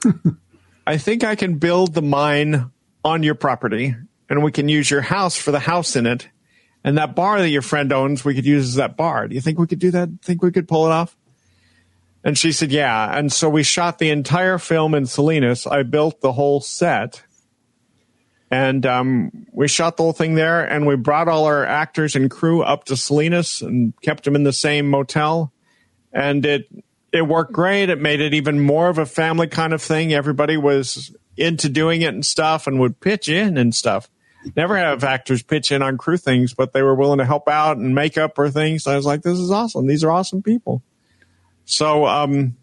I 0.87 0.97
think 0.97 1.23
I 1.23 1.35
can 1.35 1.57
build 1.57 1.93
the 1.93 2.01
mine 2.01 2.71
on 3.03 3.23
your 3.23 3.35
property 3.35 3.95
and 4.29 4.43
we 4.43 4.51
can 4.51 4.69
use 4.69 4.89
your 4.91 5.01
house 5.01 5.37
for 5.37 5.51
the 5.51 5.59
house 5.59 5.95
in 5.95 6.05
it. 6.05 6.27
And 6.83 6.97
that 6.97 7.15
bar 7.15 7.39
that 7.39 7.49
your 7.49 7.61
friend 7.61 7.91
owns, 7.91 8.23
we 8.23 8.35
could 8.35 8.45
use 8.45 8.69
as 8.69 8.75
that 8.75 8.95
bar. 8.95 9.27
Do 9.27 9.35
you 9.35 9.41
think 9.41 9.59
we 9.59 9.67
could 9.67 9.79
do 9.79 9.91
that? 9.91 10.09
Think 10.21 10.41
we 10.41 10.51
could 10.51 10.67
pull 10.67 10.85
it 10.85 10.91
off? 10.91 11.17
And 12.23 12.37
she 12.37 12.51
said, 12.51 12.71
yeah. 12.71 13.17
And 13.17 13.31
so 13.31 13.49
we 13.49 13.63
shot 13.63 13.99
the 13.99 14.09
entire 14.09 14.57
film 14.57 14.93
in 14.93 15.05
Salinas. 15.05 15.65
I 15.65 15.83
built 15.83 16.21
the 16.21 16.33
whole 16.33 16.59
set 16.59 17.23
and 18.49 18.85
um, 18.85 19.45
we 19.51 19.67
shot 19.67 19.97
the 19.97 20.03
whole 20.03 20.13
thing 20.13 20.35
there 20.35 20.63
and 20.63 20.87
we 20.87 20.95
brought 20.95 21.27
all 21.27 21.45
our 21.45 21.65
actors 21.65 22.15
and 22.15 22.31
crew 22.31 22.63
up 22.63 22.85
to 22.85 22.95
salinas 22.95 23.61
and 23.61 23.93
kept 24.01 24.23
them 24.23 24.35
in 24.35 24.43
the 24.43 24.53
same 24.53 24.89
motel. 24.89 25.51
And 26.13 26.45
it 26.45 26.67
it 27.11 27.27
worked 27.27 27.51
great. 27.51 27.89
It 27.89 27.99
made 27.99 28.21
it 28.21 28.33
even 28.33 28.59
more 28.59 28.89
of 28.89 28.97
a 28.97 29.05
family 29.05 29.47
kind 29.47 29.73
of 29.73 29.81
thing. 29.81 30.13
Everybody 30.13 30.55
was 30.55 31.13
into 31.35 31.69
doing 31.69 32.01
it 32.01 32.13
and 32.13 32.25
stuff 32.25 32.67
and 32.67 32.79
would 32.79 32.99
pitch 32.99 33.27
in 33.27 33.57
and 33.57 33.75
stuff. 33.75 34.09
Never 34.55 34.77
have 34.77 35.03
actors 35.03 35.43
pitch 35.43 35.71
in 35.71 35.81
on 35.81 35.97
crew 35.97 36.17
things 36.17 36.53
but 36.53 36.71
they 36.71 36.81
were 36.81 36.95
willing 36.95 37.17
to 37.17 37.25
help 37.25 37.49
out 37.49 37.77
and 37.77 37.93
make 37.93 38.17
up 38.17 38.39
or 38.39 38.49
things. 38.49 38.87
I 38.87 38.95
was 38.95 39.05
like 39.05 39.23
this 39.23 39.37
is 39.37 39.51
awesome. 39.51 39.87
These 39.87 40.05
are 40.05 40.11
awesome 40.11 40.41
people. 40.41 40.81
So 41.65 42.05
um 42.05 42.55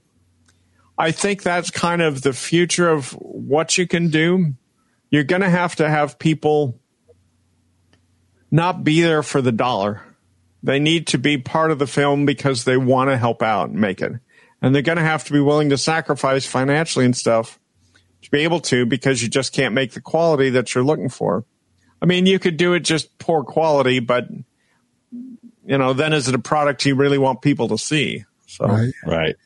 i 0.97 1.11
think 1.11 1.43
that's 1.43 1.71
kind 1.73 2.01
of 2.01 2.23
the 2.23 2.33
future 2.33 2.89
of 2.89 3.11
what 3.19 3.77
you 3.77 3.85
can 3.85 4.11
do 4.11 4.55
you're 5.15 5.23
going 5.23 5.43
to 5.43 5.49
have 5.49 5.77
to 5.77 5.89
have 5.89 6.19
people 6.19 6.81
not 8.51 8.83
be 8.83 9.01
there 9.01 9.23
for 9.23 9.41
the 9.41 9.53
dollar. 9.53 10.03
They 10.63 10.81
need 10.81 11.07
to 11.09 11.19
be 11.19 11.39
part 11.39 11.71
of 11.71 11.79
the 11.79 11.87
film 11.87 12.27
because 12.27 12.65
they 12.65 12.77
want 12.77 13.11
to 13.11 13.17
help 13.17 13.41
out 13.41 13.69
and 13.69 13.79
make 13.79 14.01
it. 14.01 14.13
And 14.61 14.75
they're 14.75 14.83
going 14.83 14.99
to 14.99 15.05
have 15.05 15.23
to 15.25 15.33
be 15.33 15.39
willing 15.39 15.71
to 15.71 15.79
sacrifice 15.79 16.47
financially 16.47 17.05
and 17.05 17.17
stuff 17.17 17.61
to 18.23 18.31
be 18.33 18.41
able 18.41 18.59
to 18.63 18.87
because 18.87 19.23
you 19.23 19.29
just 19.29 19.53
can't 19.53 19.73
make 19.73 19.93
the 19.93 20.01
quality 20.01 20.51
that 20.51 20.75
you're 20.75 20.83
looking 20.83 21.11
for. 21.11 21.45
I 22.03 22.07
mean, 22.07 22.27
you 22.27 22.41
could 22.41 22.57
do 22.57 22.73
it 22.73 22.81
just 22.81 23.17
poor 23.19 23.45
quality, 23.45 24.01
but 24.01 24.29
you 25.65 25.79
know, 25.79 25.93
then 25.93 26.13
is 26.13 26.27
it 26.27 26.35
a 26.35 26.41
product 26.41 26.85
you 26.87 26.97
really 26.97 27.19
want 27.19 27.41
people 27.41 27.69
to 27.69 27.79
see? 27.79 28.25
So 28.47 28.67
Right. 28.67 28.93
Right. 29.05 29.37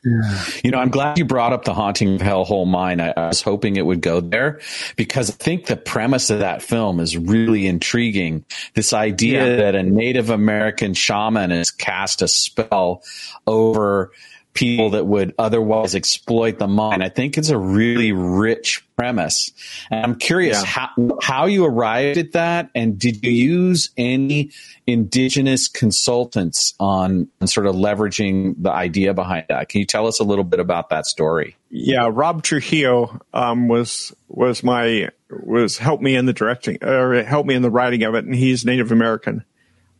You 0.63 0.71
know, 0.71 0.77
I'm 0.77 0.89
glad 0.89 1.17
you 1.17 1.25
brought 1.25 1.53
up 1.53 1.65
the 1.65 1.73
haunting 1.73 2.15
of 2.15 2.21
Hellhole 2.21 2.67
Mine. 2.67 3.01
I, 3.01 3.13
I 3.15 3.27
was 3.27 3.41
hoping 3.41 3.75
it 3.75 3.85
would 3.85 4.01
go 4.01 4.21
there 4.21 4.59
because 4.95 5.29
I 5.29 5.33
think 5.33 5.65
the 5.65 5.77
premise 5.77 6.29
of 6.29 6.39
that 6.39 6.61
film 6.61 6.99
is 6.99 7.17
really 7.17 7.65
intriguing. 7.67 8.45
This 8.75 8.93
idea 8.93 9.47
Yeah. 9.49 9.55
that 9.57 9.75
a 9.75 9.83
Native 9.83 10.29
American 10.29 10.93
shaman 10.93 11.49
has 11.51 11.71
cast 11.71 12.21
a 12.21 12.27
spell 12.27 13.03
over 13.47 14.11
people 14.53 14.89
that 14.89 15.05
would 15.05 15.33
otherwise 15.37 15.95
exploit 15.95 16.59
the 16.59 16.67
mine. 16.67 17.01
I 17.01 17.09
think 17.09 17.37
it's 17.37 17.49
a 17.49 17.57
really 17.57 18.11
rich 18.11 18.83
premise. 18.97 19.51
And 19.89 20.03
I'm 20.03 20.15
curious 20.15 20.57
Yeah. 20.61 20.65
how, 20.65 20.89
how 21.21 21.45
you 21.45 21.65
arrived 21.65 22.17
at 22.17 22.33
that 22.33 22.69
and 22.75 22.99
did 22.99 23.23
you 23.23 23.31
use 23.31 23.89
any 23.95 24.49
indigenous 24.85 25.67
consultants 25.67 26.73
on, 26.79 27.27
on 27.39 27.47
sort 27.47 27.67
of 27.67 27.75
leveraging 27.75 28.55
the 28.57 28.71
idea 28.71 29.13
behind 29.13 29.45
that? 29.49 29.69
Can 29.69 29.79
you 29.79 29.85
tell 29.85 30.07
us 30.07 30.19
a 30.19 30.23
little 30.23 30.43
bit 30.43 30.59
about 30.59 30.89
that 30.89 31.05
story? 31.05 31.55
yeah, 31.69 32.09
Rob 32.11 32.41
Trujillo 32.43 33.21
um, 33.33 33.67
was 33.67 34.11
was 34.27 34.63
my 34.63 35.09
was 35.29 35.77
helped 35.77 36.01
me 36.01 36.15
in 36.15 36.25
the 36.25 36.33
directing 36.33 36.83
or 36.83 37.21
helped 37.23 37.47
me 37.47 37.53
in 37.53 37.61
the 37.61 37.69
writing 37.69 38.01
of 38.03 38.15
it, 38.15 38.25
and 38.25 38.33
he's 38.33 38.65
Native 38.65 38.91
American. 38.91 39.43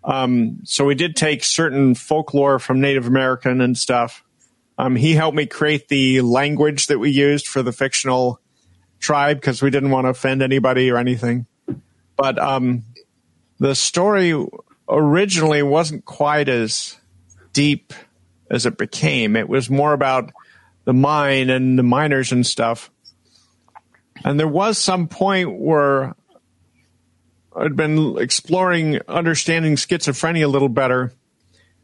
Um, 0.03 0.59
so 0.63 0.85
we 0.85 0.95
did 0.95 1.15
take 1.15 1.43
certain 1.43 1.93
folklore 1.93 2.57
from 2.57 2.81
Native 2.81 3.05
American 3.05 3.61
and 3.61 3.77
stuff. 3.77 4.23
Um, 4.79 4.95
he 4.95 5.13
helped 5.13 5.35
me 5.35 5.45
create 5.45 5.89
the 5.89 6.21
language 6.21 6.87
that 6.87 6.99
we 6.99 7.09
used 7.09 7.47
for 7.47 7.61
the 7.61 7.73
fictional 7.73 8.39
tribe 9.01 9.35
because 9.35 9.61
we 9.61 9.69
didn't 9.69 9.91
want 9.91 10.05
to 10.05 10.09
offend 10.09 10.41
anybody 10.41 10.89
or 10.89 10.97
anything. 10.97 11.47
But 12.15 12.39
um, 12.39 12.85
the 13.59 13.75
story 13.75 14.33
originally 14.87 15.63
wasn't 15.63 16.05
quite 16.05 16.47
as 16.47 16.97
deep 17.51 17.93
as 18.49 18.65
it 18.65 18.77
became. 18.77 19.35
It 19.35 19.49
was 19.49 19.69
more 19.69 19.91
about 19.91 20.31
the 20.85 20.93
mine 20.93 21.49
and 21.49 21.77
the 21.77 21.83
miners 21.83 22.31
and 22.31 22.47
stuff. 22.47 22.89
And 24.23 24.39
there 24.39 24.47
was 24.47 24.77
some 24.77 25.09
point 25.09 25.59
where 25.59 26.15
I'd 27.53 27.75
been 27.75 28.17
exploring 28.17 29.01
understanding 29.09 29.75
schizophrenia 29.75 30.45
a 30.45 30.47
little 30.47 30.69
better 30.69 31.11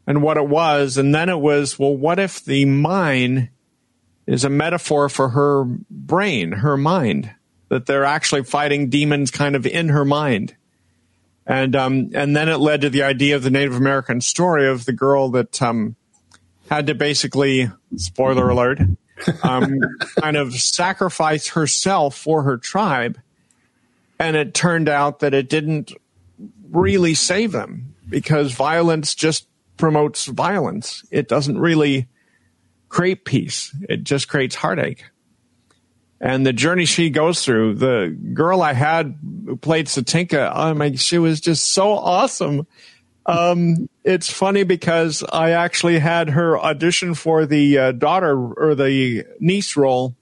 and 0.08 0.22
what 0.22 0.38
it 0.38 0.48
was. 0.48 0.98
And 0.98 1.14
then 1.14 1.30
it 1.30 1.40
was, 1.40 1.80
well, 1.80 1.96
what 1.96 2.20
if 2.20 2.44
the 2.44 2.66
mine 2.66 3.50
is 4.28 4.44
a 4.44 4.50
metaphor 4.50 5.10
for 5.10 5.30
her 5.30 5.66
brain, 5.90 6.52
her 6.52 6.78
mind, 6.78 7.32
that 7.70 7.86
they're 7.86 8.06
actually 8.06 8.44
fighting 8.44 8.90
demons 8.90 9.32
kind 9.32 9.56
of 9.56 9.66
in 9.66 9.90
her 9.90 10.06
mind. 10.06 10.56
And 11.48 11.76
um, 11.76 12.10
and 12.16 12.36
then 12.36 12.50
it 12.50 12.58
led 12.58 12.82
to 12.82 12.90
the 12.90 13.04
idea 13.04 13.36
of 13.36 13.44
the 13.44 13.52
Native 13.52 13.76
American 13.76 14.20
story 14.20 14.68
of 14.68 14.86
the 14.86 14.94
girl 14.94 15.30
that 15.32 15.62
um, 15.62 15.96
had 16.70 16.88
to 16.88 16.96
basically, 16.96 17.70
spoiler 17.98 18.50
alert, 18.50 18.80
um, 19.44 19.80
kind 20.20 20.38
of 20.38 20.54
sacrifice 20.56 21.50
herself 21.50 22.18
for 22.18 22.44
her 22.44 22.58
tribe. 22.58 23.20
And 24.18 24.36
it 24.36 24.56
turned 24.56 24.90
out 24.90 25.20
that 25.20 25.36
it 25.36 25.50
didn't 25.50 25.92
really 26.72 27.14
save 27.14 27.52
them 27.52 27.94
because 28.10 28.54
violence 28.54 29.14
just 29.14 29.48
promotes 29.78 30.26
violence. 30.26 31.04
It 31.12 31.28
doesn't 31.28 31.60
really 31.60 32.08
create 32.90 33.26
peace. 33.26 33.76
It 33.90 34.04
just 34.04 34.28
creates 34.28 34.56
heartache. 34.56 35.06
And 36.22 36.46
the 36.46 36.54
journey 36.54 36.86
she 36.86 37.10
goes 37.10 37.44
through, 37.44 37.76
the 37.76 38.18
girl 38.34 38.62
I 38.62 38.74
had 38.74 39.18
who 39.46 39.58
played 39.58 39.88
Satinka, 39.88 40.52
oh 40.56 40.74
my, 40.74 40.94
she 40.94 41.18
was 41.18 41.42
just 41.42 41.72
so 41.72 41.92
awesome. 41.92 42.66
Um, 43.26 43.90
it's 44.04 44.32
funny 44.32 44.64
because 44.64 45.24
I 45.32 45.52
actually 45.52 46.00
had 46.00 46.30
her 46.30 46.58
audition 46.58 47.16
for 47.16 47.46
the 47.46 47.78
uh, 47.78 47.92
daughter 47.92 48.36
or 48.36 48.76
the 48.76 49.26
niece 49.40 49.76
role, 49.76 50.16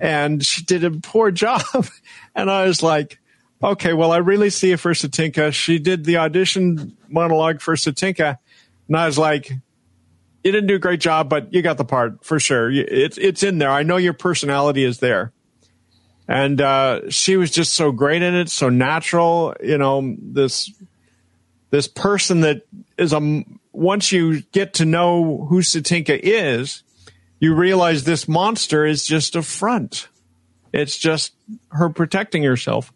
and 0.00 0.44
she 0.44 0.64
did 0.64 0.84
a 0.84 0.90
poor 0.90 1.30
job. 1.30 1.62
and 2.34 2.50
I 2.50 2.66
was 2.66 2.82
like, 2.82 3.18
okay, 3.62 3.92
well, 3.92 4.10
I 4.10 4.18
really 4.18 4.50
see 4.50 4.72
it 4.72 4.80
for 4.80 4.92
Satinka. 4.92 5.52
She 5.52 5.78
did 5.78 6.04
the 6.04 6.18
audition 6.18 6.96
monologue 7.08 7.60
for 7.60 7.76
Satinka, 7.76 8.38
and 8.88 8.96
I 8.96 9.06
was 9.06 9.18
like, 9.18 9.50
you 9.50 10.52
didn't 10.52 10.66
do 10.66 10.74
a 10.74 10.78
great 10.78 11.00
job, 11.00 11.28
but 11.28 11.52
you 11.54 11.62
got 11.62 11.78
the 11.78 11.84
part 11.84 12.24
for 12.24 12.38
sure. 12.38 12.70
It's 12.70 13.16
it's 13.16 13.42
in 13.42 13.58
there. 13.58 13.70
I 13.70 13.82
know 13.82 13.96
your 13.96 14.12
personality 14.12 14.84
is 14.84 14.98
there, 14.98 15.32
and 16.28 16.60
uh, 16.60 17.10
she 17.10 17.36
was 17.36 17.50
just 17.50 17.72
so 17.72 17.92
great 17.92 18.22
in 18.22 18.34
it, 18.34 18.50
so 18.50 18.68
natural. 18.68 19.54
You 19.62 19.78
know 19.78 20.14
this 20.18 20.70
this 21.70 21.88
person 21.88 22.42
that 22.42 22.66
is 22.98 23.12
a 23.14 23.44
once 23.72 24.12
you 24.12 24.42
get 24.52 24.74
to 24.74 24.84
know 24.84 25.46
who 25.48 25.60
Satinka 25.60 26.20
is, 26.22 26.82
you 27.40 27.54
realize 27.54 28.04
this 28.04 28.28
monster 28.28 28.84
is 28.84 29.04
just 29.04 29.34
a 29.34 29.42
front. 29.42 30.08
It's 30.72 30.98
just 30.98 31.32
her 31.70 31.88
protecting 31.88 32.42
herself. 32.42 32.92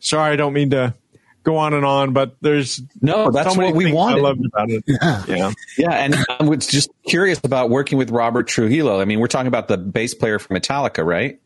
Sorry, 0.00 0.32
I 0.32 0.36
don't 0.36 0.52
mean 0.52 0.70
to 0.70 0.94
go 1.42 1.56
on 1.56 1.74
and 1.74 1.84
on, 1.84 2.12
but 2.12 2.36
there's 2.40 2.80
no. 3.00 3.30
That's 3.30 3.54
so 3.54 3.60
what 3.60 3.74
we 3.74 3.92
wanted. 3.92 4.18
I 4.18 4.20
loved 4.20 4.44
about 4.44 4.70
it. 4.70 4.84
Yeah. 4.86 5.24
Yeah, 5.28 5.52
Yeah, 5.78 5.92
and 5.92 6.16
I 6.38 6.42
was 6.44 6.66
just 6.66 6.90
curious 7.06 7.40
about 7.44 7.70
working 7.70 7.98
with 7.98 8.10
Robert 8.10 8.46
Trujillo. 8.48 9.00
I 9.00 9.04
mean, 9.04 9.20
we're 9.20 9.26
talking 9.28 9.46
about 9.48 9.68
the 9.68 9.76
bass 9.78 10.14
player 10.14 10.38
for 10.38 10.48
Metallica, 10.54 11.04
right? 11.04 11.40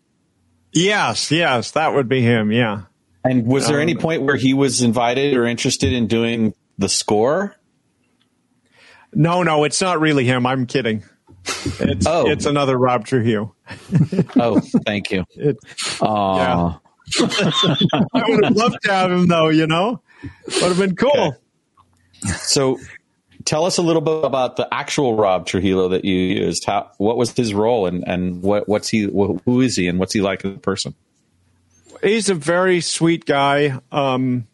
yes, 0.72 1.30
yes, 1.30 1.70
that 1.72 1.95
would 1.95 2.09
be 2.09 2.20
him. 2.20 2.51
Yeah. 2.51 2.82
And 3.22 3.47
was 3.47 3.68
there 3.68 3.76
Um, 3.76 3.82
any 3.82 3.95
point 3.95 4.22
where 4.22 4.36
he 4.36 4.53
was 4.55 4.82
invited 4.82 5.34
or 5.36 5.47
interested 5.47 5.92
in 5.92 6.09
doing 6.09 6.53
the 6.78 6.88
score? 6.88 7.55
No, 9.14 9.45
no, 9.45 9.62
it's 9.64 9.80
not 9.80 10.01
really 10.01 10.24
him. 10.24 10.45
I'm 10.47 10.66
kidding. 10.66 11.05
It's 11.47 12.07
Oh. 12.07 12.28
it's 12.28 12.47
another 12.47 12.76
Rob 12.76 13.07
Trujillo. 13.07 13.55
Oh, 14.36 14.61
thank 14.84 15.11
you. 15.12 15.24
It, 15.36 15.57
Aw. 16.01 16.78
I 17.20 18.24
would 18.28 18.44
have 18.44 18.57
loved 18.57 18.78
to 18.82 18.92
have 18.92 19.11
him 19.11 19.26
though. 19.26 19.48
You 19.48 19.66
know, 19.66 20.00
would 20.46 20.62
have 20.62 20.78
been 20.78 20.96
cool. 20.96 21.36
So, 22.38 22.78
tell 23.44 23.66
us 23.66 23.76
a 23.76 23.82
little 23.82 24.00
bit 24.00 24.24
about 24.24 24.57
the 24.57 24.66
actual 24.72 25.14
Rob 25.14 25.46
Trujillo 25.46 25.88
that 25.88 26.05
you 26.05 26.14
used. 26.14 26.64
How 26.64 26.90
what 26.98 27.16
was 27.16 27.32
his 27.32 27.52
role, 27.52 27.86
and 27.86 28.07
and 28.07 28.42
what 28.42 28.68
what's 28.68 28.88
he 28.88 29.02
who 29.02 29.61
is 29.61 29.76
he, 29.76 29.86
and 29.88 29.98
what's 29.98 30.12
he 30.12 30.20
like 30.20 30.44
as 30.44 30.55
a 30.55 30.59
person? 30.59 30.94
He's 32.02 32.28
a 32.28 32.34
very 32.34 32.80
sweet 32.80 33.24
guy. 33.24 33.78
Um, 33.92 34.46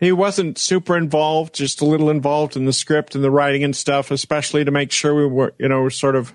he 0.00 0.12
wasn't 0.12 0.58
super 0.58 0.96
involved, 0.96 1.54
just 1.54 1.82
a 1.82 1.84
little 1.84 2.08
involved 2.08 2.56
in 2.56 2.64
the 2.64 2.72
script 2.72 3.14
and 3.14 3.22
the 3.22 3.30
writing 3.30 3.62
and 3.62 3.76
stuff, 3.76 4.10
especially 4.10 4.64
to 4.64 4.70
make 4.70 4.92
sure 4.92 5.14
we 5.14 5.26
were, 5.26 5.52
you 5.58 5.68
know, 5.68 5.90
sort 5.90 6.16
of 6.16 6.34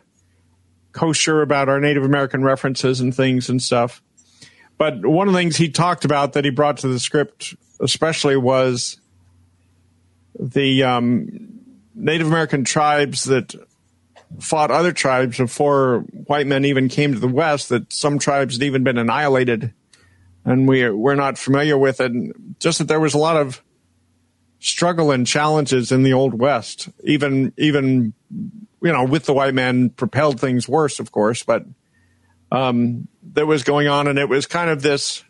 kosher 0.91 1.41
about 1.41 1.67
our 1.67 1.79
Native 1.79 2.03
American 2.03 2.43
references 2.43 3.01
and 3.01 3.13
things 3.13 3.49
and 3.49 3.61
stuff. 3.61 4.03
But 4.77 5.05
one 5.05 5.27
of 5.27 5.33
the 5.33 5.39
things 5.39 5.55
he 5.55 5.69
talked 5.69 6.05
about 6.05 6.33
that 6.33 6.43
he 6.43 6.51
brought 6.51 6.77
to 6.77 6.87
the 6.87 6.99
script, 6.99 7.55
especially, 7.79 8.35
was 8.35 8.99
the 10.37 10.83
um, 10.83 11.59
Native 11.93 12.27
American 12.27 12.65
tribes 12.65 13.23
that 13.25 13.55
fought 14.39 14.71
other 14.71 14.91
tribes 14.91 15.37
before 15.37 15.99
white 16.27 16.47
men 16.47 16.65
even 16.65 16.89
came 16.89 17.13
to 17.13 17.19
the 17.19 17.27
West. 17.27 17.69
That 17.69 17.91
some 17.93 18.19
tribes 18.19 18.55
had 18.55 18.63
even 18.63 18.83
been 18.83 18.97
annihilated, 18.97 19.73
and 20.43 20.67
we 20.67 20.89
we're 20.89 21.15
not 21.15 21.37
familiar 21.37 21.77
with 21.77 22.01
it. 22.01 22.11
And 22.11 22.55
just 22.59 22.79
that 22.79 22.87
there 22.89 22.99
was 22.99 23.13
a 23.13 23.19
lot 23.19 23.37
of 23.37 23.61
struggle 24.59 25.11
and 25.11 25.25
challenges 25.25 25.91
in 25.91 26.03
the 26.03 26.13
Old 26.13 26.33
West, 26.33 26.89
even 27.03 27.53
even 27.57 28.13
you 28.29 28.91
know 28.91 29.05
with 29.05 29.25
the 29.25 29.33
white 29.33 29.53
man 29.53 29.89
propelled 29.89 30.41
things 30.41 30.67
worse, 30.67 30.99
of 30.99 31.13
course, 31.13 31.43
but 31.43 31.65
um, 32.51 33.07
that 33.33 33.45
was 33.45 33.63
going 33.63 33.87
on, 33.87 34.07
and 34.07 34.19
it 34.19 34.29
was 34.29 34.45
kind 34.45 34.69
of 34.69 34.81
this. 34.81 35.23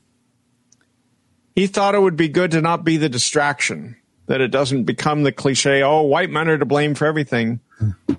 He 1.55 1.68
thought 1.68 1.95
it 1.95 2.01
would 2.01 2.18
be 2.18 2.28
good 2.28 2.51
to 2.51 2.61
not 2.61 2.84
be 2.84 2.97
the 2.97 3.09
distraction, 3.09 3.95
that 4.28 4.41
it 4.41 4.49
doesn't 4.49 4.84
become 4.84 5.24
the 5.24 5.32
cliche, 5.32 5.84
oh, 5.84 6.01
white 6.01 6.30
men 6.30 6.49
are 6.49 6.57
to 6.57 6.66
blame 6.66 6.95
for 6.95 7.05
everything. 7.05 7.61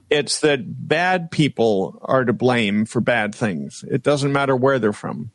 It's 0.09 0.40
that 0.40 0.61
bad 0.88 1.30
people 1.30 1.99
are 2.03 2.24
to 2.24 2.32
blame 2.32 2.86
for 2.86 3.01
bad 3.01 3.34
things. 3.34 3.84
It 3.88 4.03
doesn't 4.03 4.32
matter 4.32 4.55
where 4.55 4.78
they're 4.78 4.92
from. 4.92 5.30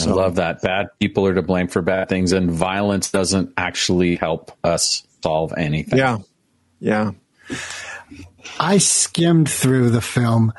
I 0.00 0.04
love 0.04 0.36
that. 0.36 0.62
Bad 0.62 0.88
people 1.00 1.26
are 1.26 1.34
to 1.34 1.42
blame 1.42 1.66
for 1.66 1.82
bad 1.82 2.08
things, 2.08 2.32
and 2.32 2.50
violence 2.50 3.10
doesn't 3.10 3.52
actually 3.56 4.16
help 4.16 4.52
us 4.62 5.04
solve 5.22 5.52
anything. 5.56 5.98
Yeah. 5.98 6.18
Yeah. 6.78 7.12
I 8.58 8.78
skimmed 8.78 9.50
through 9.50 9.90
the 9.90 10.00
film, 10.00 10.52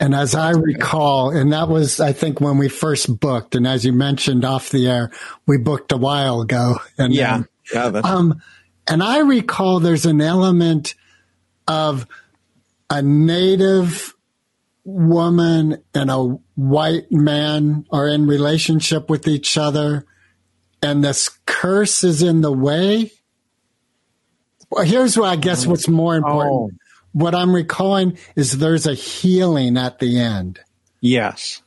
and 0.00 0.14
as 0.14 0.34
I 0.34 0.50
recall, 0.50 1.30
and 1.30 1.52
that 1.52 1.68
was, 1.68 2.00
I 2.00 2.12
think, 2.12 2.40
when 2.40 2.58
we 2.58 2.68
first 2.68 3.20
booked, 3.20 3.54
and 3.54 3.66
as 3.66 3.84
you 3.84 3.92
mentioned 3.92 4.44
off 4.44 4.70
the 4.70 4.88
air, 4.88 5.10
we 5.46 5.56
booked 5.58 5.92
a 5.92 5.96
while 5.96 6.40
ago. 6.40 6.76
And 6.98 7.14
Yeah. 7.14 7.38
then, 7.38 7.48
Yeah. 7.72 7.88
That's, 7.90 8.06
um, 8.06 8.42
and 8.86 9.02
I 9.02 9.20
recall 9.20 9.80
there's 9.80 10.04
an 10.04 10.20
element 10.20 10.94
of 11.66 12.06
a 12.90 13.00
native 13.02 14.14
woman 14.84 15.78
and 15.94 16.10
a 16.10 16.38
white 16.56 17.10
man 17.10 17.86
are 17.90 18.06
in 18.06 18.26
relationship 18.26 19.08
with 19.08 19.26
each 19.26 19.56
other, 19.56 20.04
and 20.82 21.02
this 21.02 21.30
curse 21.46 22.04
is 22.04 22.22
in 22.22 22.42
the 22.42 22.52
way. 22.52 23.10
Well, 24.70 24.84
here's 24.84 25.16
what 25.16 25.28
I 25.28 25.36
guess 25.36 25.66
what's 25.66 25.88
more 25.88 26.16
important. 26.16 26.78
What 27.14 27.34
I'm 27.34 27.54
recalling 27.54 28.18
is 28.34 28.58
there's 28.58 28.88
a 28.88 28.94
healing 28.94 29.78
at 29.78 30.00
the 30.00 30.18
end. 30.18 30.58
Yes. 31.00 31.62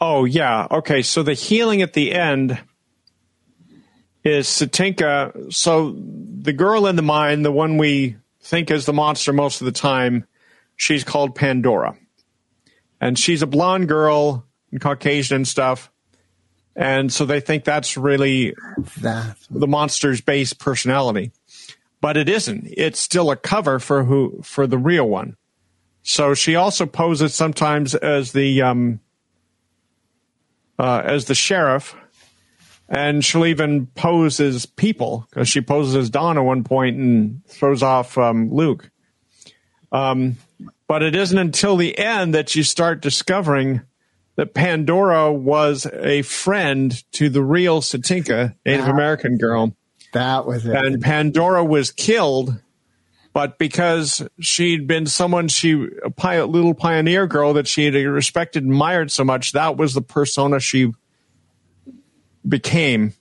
Oh, 0.00 0.26
yeah. 0.26 0.66
Okay. 0.70 1.00
So 1.00 1.22
the 1.22 1.32
healing 1.32 1.80
at 1.80 1.94
the 1.94 2.12
end 2.12 2.60
is 4.22 4.46
Satinka. 4.46 5.50
So 5.52 5.96
the 5.96 6.52
girl 6.52 6.86
in 6.86 6.96
the 6.96 7.02
mine, 7.02 7.40
the 7.40 7.50
one 7.50 7.78
we 7.78 8.16
think 8.42 8.70
is 8.70 8.84
the 8.84 8.92
monster 8.92 9.32
most 9.32 9.62
of 9.62 9.64
the 9.64 9.72
time, 9.72 10.26
she's 10.76 11.04
called 11.04 11.34
Pandora. 11.34 11.96
And 13.00 13.18
she's 13.18 13.40
a 13.40 13.46
blonde 13.46 13.88
girl 13.88 14.44
and 14.70 14.80
Caucasian 14.80 15.36
and 15.36 15.48
stuff. 15.48 15.90
And 16.76 17.10
so 17.10 17.24
they 17.24 17.40
think 17.40 17.64
that's 17.64 17.96
really 17.96 18.54
That 19.00 19.36
the 19.50 19.66
monster's 19.66 20.20
base 20.20 20.52
personality. 20.52 21.32
But 22.02 22.18
it 22.18 22.28
isn't. 22.28 22.66
It's 22.76 23.00
still 23.00 23.30
a 23.30 23.36
cover 23.36 23.78
for 23.78 24.04
who 24.04 24.40
for 24.42 24.66
the 24.66 24.76
real 24.76 25.08
one. 25.08 25.36
So 26.02 26.34
she 26.34 26.56
also 26.56 26.84
poses 26.84 27.34
sometimes 27.34 27.94
as 27.94 28.32
the 28.32 28.60
um, 28.60 29.00
uh, 30.78 31.00
as 31.04 31.26
the 31.26 31.34
sheriff, 31.34 31.94
and 32.88 33.24
she'll 33.24 33.46
even 33.46 33.86
pose 33.86 34.40
as 34.40 34.66
people 34.66 35.26
because 35.30 35.48
she 35.48 35.60
poses 35.60 35.94
as 35.94 36.10
Dawn 36.10 36.36
at 36.36 36.44
one 36.44 36.64
point 36.64 36.96
and 36.96 37.46
throws 37.46 37.84
off 37.84 38.18
um, 38.18 38.52
Luke. 38.52 38.90
Um, 39.92 40.38
but 40.88 41.02
it 41.02 41.14
isn't 41.14 41.38
until 41.38 41.76
the 41.76 41.96
end 41.96 42.34
that 42.34 42.56
you 42.56 42.64
start 42.64 43.00
discovering 43.00 43.82
that 44.36 44.54
Pandora 44.54 45.32
was 45.32 45.86
a 45.86 46.22
friend 46.22 47.00
to 47.12 47.28
the 47.28 47.42
real 47.42 47.80
Satinka, 47.80 48.56
Native 48.66 48.88
American 48.88 49.38
girl. 49.38 49.76
That 50.12 50.46
was 50.46 50.66
it. 50.66 50.74
And 50.74 51.00
Pandora 51.00 51.64
was 51.64 51.90
killed, 51.90 52.60
but 53.32 53.58
because 53.58 54.26
she'd 54.40 54.86
been 54.86 55.06
someone 55.06 55.48
she 55.48 55.72
a 55.72 56.46
little 56.46 56.74
pioneer 56.74 57.26
girl 57.26 57.54
that 57.54 57.66
she 57.66 57.86
had 57.86 57.94
respected 57.94 58.62
and 58.62 58.72
admired 58.72 59.10
so 59.10 59.24
much, 59.24 59.52
that 59.52 59.76
was 59.76 59.94
the 59.94 60.02
persona 60.02 60.60
she 60.60 60.92
became. 62.46 63.14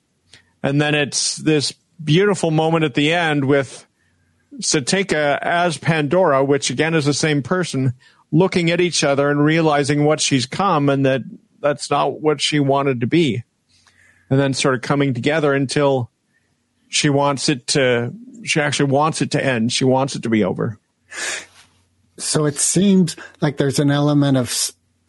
And 0.61 0.81
then 0.81 0.95
it's 0.95 1.37
this 1.37 1.73
beautiful 2.03 2.51
moment 2.51 2.83
at 2.83 2.93
the 2.93 3.13
end 3.13 3.45
with 3.45 3.85
Satinka 4.59 5.39
as 5.41 5.77
Pandora, 5.77 6.43
which 6.43 6.69
again 6.69 6.93
is 6.93 7.05
the 7.05 7.13
same 7.13 7.41
person, 7.41 7.93
looking 8.31 8.69
at 8.69 8.81
each 8.81 9.03
other 9.03 9.29
and 9.29 9.43
realizing 9.43 10.03
what 10.03 10.19
she's 10.19 10.45
come 10.45 10.89
and 10.89 11.05
that 11.05 11.21
that's 11.61 11.89
not 11.89 12.19
what 12.19 12.41
she 12.41 12.59
wanted 12.59 13.01
to 13.01 13.07
be. 13.07 13.43
And 14.29 14.39
then 14.39 14.53
sort 14.53 14.75
of 14.75 14.81
coming 14.81 15.13
together 15.13 15.53
until 15.53 16.10
she 16.91 17.09
wants 17.09 17.47
it 17.47 17.67
to, 17.67 18.13
she 18.43 18.59
actually 18.59 18.91
wants 18.91 19.21
it 19.21 19.31
to 19.31 19.43
end. 19.43 19.71
She 19.71 19.85
wants 19.85 20.13
it 20.15 20.23
to 20.23 20.29
be 20.29 20.43
over. 20.43 20.77
So 22.17 22.45
it 22.45 22.57
seems 22.57 23.15
like 23.39 23.55
there's 23.57 23.79
an 23.79 23.89
element 23.89 24.37
of 24.37 24.53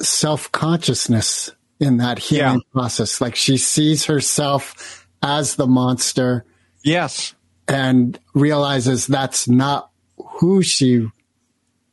self 0.01 0.51
consciousness 0.53 1.51
in 1.80 1.97
that 1.97 2.20
healing 2.20 2.61
Yeah. 2.61 2.72
process. 2.72 3.20
Like 3.20 3.35
she 3.35 3.57
sees 3.57 4.05
herself 4.05 5.07
as 5.22 5.57
the 5.57 5.66
monster 5.66 6.45
Yes. 6.85 7.35
and 7.66 8.16
realizes 8.33 9.09
that's 9.09 9.49
not 9.49 9.91
who 10.39 10.62
she 10.62 11.09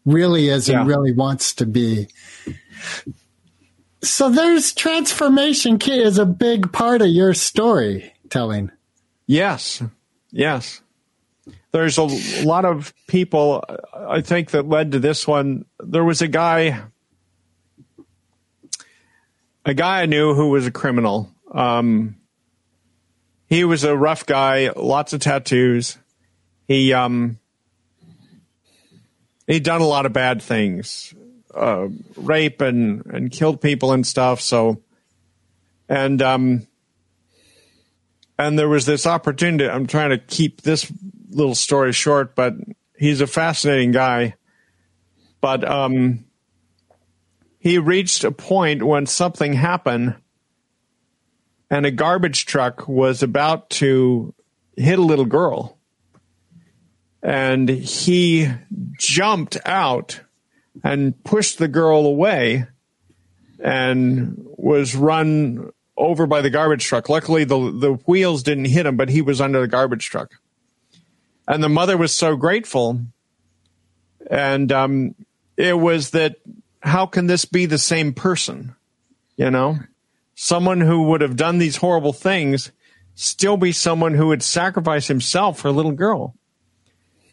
really 0.05 0.49
is 0.49 0.69
and 0.69 0.87
really 0.87 1.11
wants 1.13 1.55
to 1.55 1.65
be. 1.65 2.07
So 4.03 4.29
there's 4.29 4.71
transformation 4.73 5.79
key 5.79 5.99
is 6.01 6.17
a 6.19 6.25
big 6.25 6.71
part 6.71 7.01
of 7.01 7.07
your 7.09 7.33
storytelling. 7.33 8.71
Yes. 9.29 9.83
Yes. 10.31 10.81
There's 11.71 11.99
a 11.99 12.43
lot 12.43 12.65
of 12.65 12.95
people, 13.05 13.63
I 13.93 14.21
think, 14.21 14.49
that 14.51 14.67
led 14.67 14.93
to 14.93 14.99
this 14.99 15.27
one. 15.27 15.65
There 15.79 16.03
was 16.03 16.23
a 16.23 16.27
guy, 16.27 16.81
a 19.63 19.75
guy 19.75 20.01
I 20.01 20.07
knew 20.07 20.33
who 20.33 20.49
was 20.49 20.65
a 20.65 20.71
criminal. 20.71 21.29
Um, 21.51 22.15
he 23.47 23.63
was 23.63 23.83
a 23.83 23.95
rough 23.95 24.25
guy, 24.25 24.71
lots 24.75 25.13
of 25.13 25.21
tattoos. 25.21 25.99
He, 26.67 26.91
um, 26.93 27.37
he'd 29.45 29.63
done 29.63 29.81
a 29.81 29.87
lot 29.87 30.07
of 30.07 30.13
bad 30.13 30.41
things, 30.41 31.13
uh, 31.53 31.89
rape 32.15 32.61
and, 32.61 33.05
and 33.05 33.29
killed 33.29 33.61
people 33.61 33.91
and 33.91 34.07
stuff. 34.07 34.41
So, 34.41 34.81
and, 35.87 36.19
um, 36.19 36.65
and 38.39 38.57
there 38.57 38.69
was 38.69 38.85
this 38.85 39.05
opportunity. 39.05 39.69
I'm 39.69 39.85
trying 39.85 40.11
to 40.11 40.17
keep 40.17 40.61
this 40.61 40.89
little 41.29 41.55
story 41.55 41.91
short, 41.91 42.35
but 42.35 42.53
he's 42.97 43.19
a 43.19 43.27
fascinating 43.27 43.91
guy. 43.91 44.35
But 45.41 45.69
um, 45.69 46.23
he 47.59 47.77
reached 47.77 48.23
a 48.23 48.31
point 48.31 48.81
when 48.81 49.07
something 49.07 49.51
happened, 49.51 50.15
and 51.69 51.85
a 51.85 51.91
garbage 51.91 52.45
truck 52.45 52.87
was 52.87 53.21
about 53.21 53.69
to 53.71 54.33
hit 54.77 54.99
a 54.99 55.03
little 55.03 55.25
girl, 55.25 55.77
and 57.21 57.67
he 57.67 58.47
jumped 58.97 59.57
out 59.65 60.21
and 60.81 61.21
pushed 61.25 61.57
the 61.57 61.67
girl 61.67 62.05
away, 62.05 62.67
and 63.61 64.35
was 64.45 64.95
run 64.95 65.71
over 65.99 66.25
by 66.25 66.41
the 66.41 66.49
garbage 66.49 66.85
truck. 66.85 67.09
Luckily, 67.09 67.43
the 67.43 67.71
the 67.71 67.93
wheels 68.05 68.41
didn't 68.41 68.65
hit 68.65 68.85
him, 68.85 68.97
but 68.97 69.09
he 69.09 69.21
was 69.21 69.41
under 69.41 69.59
the 69.59 69.67
garbage 69.67 70.09
truck. 70.09 70.31
And 71.47 71.63
the 71.63 71.69
mother 71.69 71.97
was 71.97 72.13
so 72.13 72.35
grateful, 72.35 73.01
and 74.29 74.71
um, 74.71 75.15
it 75.57 75.77
was 75.77 76.11
that 76.11 76.37
how 76.81 77.05
can 77.05 77.27
this 77.27 77.45
be 77.45 77.65
the 77.65 77.77
same 77.77 78.13
person? 78.13 78.75
You 79.35 79.51
know, 79.51 79.77
someone 80.35 80.81
who 80.81 81.03
would 81.03 81.21
have 81.21 81.35
done 81.35 81.57
these 81.57 81.77
horrible 81.77 82.13
things 82.13 82.71
still 83.15 83.57
be 83.57 83.73
someone 83.73 84.13
who 84.13 84.27
would 84.27 84.43
sacrifice 84.43 85.07
himself 85.07 85.59
for 85.59 85.67
a 85.67 85.73
little 85.73 85.91
girl. 85.91 86.35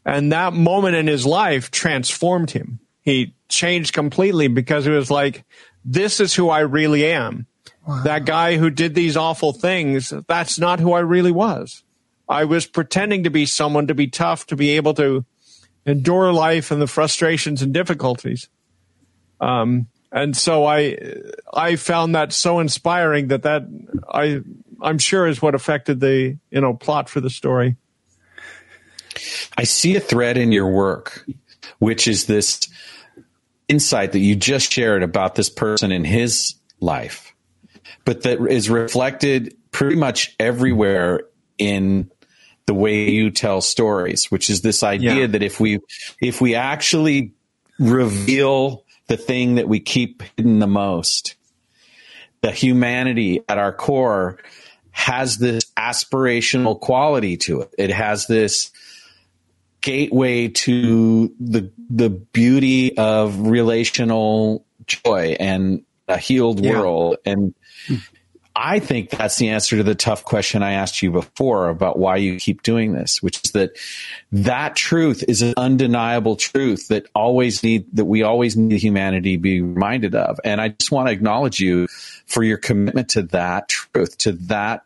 And 0.05 0.33
that 0.33 0.53
moment 0.53 0.97
in 0.97 1.07
his 1.07 1.27
life 1.27 1.71
transformed 1.71 2.51
him. 2.51 2.81
He 3.03 3.35
changed 3.49 3.93
completely 3.93 4.49
because 4.49 4.87
it 4.87 4.93
was 4.93 5.11
like, 5.11 5.45
this 5.85 6.21
is 6.21 6.35
who 6.35 6.49
I 6.49 6.61
really 6.61 7.07
am 7.07 7.47
that 8.05 8.25
guy 8.25 8.57
who 8.57 8.71
did 8.71 8.95
these 8.95 9.17
awful 9.17 9.53
things, 9.53 10.13
that's 10.27 10.59
not 10.59 10.81
who 10.81 10.93
I 10.93 11.01
really 11.01 11.33
was. 11.33 11.83
I 12.29 12.45
was 12.45 12.67
pretending 12.67 13.25
to 13.25 13.31
be 13.31 13.47
someone 13.47 13.87
to 13.87 13.95
be 13.95 14.09
tough, 14.09 14.47
to 14.49 14.57
be 14.57 14.71
able 14.71 14.95
to 14.95 15.25
endure 15.85 16.33
life 16.33 16.71
and 16.71 16.83
the 16.83 16.87
frustrations 16.89 17.63
and 17.63 17.73
difficulties. 17.73 18.49
Um, 19.41 19.87
and 20.11 20.37
so 20.37 20.65
I, 20.65 20.99
I 21.53 21.77
found 21.77 22.15
that 22.15 22.33
so 22.33 22.59
inspiring 22.59 23.29
that 23.29 23.43
that 23.43 23.63
I, 24.11 24.41
I'm 24.81 24.99
sure 24.99 25.27
is 25.27 25.41
what 25.41 25.55
affected 25.55 26.01
the 26.01 26.37
you 26.51 26.61
know 26.61 26.75
plot 26.75 27.09
for 27.09 27.21
the 27.21 27.31
story. 27.31 27.77
I 29.57 29.65
see 29.65 29.97
a 29.97 30.01
thread 30.01 30.37
in 30.37 30.53
your 30.53 30.71
work, 30.71 31.27
which 31.79 32.07
is 32.09 32.27
this 32.27 32.69
insight 33.69 34.13
that 34.13 34.19
you 34.19 34.37
just 34.37 34.73
shared 34.73 35.03
about 35.03 35.35
this 35.35 35.49
person 35.49 35.93
in 35.93 36.05
his 36.05 36.55
life, 36.81 37.35
but 38.07 38.23
that 38.23 38.41
is 38.49 38.71
reflected 38.71 39.55
pretty 39.73 39.97
much 39.97 40.35
everywhere 40.41 41.25
in 41.59 42.11
the 42.65 42.73
way 42.73 43.11
you 43.11 43.31
tell 43.31 43.61
stories, 43.61 44.31
which 44.31 44.49
is 44.49 44.63
this 44.63 44.83
idea 44.83 45.15
Yeah. 45.15 45.27
that 45.27 45.43
if 45.43 45.61
we 45.61 45.81
if 46.23 46.41
we 46.41 46.55
actually 46.55 47.33
reveal 47.79 48.85
the 49.09 49.19
thing 49.19 49.57
that 49.57 49.69
we 49.69 49.81
keep 49.81 50.23
hidden 50.37 50.59
the 50.61 50.67
most, 50.67 51.35
the 52.41 52.51
humanity 52.51 53.41
at 53.49 53.59
our 53.59 53.73
core 53.73 54.39
has 54.91 55.37
this 55.37 55.65
aspirational 55.77 56.81
quality 56.81 57.37
to 57.37 57.61
it. 57.61 57.75
It 57.77 57.91
has 57.91 58.27
this 58.27 58.71
gateway 59.81 60.49
to 60.49 61.33
the 61.39 61.71
the 61.91 62.11
beauty 62.11 62.97
of 62.97 63.39
relational 63.47 64.65
joy 64.87 65.37
and 65.39 65.83
a 66.09 66.17
healed 66.19 66.65
Yeah. 66.65 66.73
world 66.73 67.17
and 67.25 67.55
I 68.59 68.79
think 68.79 69.11
that's 69.11 69.37
the 69.37 69.51
answer 69.51 69.77
to 69.77 69.83
the 69.83 69.95
tough 69.95 70.25
question 70.25 70.63
I 70.63 70.73
asked 70.73 71.03
you 71.03 71.11
before 71.11 71.69
about 71.69 71.99
why 71.99 72.17
you 72.17 72.37
keep 72.39 72.63
doing 72.63 72.95
this, 72.95 73.23
which 73.23 73.39
is 73.45 73.51
that 73.53 73.73
that 74.33 74.75
truth 74.75 75.23
is 75.29 75.43
an 75.43 75.53
undeniable 75.59 76.37
truth 76.37 76.89
that 76.89 77.07
always 77.15 77.63
need 77.63 77.85
that 77.93 78.07
we 78.07 78.23
always 78.23 78.57
need 78.57 78.81
humanity 78.81 79.37
to 79.37 79.43
be 79.43 79.61
reminded 79.61 80.15
of. 80.15 80.41
And 80.43 80.59
I 80.59 80.69
just 80.71 80.91
want 80.91 81.09
to 81.09 81.13
acknowledge 81.13 81.61
you 81.61 81.87
for 82.27 82.43
your 82.43 82.57
commitment 82.57 83.11
to 83.11 83.23
that 83.25 83.69
truth, 83.69 84.17
to 84.19 84.33
that 84.33 84.85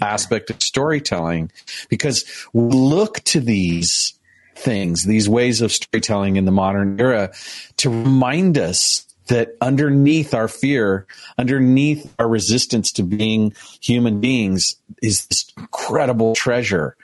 aspect 0.00 0.48
of 0.48 0.62
storytelling, 0.62 1.52
because 1.90 2.24
we 2.54 2.70
look 2.70 3.20
to 3.24 3.40
these 3.40 4.14
things, 4.54 5.04
these 5.04 5.28
ways 5.28 5.60
of 5.60 5.70
storytelling 5.70 6.36
in 6.36 6.46
the 6.46 6.50
modern 6.50 6.98
era 6.98 7.30
to 7.76 7.90
remind 7.90 8.56
us 8.56 9.06
that 9.28 9.56
underneath 9.60 10.34
our 10.34 10.48
fear, 10.48 11.06
underneath 11.38 12.12
our 12.18 12.28
resistance 12.28 12.92
to 12.92 13.02
being 13.02 13.54
human 13.80 14.20
beings 14.20 14.76
is 15.02 15.26
this 15.26 15.46
incredible 15.56 16.34
treasure. 16.34 16.96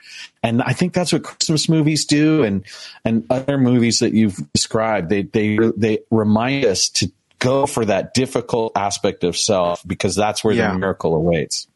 And 0.43 0.61
I 0.61 0.73
think 0.73 0.93
that's 0.93 1.13
what 1.13 1.23
Christmas 1.23 1.69
movies 1.69 2.05
do 2.05 2.43
and, 2.43 2.65
and 3.05 3.25
other 3.29 3.57
movies 3.57 3.99
that 3.99 4.13
you've 4.13 4.37
described. 4.53 5.09
They, 5.09 5.23
they, 5.23 5.57
they 5.77 5.99
remind 6.11 6.65
us 6.65 6.89
to 6.89 7.11
go 7.39 7.65
for 7.65 7.85
that 7.85 8.13
difficult 8.13 8.73
aspect 8.75 9.23
of 9.23 9.37
self 9.37 9.81
because 9.87 10.15
that's 10.15 10.43
where 10.43 10.53
Yeah. 10.53 10.73
the 10.73 10.79
miracle 10.79 11.15
awaits. 11.15 11.67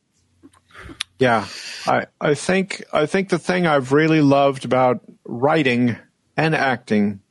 Yeah, 1.19 1.47
I, 1.87 2.07
I 2.19 2.33
think 2.33 2.83
I 2.91 3.05
think 3.05 3.29
the 3.29 3.39
thing 3.39 3.65
I've 3.65 3.93
really 3.93 4.19
loved 4.19 4.65
about 4.65 4.99
writing 5.23 5.95
and 6.35 6.53
acting 6.53 7.21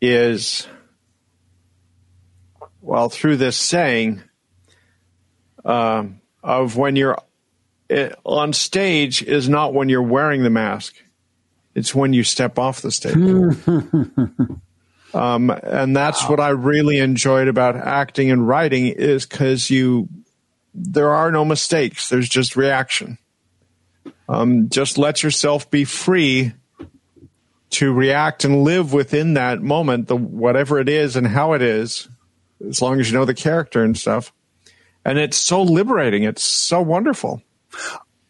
is, 0.00 0.66
well, 2.84 3.08
through 3.08 3.36
this 3.36 3.56
saying 3.56 4.22
um 5.64 6.20
of 6.42 6.76
when 6.76 6.94
you're 6.94 7.18
it, 7.88 8.18
on 8.24 8.52
stage 8.52 9.22
is 9.22 9.48
not 9.48 9.72
when 9.72 9.88
you're 9.88 10.02
wearing 10.02 10.42
the 10.42 10.50
mask; 10.50 10.94
it's 11.74 11.94
when 11.94 12.12
you 12.12 12.22
step 12.22 12.58
off 12.58 12.82
the 12.82 12.90
stage. 12.90 13.14
Um, 15.14 15.48
and 15.50 15.96
that's 15.96 16.28
what 16.28 16.40
I 16.40 16.48
really 16.48 16.98
enjoyed 16.98 17.46
about 17.46 17.76
acting 17.76 18.32
and 18.32 18.46
writing 18.46 18.88
is 18.88 19.24
because 19.24 19.70
you, 19.70 20.08
there 20.74 21.10
are 21.10 21.30
no 21.30 21.44
mistakes. 21.44 22.08
There's 22.08 22.28
just 22.28 22.56
reaction. 22.56 23.18
Um, 24.28 24.68
just 24.70 24.98
let 24.98 25.22
yourself 25.22 25.70
be 25.70 25.84
free 25.84 26.52
to 27.70 27.92
react 27.92 28.44
and 28.44 28.64
live 28.64 28.92
within 28.92 29.34
that 29.34 29.62
moment, 29.62 30.08
the 30.08 30.16
whatever 30.16 30.80
it 30.80 30.88
is 30.88 31.14
and 31.14 31.26
how 31.26 31.52
it 31.52 31.62
is, 31.62 32.08
as 32.68 32.80
long 32.82 33.00
as 33.00 33.10
you 33.10 33.16
know 33.16 33.24
the 33.24 33.34
character 33.34 33.82
and 33.82 33.96
stuff. 33.96 34.32
And 35.04 35.18
it's 35.18 35.36
so 35.36 35.62
liberating. 35.62 36.22
It's 36.22 36.42
so 36.42 36.80
wonderful. 36.80 37.42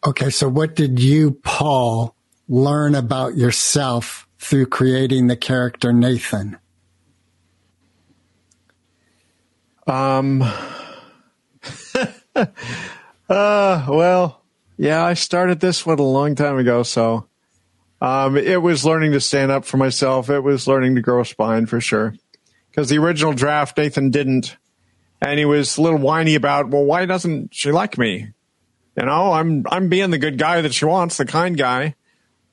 Okay, 0.05 0.29
so 0.29 0.47
what 0.49 0.75
did 0.75 0.99
you, 0.99 1.31
Paul, 1.43 2.15
learn 2.47 2.95
about 2.95 3.35
yourself 3.35 4.27
through 4.39 4.67
creating 4.67 5.27
the 5.27 5.37
character 5.37 5.93
Nathan? 5.93 6.57
Um, 9.87 10.41
uh, 12.35 12.47
well, 13.29 14.41
yeah, 14.77 15.03
I 15.03 15.13
started 15.13 15.59
this 15.59 15.85
one 15.85 15.99
a 15.99 16.03
long 16.03 16.35
time 16.35 16.57
ago, 16.57 16.83
so 16.83 17.27
um, 18.01 18.37
it 18.37 18.61
was 18.61 18.85
learning 18.85 19.13
to 19.13 19.21
stand 19.21 19.51
up 19.51 19.65
for 19.65 19.77
myself. 19.77 20.29
It 20.29 20.41
was 20.41 20.67
learning 20.67 20.95
to 20.95 21.01
grow 21.01 21.21
a 21.21 21.25
spine 21.25 21.65
for 21.65 21.79
sure. 21.79 22.15
Because 22.75 22.89
the 22.89 22.97
original 22.97 23.31
draft, 23.31 23.77
Nathan 23.77 24.11
didn't, 24.11 24.57
and 25.21 25.39
he 25.39 25.45
was 25.45 25.77
a 25.77 25.81
little 25.81 25.97
whiny 25.97 26.35
about, 26.35 26.69
well, 26.69 26.83
why 26.83 27.05
doesn't 27.05 27.55
she 27.55 27.71
like 27.71 27.97
me? 27.97 28.33
You 28.97 29.05
know, 29.05 29.31
I'm 29.31 29.63
I'm 29.69 29.87
being 29.87 30.09
the 30.09 30.17
good 30.17 30.37
guy 30.37 30.59
that 30.59 30.73
she 30.73 30.83
wants, 30.83 31.15
the 31.15 31.25
kind 31.25 31.57
guy, 31.57 31.95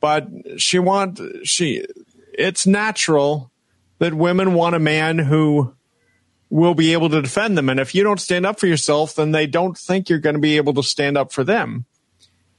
but 0.00 0.28
she 0.58 0.78
want 0.78 1.20
she. 1.42 1.84
It's 2.32 2.68
natural 2.68 3.50
that 3.98 4.14
women 4.14 4.54
want 4.54 4.76
a 4.76 4.80
man 4.80 5.18
who 5.18 5.74
will 6.50 6.74
be 6.74 6.92
able 6.92 7.08
to 7.08 7.20
defend 7.20 7.58
them. 7.58 7.68
And 7.68 7.80
if 7.80 7.92
you 7.94 8.04
don't 8.04 8.20
stand 8.20 8.46
up 8.46 8.60
for 8.60 8.66
yourself, 8.66 9.16
then 9.16 9.32
they 9.32 9.46
don't 9.46 9.76
think 9.76 10.08
you're 10.08 10.18
going 10.18 10.34
to 10.34 10.40
be 10.40 10.56
able 10.56 10.74
to 10.74 10.82
stand 10.82 11.18
up 11.18 11.32
for 11.32 11.42
them. 11.42 11.84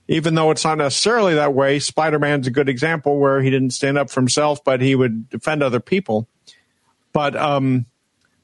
Even 0.08 0.36
though 0.36 0.52
it's 0.52 0.66
not 0.66 0.80
necessarily 0.80 1.36
that 1.36 1.54
way, 1.54 1.80
Spider 1.80 2.20
Man's 2.20 2.48
a 2.48 2.52
good 2.52 2.68
example 2.68 3.20
where 3.20 3.42
he 3.42 3.50
didn't 3.50 3.72
stand 3.72 3.98
up 3.98 4.10
for 4.10 4.20
himself, 4.20 4.64
but 4.64 4.82
he 4.82 4.96
would 4.96 5.30
defend 5.30 5.64
other 5.64 5.80
people. 5.80 6.28
But, 7.14 7.36
um, 7.36 7.86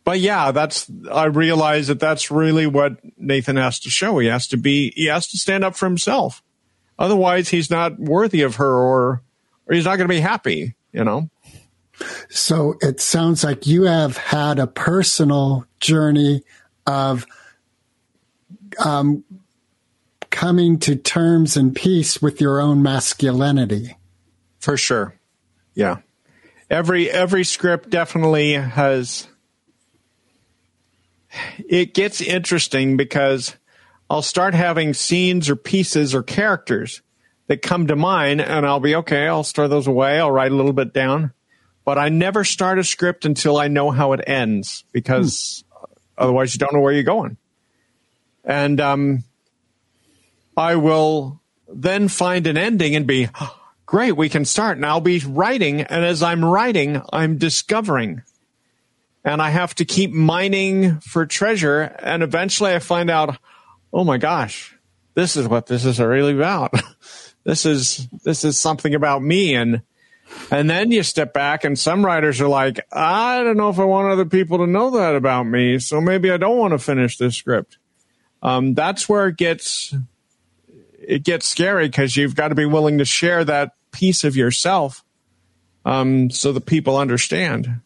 but 0.03 0.19
yeah, 0.19 0.51
that's, 0.51 0.89
I 1.11 1.25
realize 1.25 1.87
that 1.87 1.99
that's 1.99 2.31
really 2.31 2.67
what 2.67 2.99
Nathan 3.17 3.57
has 3.57 3.79
to 3.81 3.89
show. 3.89 4.19
He 4.19 4.27
has 4.27 4.47
to 4.47 4.57
be, 4.57 4.93
he 4.95 5.05
has 5.05 5.27
to 5.27 5.37
stand 5.37 5.63
up 5.63 5.75
for 5.75 5.85
himself. 5.85 6.41
Otherwise, 6.97 7.49
he's 7.49 7.69
not 7.69 7.99
worthy 7.99 8.41
of 8.41 8.55
her 8.55 8.71
or, 8.71 9.21
or 9.67 9.73
he's 9.73 9.85
not 9.85 9.97
going 9.97 10.07
to 10.07 10.13
be 10.13 10.19
happy, 10.19 10.75
you 10.93 11.03
know? 11.03 11.29
So 12.29 12.75
it 12.81 13.01
sounds 13.01 13.43
like 13.43 13.67
you 13.67 13.83
have 13.83 14.17
had 14.17 14.59
a 14.59 14.67
personal 14.67 15.65
journey 15.79 16.43
of 16.85 17.25
um, 18.83 19.23
coming 20.29 20.79
to 20.79 20.95
terms 20.95 21.57
and 21.57 21.75
peace 21.75 22.21
with 22.21 22.39
your 22.39 22.61
own 22.61 22.81
masculinity. 22.81 23.97
For 24.59 24.77
sure. 24.77 25.15
Yeah. 25.73 25.97
Every 26.69 27.09
every 27.09 27.43
script 27.43 27.89
definitely 27.89 28.53
has 28.53 29.27
it 31.57 31.93
gets 31.93 32.21
interesting 32.21 32.97
because 32.97 33.55
I'll 34.09 34.21
start 34.21 34.53
having 34.53 34.93
scenes 34.93 35.49
or 35.49 35.55
pieces 35.55 36.15
or 36.15 36.23
characters 36.23 37.01
that 37.47 37.61
come 37.61 37.87
to 37.87 37.95
mind 37.95 38.41
and 38.41 38.65
I'll 38.65 38.79
be 38.79 38.95
okay, 38.95 39.27
I'll 39.27 39.43
store 39.43 39.67
those 39.67 39.87
away, 39.87 40.19
I'll 40.19 40.31
write 40.31 40.51
a 40.51 40.55
little 40.55 40.73
bit 40.73 40.93
down 40.93 41.33
but 41.89 41.97
I 41.97 42.09
never 42.09 42.43
start 42.43 42.77
a 42.77 42.83
script 42.83 43.25
until 43.25 43.57
I 43.57 43.67
know 43.67 43.89
how 43.89 44.13
it 44.13 44.21
ends 44.27 44.83
because 44.91 45.63
hmm. 45.73 45.85
otherwise 46.19 46.53
you 46.53 46.59
don't 46.59 46.71
know 46.71 46.81
where 46.81 46.93
you're 46.93 47.01
going. 47.01 47.35
And 48.43 48.79
um, 48.79 49.23
I 50.55 50.75
will 50.75 51.41
then 51.67 52.07
find 52.07 52.45
an 52.45 52.57
ending 52.57 52.95
and 52.95 53.07
be, 53.07 53.27
oh, 53.41 53.58
great, 53.89 54.15
we 54.15 54.29
can 54.29 54.45
start. 54.45 54.77
And 54.77 54.85
I'll 54.85 55.01
be 55.01 55.17
writing. 55.25 55.81
And 55.81 56.05
as 56.05 56.21
I'm 56.21 56.45
writing, 56.45 57.01
I'm 57.11 57.39
discovering. 57.39 58.21
And 59.25 59.41
I 59.41 59.49
have 59.49 59.73
to 59.75 59.85
keep 59.85 60.11
mining 60.11 60.99
for 60.99 61.25
treasure. 61.25 61.81
And 61.81 62.21
eventually 62.21 62.71
I 62.71 62.77
find 62.77 63.09
out, 63.09 63.39
oh 63.91 64.03
my 64.03 64.19
gosh, 64.19 64.77
this 65.15 65.35
is 65.35 65.47
what 65.47 65.65
this 65.65 65.85
is 65.85 65.99
really 65.99 66.35
about. 66.35 66.71
this 67.43 67.65
is, 67.65 68.07
this 68.23 68.43
is 68.43 68.59
something 68.59 68.93
about 68.93 69.23
me. 69.23 69.55
And, 69.55 69.81
and 70.51 70.69
then 70.69 70.91
you 70.91 71.01
step 71.01 71.33
back, 71.33 71.63
and 71.63 71.77
some 71.77 72.05
writers 72.05 72.39
are 72.41 72.47
like, 72.47 72.79
I 72.93 73.43
don't 73.43 73.57
know 73.57 73.69
if 73.69 73.79
I 73.79 73.85
want 73.85 74.11
other 74.11 74.25
people 74.25 74.59
to 74.59 74.67
know 74.67 74.91
that 74.91 75.15
about 75.15 75.47
me, 75.47 75.79
so 75.79 75.99
maybe 75.99 76.29
I 76.29 76.37
don't 76.37 76.59
want 76.59 76.73
to 76.73 76.77
finish 76.77 77.17
this 77.17 77.35
script. 77.35 77.79
Um, 78.43 78.75
that's 78.75 79.09
where 79.09 79.29
it 79.29 79.37
gets 79.37 79.95
it 81.01 81.23
gets 81.23 81.47
scary 81.47 81.87
because 81.87 82.15
you've 82.15 82.35
got 82.35 82.49
to 82.49 82.55
be 82.55 82.67
willing 82.67 82.99
to 82.99 83.05
share 83.05 83.43
that 83.43 83.73
piece 83.91 84.23
of 84.23 84.35
yourself, 84.35 85.03
um, 85.85 86.29
so 86.29 86.51
the 86.51 86.61
people 86.61 86.97
understand. 86.97 87.81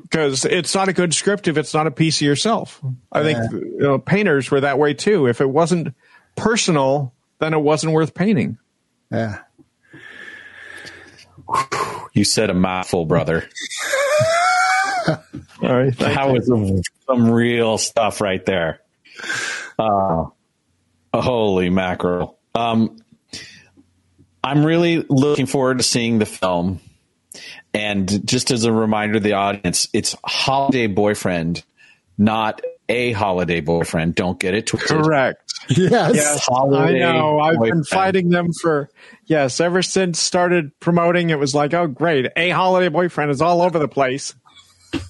Because 0.00 0.44
it's 0.44 0.74
not 0.74 0.88
a 0.88 0.92
good 0.92 1.14
script 1.14 1.46
if 1.46 1.56
it's 1.56 1.72
not 1.72 1.86
a 1.86 1.90
piece 1.90 2.16
of 2.16 2.22
yourself. 2.22 2.80
I 3.12 3.22
think 3.22 3.38
you 3.52 3.78
know, 3.78 3.98
painters 3.98 4.50
were 4.50 4.60
that 4.60 4.78
way 4.78 4.94
too. 4.94 5.26
If 5.26 5.40
it 5.40 5.48
wasn't 5.48 5.94
personal, 6.36 7.14
then 7.38 7.54
it 7.54 7.60
wasn't 7.60 7.92
worth 7.92 8.14
painting. 8.14 8.58
Yeah. 9.10 9.38
You 12.12 12.24
said 12.24 12.50
a 12.50 12.54
mouthful, 12.54 13.04
brother. 13.06 13.48
All 15.08 15.16
right. 15.62 15.96
That 15.98 16.30
was 16.30 16.46
some, 16.46 16.82
some 17.06 17.30
real 17.30 17.78
stuff 17.78 18.20
right 18.20 18.44
there. 18.44 18.80
Uh, 19.78 20.26
holy 21.14 21.70
mackerel. 21.70 22.38
Um, 22.54 22.98
I'm 24.42 24.64
really 24.64 25.04
looking 25.08 25.46
forward 25.46 25.78
to 25.78 25.84
seeing 25.84 26.18
the 26.18 26.26
film. 26.26 26.80
And 27.72 28.26
just 28.26 28.50
as 28.50 28.64
a 28.64 28.72
reminder 28.72 29.14
to 29.14 29.20
the 29.20 29.34
audience, 29.34 29.88
it's 29.92 30.16
Holiday 30.24 30.86
Boyfriend, 30.86 31.62
not 32.18 32.62
a 32.90 33.12
holiday 33.12 33.60
boyfriend. 33.60 34.16
Don't 34.16 34.38
get 34.38 34.54
it 34.54 34.66
twisted. 34.66 35.04
Correct. 35.04 35.40
Yes. 35.68 36.14
Yes, 36.16 36.48
I 36.50 36.92
know. 36.94 37.38
I've 37.38 37.60
been 37.60 37.84
fighting 37.84 38.30
them 38.30 38.52
for 38.52 38.90
yes 39.26 39.60
ever 39.60 39.82
since 39.82 40.18
started 40.18 40.72
promoting. 40.80 41.30
It 41.30 41.38
was 41.38 41.54
like, 41.54 41.72
oh, 41.72 41.86
great, 41.86 42.26
a 42.34 42.50
holiday 42.50 42.88
boyfriend 42.88 43.30
is 43.30 43.40
all 43.40 43.62
over 43.62 43.78
the 43.78 43.86
place. 43.86 44.34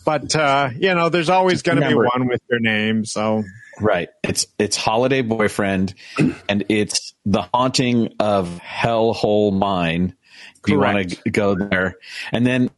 But 0.05 0.37
uh, 0.37 0.70
you 0.76 0.95
know, 0.95 1.09
there's 1.09 1.31
always 1.31 1.62
going 1.62 1.81
to 1.81 1.89
be 1.89 1.95
one 1.95 2.28
with 2.28 2.43
your 2.51 2.61
name. 2.61 3.07
So 3.07 3.45
Right. 3.81 4.09
It's 4.22 4.47
it's 4.59 4.76
holiday 4.76 5.22
boyfriend, 5.22 5.95
and 6.49 6.64
it's 6.68 7.14
the 7.24 7.43
haunting 7.55 8.14
of 8.20 8.61
hellhole 8.62 9.53
mine. 9.53 10.16
If 10.62 10.70
you 10.70 10.78
want 10.78 11.11
to 11.11 11.31
go 11.31 11.55
there, 11.55 11.97
and 12.33 12.47
then 12.47 12.70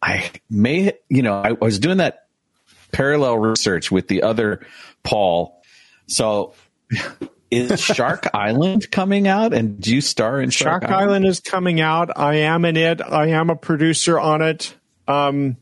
I 0.00 0.30
may, 0.48 0.92
you 1.08 1.22
know, 1.22 1.34
I 1.34 1.52
was 1.52 1.78
doing 1.78 1.98
that 1.98 2.28
parallel 2.92 3.38
research 3.38 3.90
with 3.90 4.08
the 4.08 4.22
other 4.22 4.66
Paul. 5.02 5.62
So, 6.06 6.54
is 7.50 7.80
Shark 7.80 8.28
Island 8.34 8.90
coming 8.90 9.26
out, 9.26 9.52
and 9.52 9.80
do 9.80 9.94
you 9.94 10.00
star 10.00 10.40
in 10.40 10.50
Shark, 10.50 10.82
Shark 10.82 10.92
Island 10.92 11.26
is 11.26 11.40
coming 11.40 11.80
out. 11.80 12.10
I 12.16 12.36
am 12.36 12.64
in 12.64 12.76
it. 12.76 13.00
I 13.00 13.28
am 13.28 13.50
a 13.50 13.56
producer 13.56 14.18
on 14.18 14.42
it. 14.42 14.74
Um, 15.06 15.56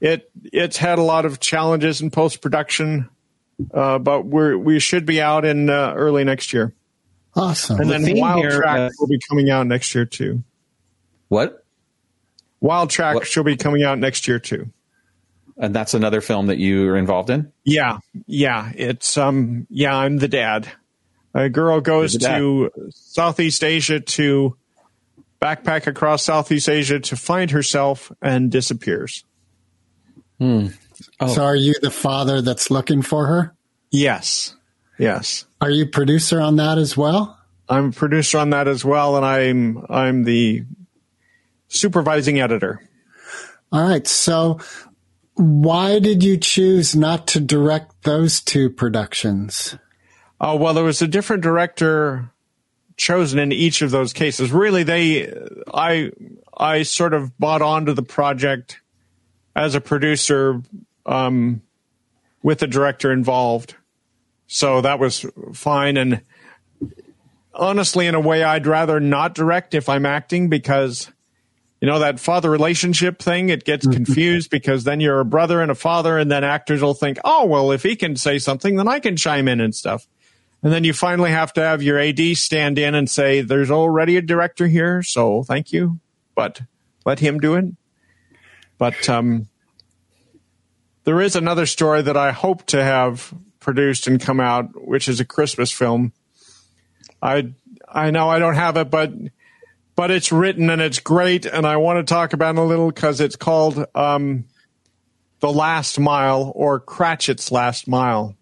it 0.00 0.30
it's 0.44 0.76
had 0.76 0.98
a 0.98 1.02
lot 1.02 1.26
of 1.26 1.40
challenges 1.40 2.00
in 2.00 2.10
post 2.10 2.40
production, 2.40 3.08
uh, 3.72 3.98
but 3.98 4.26
we're 4.26 4.56
we 4.56 4.78
should 4.78 5.06
be 5.06 5.20
out 5.20 5.44
in 5.44 5.70
uh, 5.70 5.92
early 5.94 6.24
next 6.24 6.52
year. 6.52 6.74
Awesome. 7.34 7.80
And 7.80 7.90
then 7.90 8.18
Wild 8.18 8.40
here, 8.40 8.60
Track 8.60 8.78
uh, 8.78 8.90
will 8.98 9.06
be 9.08 9.20
coming 9.28 9.50
out 9.50 9.66
next 9.66 9.94
year 9.94 10.04
too. 10.04 10.42
What? 11.28 11.64
Wild 12.60 12.90
Track 12.90 13.14
What? 13.16 13.26
should 13.26 13.46
be 13.46 13.56
coming 13.56 13.82
out 13.84 13.98
next 13.98 14.26
year 14.28 14.38
too. 14.38 14.70
And 15.56 15.74
that's 15.74 15.94
another 15.94 16.20
film 16.20 16.46
that 16.46 16.58
you 16.58 16.88
are 16.88 16.96
involved 16.96 17.30
in. 17.30 17.52
Yeah, 17.64 17.98
yeah. 18.26 18.72
It's 18.74 19.16
um 19.18 19.66
yeah, 19.70 19.94
I'm 19.94 20.16
the 20.18 20.28
dad. 20.28 20.68
A 21.34 21.48
girl 21.48 21.80
goes 21.80 22.14
You're 22.14 22.20
the 22.20 22.26
dad. 22.26 22.38
to 22.88 22.90
Southeast 22.90 23.62
Asia 23.62 24.00
to 24.00 24.56
backpack 25.40 25.86
across 25.86 26.24
Southeast 26.24 26.68
Asia 26.68 26.98
to 27.00 27.16
find 27.16 27.50
herself 27.52 28.10
and 28.20 28.50
disappears. 28.50 29.24
Oh. 31.20 31.28
So 31.28 31.44
are 31.44 31.56
you 31.56 31.74
the 31.80 31.90
father 31.90 32.42
that's 32.42 32.70
looking 32.70 33.02
for 33.02 33.26
her? 33.26 33.54
Yes. 33.90 34.54
Yes. 34.98 35.46
Are 35.60 35.70
you 35.70 35.86
producer 35.86 36.40
on 36.40 36.56
that 36.56 36.78
as 36.78 36.96
well? 36.96 37.38
I'm 37.68 37.92
producer 37.92 38.38
on 38.38 38.50
that 38.50 38.68
as 38.68 38.84
well 38.84 39.16
and 39.16 39.24
I'm 39.24 39.86
I'm 39.88 40.24
the 40.24 40.64
supervising 41.68 42.40
editor. 42.40 42.82
All 43.72 43.86
right. 43.88 44.06
So 44.06 44.58
why 45.34 46.00
did 46.00 46.22
you 46.22 46.36
choose 46.36 46.96
not 46.96 47.28
to 47.28 47.40
direct 47.40 48.02
those 48.02 48.40
two 48.40 48.70
productions? 48.70 49.76
Oh 50.40 50.56
well 50.56 50.74
there 50.74 50.84
was 50.84 51.02
a 51.02 51.08
different 51.08 51.42
director 51.42 52.30
chosen 53.00 53.38
in 53.38 53.50
each 53.50 53.80
of 53.80 53.90
those 53.90 54.12
cases. 54.12 54.52
Really, 54.52 54.82
they, 54.82 55.32
I, 55.72 56.10
I 56.56 56.82
sort 56.82 57.14
of 57.14 57.36
bought 57.38 57.62
onto 57.62 57.94
the 57.94 58.02
project 58.02 58.80
as 59.56 59.74
a 59.74 59.80
producer 59.80 60.62
um, 61.06 61.62
with 62.42 62.58
the 62.58 62.66
director 62.66 63.12
involved. 63.12 63.74
So 64.46 64.80
that 64.80 64.98
was 64.98 65.26
fine. 65.52 65.96
And 65.96 66.22
honestly, 67.54 68.06
in 68.06 68.14
a 68.14 68.20
way, 68.20 68.42
I'd 68.42 68.66
rather 68.66 68.98
not 68.98 69.34
direct 69.34 69.74
if 69.74 69.88
I'm 69.88 70.06
acting 70.06 70.48
because, 70.48 71.10
you 71.80 71.86
know, 71.86 72.00
that 72.00 72.18
father 72.18 72.50
relationship 72.50 73.20
thing, 73.20 73.48
it 73.48 73.64
gets 73.64 73.86
confused 73.92 74.50
because 74.50 74.84
then 74.84 75.00
you're 75.00 75.20
a 75.20 75.24
brother 75.24 75.60
and 75.60 75.70
a 75.70 75.74
father, 75.74 76.18
and 76.18 76.30
then 76.30 76.44
actors 76.44 76.82
will 76.82 76.94
think, 76.94 77.18
oh, 77.24 77.46
well, 77.46 77.70
if 77.70 77.82
he 77.82 77.96
can 77.96 78.16
say 78.16 78.38
something, 78.38 78.76
then 78.76 78.88
I 78.88 78.98
can 78.98 79.16
chime 79.16 79.48
in 79.48 79.60
and 79.60 79.74
stuff. 79.74 80.06
And 80.62 80.72
then 80.72 80.84
you 80.84 80.92
finally 80.92 81.30
have 81.30 81.52
to 81.54 81.62
have 81.62 81.82
your 81.82 81.98
AD 81.98 82.20
stand 82.36 82.78
in 82.78 82.94
and 82.94 83.08
say, 83.08 83.40
there's 83.40 83.70
already 83.70 84.16
a 84.16 84.22
director 84.22 84.66
here, 84.66 85.02
so 85.02 85.42
thank 85.42 85.72
you, 85.72 86.00
but 86.34 86.60
let 87.06 87.18
him 87.18 87.38
do 87.38 87.54
it. 87.54 87.64
But 88.76 89.08
um, 89.08 89.48
there 91.10 91.20
is 91.20 91.34
another 91.34 91.66
story 91.66 92.02
that 92.02 92.16
I 92.16 92.30
hope 92.30 92.66
to 92.66 92.80
have 92.80 93.34
produced 93.58 94.06
and 94.06 94.20
come 94.20 94.38
out, 94.38 94.68
which 94.86 95.08
is 95.08 95.18
a 95.18 95.24
Christmas 95.24 95.72
film. 95.72 96.12
I 97.20 97.52
I 97.88 98.12
know 98.12 98.28
I 98.28 98.38
don't 98.38 98.54
have 98.54 98.76
it, 98.76 98.90
but 98.90 99.12
but 99.96 100.12
it's 100.12 100.30
written 100.30 100.70
and 100.70 100.80
it's 100.80 101.00
great, 101.00 101.46
and 101.46 101.66
I 101.66 101.78
want 101.78 101.98
to 101.98 102.14
talk 102.14 102.32
about 102.32 102.54
it 102.54 102.60
a 102.60 102.62
little 102.62 102.92
because 102.92 103.20
it's 103.20 103.34
called 103.34 103.84
um, 103.92 104.44
"The 105.40 105.52
Last 105.52 105.98
Mile" 105.98 106.52
or 106.54 106.78
Cratchit's 106.78 107.50
Last 107.50 107.88
Mile, 107.88 108.36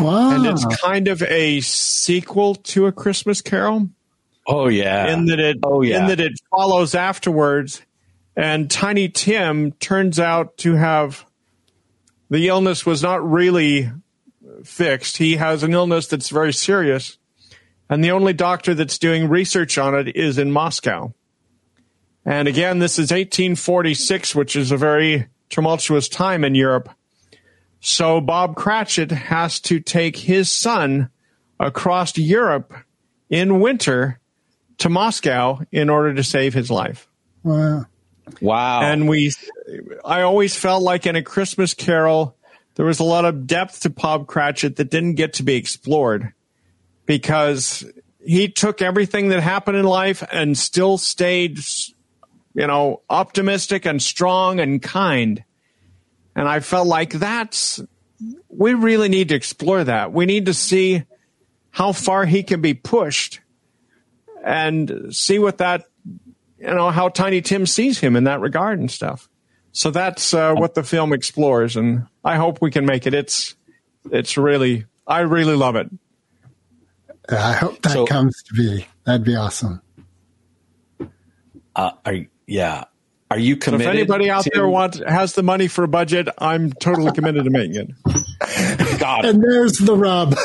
Wow. 0.00 0.36
and 0.36 0.46
it's 0.46 0.64
kind 0.80 1.06
of 1.08 1.20
a 1.24 1.60
sequel 1.60 2.54
to 2.54 2.86
A 2.86 2.92
Christmas 2.92 3.42
Carol 3.42 3.90
Oh 4.46 4.68
yeah. 4.68 5.12
in 5.12 5.26
that 5.26 5.38
it 5.38 5.58
Oh, 5.62 5.82
yeah. 5.82 6.00
in 6.00 6.06
that 6.06 6.18
it 6.20 6.32
follows 6.50 6.94
afterwards 6.94 7.82
and 8.34 8.70
tiny 8.70 9.10
tim 9.10 9.72
turns 9.72 10.18
out 10.18 10.56
to 10.56 10.76
have 10.76 11.26
the 12.34 12.48
illness 12.48 12.84
was 12.84 13.02
not 13.02 13.28
really 13.28 13.90
fixed 14.64 15.16
he 15.16 15.36
has 15.36 15.62
an 15.62 15.72
illness 15.72 16.06
that's 16.06 16.28
very 16.28 16.52
serious 16.52 17.18
and 17.88 18.02
the 18.02 18.10
only 18.10 18.32
doctor 18.32 18.74
that's 18.74 18.98
doing 18.98 19.28
research 19.28 19.78
on 19.78 19.94
it 19.94 20.16
is 20.16 20.38
in 20.38 20.50
moscow 20.50 21.12
and 22.24 22.48
again 22.48 22.78
this 22.78 22.94
is 22.94 23.10
1846 23.10 24.34
which 24.34 24.56
is 24.56 24.72
a 24.72 24.76
very 24.76 25.28
tumultuous 25.48 26.08
time 26.08 26.44
in 26.44 26.54
europe 26.54 26.88
so 27.80 28.20
bob 28.20 28.56
cratchit 28.56 29.10
has 29.10 29.60
to 29.60 29.78
take 29.78 30.16
his 30.16 30.50
son 30.50 31.08
across 31.60 32.16
europe 32.18 32.74
in 33.30 33.60
winter 33.60 34.18
to 34.78 34.88
Moscow 34.88 35.60
in 35.70 35.88
order 35.88 36.14
to 36.14 36.24
save 36.24 36.54
his 36.54 36.70
life. 36.70 37.08
wow. 37.42 37.86
Wow. 38.40 38.82
And 38.82 39.08
we, 39.08 39.32
I 40.04 40.22
always 40.22 40.56
felt 40.56 40.82
like 40.82 41.06
in 41.06 41.16
a 41.16 41.22
Christmas 41.22 41.74
Carol, 41.74 42.36
there 42.74 42.86
was 42.86 43.00
a 43.00 43.04
lot 43.04 43.24
of 43.24 43.46
depth 43.46 43.80
to 43.80 43.90
Bob 43.90 44.26
Cratchit 44.26 44.76
that 44.76 44.90
didn't 44.90 45.14
get 45.14 45.34
to 45.34 45.42
be 45.42 45.54
explored 45.56 46.32
because 47.06 47.84
he 48.24 48.48
took 48.48 48.82
everything 48.82 49.28
that 49.28 49.40
happened 49.40 49.76
in 49.76 49.84
life 49.84 50.24
and 50.32 50.56
still 50.56 50.98
stayed, 50.98 51.58
you 52.54 52.66
know, 52.66 53.02
optimistic 53.08 53.84
and 53.84 54.02
strong 54.02 54.60
and 54.60 54.82
kind. 54.82 55.44
And 56.34 56.48
I 56.48 56.60
felt 56.60 56.88
like 56.88 57.10
that's, 57.10 57.80
we 58.48 58.74
really 58.74 59.08
need 59.08 59.28
to 59.28 59.34
explore 59.34 59.84
that. 59.84 60.12
We 60.12 60.26
need 60.26 60.46
to 60.46 60.54
see 60.54 61.04
how 61.70 61.92
far 61.92 62.24
he 62.24 62.42
can 62.42 62.60
be 62.60 62.74
pushed 62.74 63.40
and 64.44 65.14
see 65.14 65.38
what 65.38 65.58
that 65.58 65.86
you 66.64 66.74
know 66.74 66.90
how 66.90 67.08
tiny 67.08 67.40
tim 67.40 67.66
sees 67.66 67.98
him 67.98 68.16
in 68.16 68.24
that 68.24 68.40
regard 68.40 68.78
and 68.78 68.90
stuff 68.90 69.28
so 69.72 69.90
that's 69.90 70.32
uh, 70.34 70.54
what 70.54 70.74
the 70.74 70.82
film 70.82 71.12
explores 71.12 71.76
and 71.76 72.06
i 72.24 72.36
hope 72.36 72.58
we 72.62 72.70
can 72.70 72.86
make 72.86 73.06
it 73.06 73.14
it's 73.14 73.54
it's 74.10 74.36
really 74.36 74.84
i 75.06 75.20
really 75.20 75.56
love 75.56 75.76
it 75.76 75.88
I 77.26 77.54
hope 77.54 77.80
that 77.80 77.92
So- 77.92 78.04
comes 78.06 78.42
to 78.48 78.52
be. 78.54 78.86
That'd 79.06 79.24
be 79.24 79.34
awesome. 79.34 79.80
uh, 81.74 81.92
are 82.04 82.14
yeah. 82.46 82.84
Are 83.30 83.38
you 83.38 83.54
so 83.54 83.56
if 83.56 83.60
committed? 83.62 83.86
anybody 83.94 84.28
out 84.30 84.44
to- 84.44 84.50
there 84.52 84.68
wants 84.68 85.00
has 85.08 85.32
the 85.32 85.42
money 85.42 85.66
for 85.66 85.84
a 85.84 85.88
budget 85.88 86.28
i'm 86.38 86.70
totally 86.74 87.10
committed 87.12 87.44
to 87.44 87.50
making 87.50 87.76
it 87.76 87.90
Got 89.00 89.24
it. 89.24 89.30
And 89.34 89.42
there's 89.42 89.72
the 89.78 89.96
rub. 89.96 90.36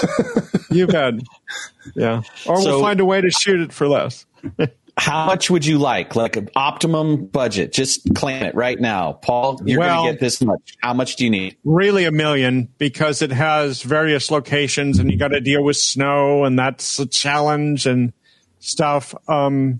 you 0.71 0.87
bet 0.87 1.15
yeah 1.95 2.21
or 2.47 2.55
we'll 2.63 2.79
find 2.81 2.99
a 3.01 3.05
way 3.05 3.19
to 3.21 3.29
shoot 3.29 3.59
it 3.59 3.73
for 3.73 3.87
less 3.89 4.25
How 4.99 5.25
much 5.25 5.49
would 5.49 5.65
you 5.65 5.77
like? 5.77 6.15
Like 6.15 6.35
an 6.35 6.49
optimum 6.55 7.25
budget? 7.27 7.71
Just 7.71 8.13
claim 8.15 8.43
it 8.43 8.53
right 8.53 8.79
now, 8.79 9.13
Paul. 9.13 9.59
You're 9.65 9.79
Well- 9.79 10.03
going 10.03 10.07
to 10.07 10.13
get 10.13 10.19
this 10.19 10.41
much. 10.41 10.75
How 10.81 10.93
much 10.93 11.15
do 11.15 11.23
you 11.23 11.29
need? 11.29 11.55
really 11.63 12.05
a 12.05 12.11
million 12.11 12.67
because 12.77 13.21
it 13.21 13.31
has 13.31 13.81
various 13.81 14.29
locations 14.29 14.99
and 14.99 15.09
you 15.11 15.17
got 15.17 15.29
to 15.29 15.39
deal 15.41 15.63
with 15.63 15.77
snow 15.77 16.43
and 16.43 16.59
that's 16.59 16.99
a 16.99 17.05
challenge 17.05 17.85
and 17.85 18.11
stuff. 18.59 19.15
Um, 19.27 19.79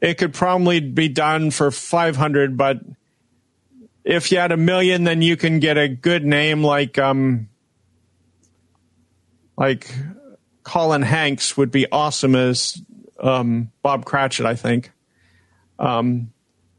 it 0.00 0.18
could 0.18 0.32
probably 0.34 0.80
be 0.80 1.08
done 1.08 1.50
for 1.50 1.70
500, 1.70 2.56
but 2.56 2.78
if 4.04 4.30
you 4.32 4.38
had 4.38 4.52
a 4.52 4.56
million, 4.56 5.04
then 5.04 5.22
you 5.22 5.36
can 5.36 5.58
get 5.60 5.78
a 5.78 5.88
good 5.88 6.24
name 6.24 6.62
like, 6.64 6.98
um, 6.98 7.48
like 9.56 9.92
Colin 10.64 11.02
Hanks 11.02 11.56
would 11.56 11.70
be 11.70 11.86
awesome 11.90 12.34
as, 12.34 12.80
um, 13.22 13.70
Bob 13.82 14.04
Cratchit, 14.04 14.44
I 14.46 14.54
think. 14.56 14.90
Um, 15.78 16.32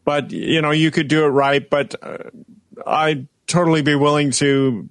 but 0.05 0.31
you 0.31 0.61
know, 0.61 0.71
you 0.71 0.91
could 0.91 1.07
do 1.07 1.23
it 1.25 1.29
right, 1.29 1.67
but, 1.69 1.95
uh, 2.03 2.17
I'd 2.85 3.27
totally 3.47 3.81
be 3.81 3.95
willing 3.95 4.31
to 4.31 4.87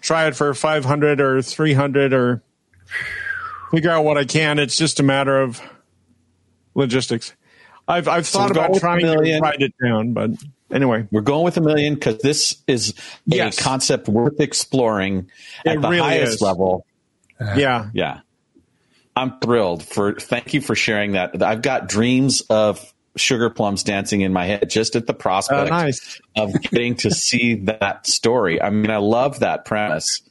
try 0.00 0.26
it 0.26 0.34
for 0.36 0.52
500 0.54 1.20
or 1.20 1.42
300 1.42 2.12
or 2.12 2.42
figure 3.70 3.90
out 3.90 4.04
what 4.04 4.16
I 4.18 4.24
can. 4.24 4.58
It's 4.58 4.76
just 4.76 4.98
a 4.98 5.02
matter 5.02 5.40
of 5.40 5.60
logistics. 6.74 7.34
I've, 7.86 8.08
I've 8.08 8.26
So 8.26 8.38
thought 8.40 8.50
about 8.50 8.74
trying 8.76 9.00
to 9.00 9.40
write 9.42 9.60
it 9.60 9.74
down, 9.82 10.12
but 10.12 10.30
anyway, 10.72 11.06
We're 11.10 11.20
going 11.22 11.44
with 11.44 11.56
a 11.56 11.60
million 11.60 11.94
because 11.94 12.18
this 12.18 12.56
is 12.66 12.90
a 12.90 12.94
Yes. 13.26 13.58
concept 13.60 14.08
worth 14.08 14.40
exploring 14.40 15.28
at 15.66 15.76
It 15.76 15.82
the 15.82 15.88
really 15.88 16.00
highest 16.08 16.34
is. 16.34 16.40
level. 16.40 16.86
yeah. 17.40 17.90
Yeah. 17.92 18.20
I'm 19.20 19.38
thrilled 19.40 19.82
for 19.84 20.14
thank 20.14 20.54
you 20.54 20.60
for 20.60 20.74
sharing 20.74 21.12
that. 21.12 21.42
I've 21.42 21.62
got 21.62 21.88
dreams 21.88 22.42
of 22.50 22.92
sugar 23.16 23.50
plums 23.50 23.82
dancing 23.82 24.20
in 24.22 24.32
my 24.32 24.46
head 24.46 24.70
just 24.70 24.96
at 24.96 25.06
the 25.06 25.14
prospect 25.14 25.70
Oh, 25.70 25.74
nice. 25.76 26.20
of 26.36 26.52
getting 26.62 26.94
to 26.96 27.10
see 27.10 27.54
that 27.66 28.06
story. 28.06 28.62
I 28.62 28.70
mean, 28.70 28.90
I 28.90 28.96
love 28.98 29.40
that 29.40 29.64
premise. 29.64 30.22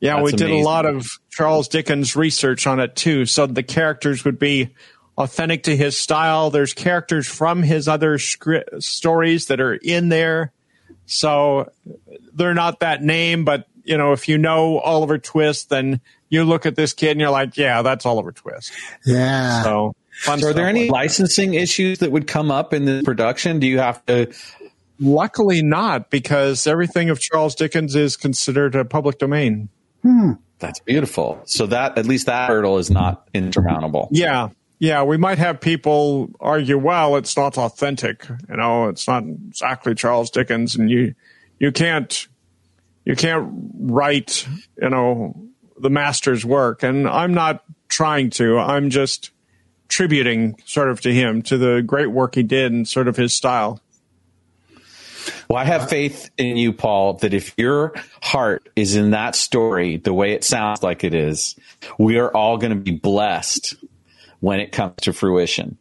Yeah, 0.00 0.16
That's 0.16 0.24
we 0.24 0.30
did 0.32 0.42
amazing. 0.48 0.62
a 0.62 0.64
lot 0.64 0.86
of 0.86 1.06
Charles 1.30 1.68
Dickens 1.68 2.14
research 2.16 2.66
on 2.66 2.80
it 2.80 2.96
too. 2.96 3.24
So 3.26 3.46
the 3.46 3.62
characters 3.62 4.24
would 4.24 4.38
be 4.38 4.70
authentic 5.16 5.64
to 5.64 5.76
his 5.76 5.96
style. 5.96 6.50
There's 6.50 6.74
characters 6.74 7.26
from 7.26 7.62
his 7.62 7.86
other 7.88 8.18
scri- 8.18 8.82
stories 8.82 9.46
that 9.46 9.60
are 9.60 9.74
in 9.74 10.08
there. 10.08 10.52
So 11.06 11.70
they're 12.34 12.54
not 12.54 12.80
that 12.80 13.02
name, 13.02 13.44
but 13.44 13.66
you 13.84 13.96
know, 13.96 14.12
if 14.12 14.28
you 14.28 14.38
know 14.38 14.78
Oliver 14.78 15.18
Twist, 15.18 15.68
then 15.70 16.00
you 16.32 16.44
look 16.44 16.64
at 16.66 16.74
this 16.74 16.94
kid 16.94 17.10
and 17.12 17.20
you're 17.20 17.30
like, 17.30 17.56
yeah, 17.58 17.82
that's 17.82 18.06
Oliver 18.06 18.32
Twist. 18.32 18.72
Yeah. 19.04 19.62
So, 19.62 19.94
fun 20.22 20.40
So 20.40 20.48
are 20.48 20.52
there 20.54 20.64
stuff 20.64 20.70
any 20.70 20.88
like- 20.88 20.90
licensing 20.90 21.54
issues 21.54 21.98
that 21.98 22.10
would 22.10 22.26
come 22.26 22.50
up 22.50 22.72
in 22.72 22.86
the 22.86 23.02
production? 23.04 23.60
Do 23.60 23.66
you 23.66 23.78
have 23.78 24.04
to 24.06 24.32
Luckily, 24.98 25.62
not 25.62 26.10
because 26.10 26.66
everything 26.66 27.10
of 27.10 27.18
Charles 27.18 27.54
Dickens 27.56 27.96
is 27.96 28.16
considered 28.16 28.76
a 28.76 28.84
public 28.84 29.18
domain. 29.18 29.68
Hmm. 30.02 30.32
That's 30.60 30.78
beautiful. 30.80 31.40
So 31.44 31.66
that 31.66 31.98
at 31.98 32.06
least 32.06 32.26
that 32.26 32.48
hurdle 32.48 32.78
is 32.78 32.88
not 32.88 33.28
insurmountable. 33.34 34.08
Yeah. 34.12 34.50
Yeah, 34.78 35.02
we 35.02 35.16
might 35.16 35.38
have 35.38 35.60
people 35.60 36.30
argue, 36.40 36.78
well, 36.78 37.16
it's 37.16 37.36
not 37.36 37.58
authentic. 37.58 38.28
You 38.48 38.56
know, 38.56 38.88
it's 38.88 39.08
not 39.08 39.24
exactly 39.24 39.94
Charles 39.94 40.30
Dickens 40.30 40.76
and 40.76 40.88
you 40.90 41.14
you 41.58 41.72
can't 41.72 42.28
you 43.04 43.16
can't 43.16 43.48
write, 43.80 44.46
you 44.80 44.88
know, 44.90 45.34
the 45.82 45.90
master's 45.90 46.44
work. 46.44 46.82
And 46.82 47.08
I'm 47.08 47.34
not 47.34 47.64
trying 47.88 48.30
to. 48.30 48.58
I'm 48.58 48.90
just 48.90 49.30
tributing 49.88 50.56
sort 50.64 50.88
of 50.88 51.00
to 51.02 51.12
him, 51.12 51.42
to 51.42 51.58
the 51.58 51.82
great 51.82 52.10
work 52.10 52.34
he 52.34 52.42
did 52.42 52.72
and 52.72 52.88
sort 52.88 53.08
of 53.08 53.16
his 53.16 53.34
style. 53.34 53.80
Well, 55.48 55.58
I 55.58 55.64
have 55.64 55.88
faith 55.88 56.30
in 56.38 56.56
you, 56.56 56.72
Paul, 56.72 57.14
that 57.14 57.34
if 57.34 57.54
your 57.56 57.92
heart 58.22 58.68
is 58.74 58.96
in 58.96 59.10
that 59.10 59.36
story 59.36 59.98
the 59.98 60.14
way 60.14 60.32
it 60.32 60.44
sounds 60.44 60.82
like 60.82 61.04
it 61.04 61.14
is, 61.14 61.54
we 61.98 62.18
are 62.18 62.30
all 62.30 62.56
going 62.56 62.70
to 62.70 62.76
be 62.76 62.92
blessed 62.92 63.76
when 64.40 64.60
it 64.60 64.72
comes 64.72 64.94
to 65.02 65.12
fruition. 65.12 65.76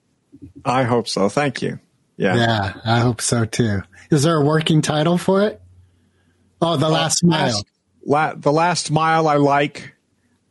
I 0.66 0.84
hope 0.84 1.08
so. 1.08 1.30
Thank 1.30 1.62
you. 1.62 1.80
Yeah. 2.18 2.36
Yeah, 2.36 2.74
I 2.86 3.00
hope 3.00 3.22
so 3.22 3.46
too. 3.46 3.82
Is 4.12 4.24
there 4.24 4.36
a 4.36 4.46
working 4.46 4.82
title 4.82 5.18
for 5.18 5.44
it? 5.44 5.62
Oh, 6.62 6.78
The 6.78 6.90
Last 6.90 7.24
Mile. 7.24 7.64
La, 8.06 8.34
the 8.34 8.52
last 8.52 8.92
mile 8.92 9.28
I 9.28 9.36
like. 9.38 9.96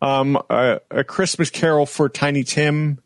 um, 0.03 0.39
a, 0.49 0.81
a 0.91 1.05
Christmas 1.05 1.51
Carol 1.51 1.87
for 1.87 2.09
Tiny 2.09 2.43
Tim. 2.45 3.01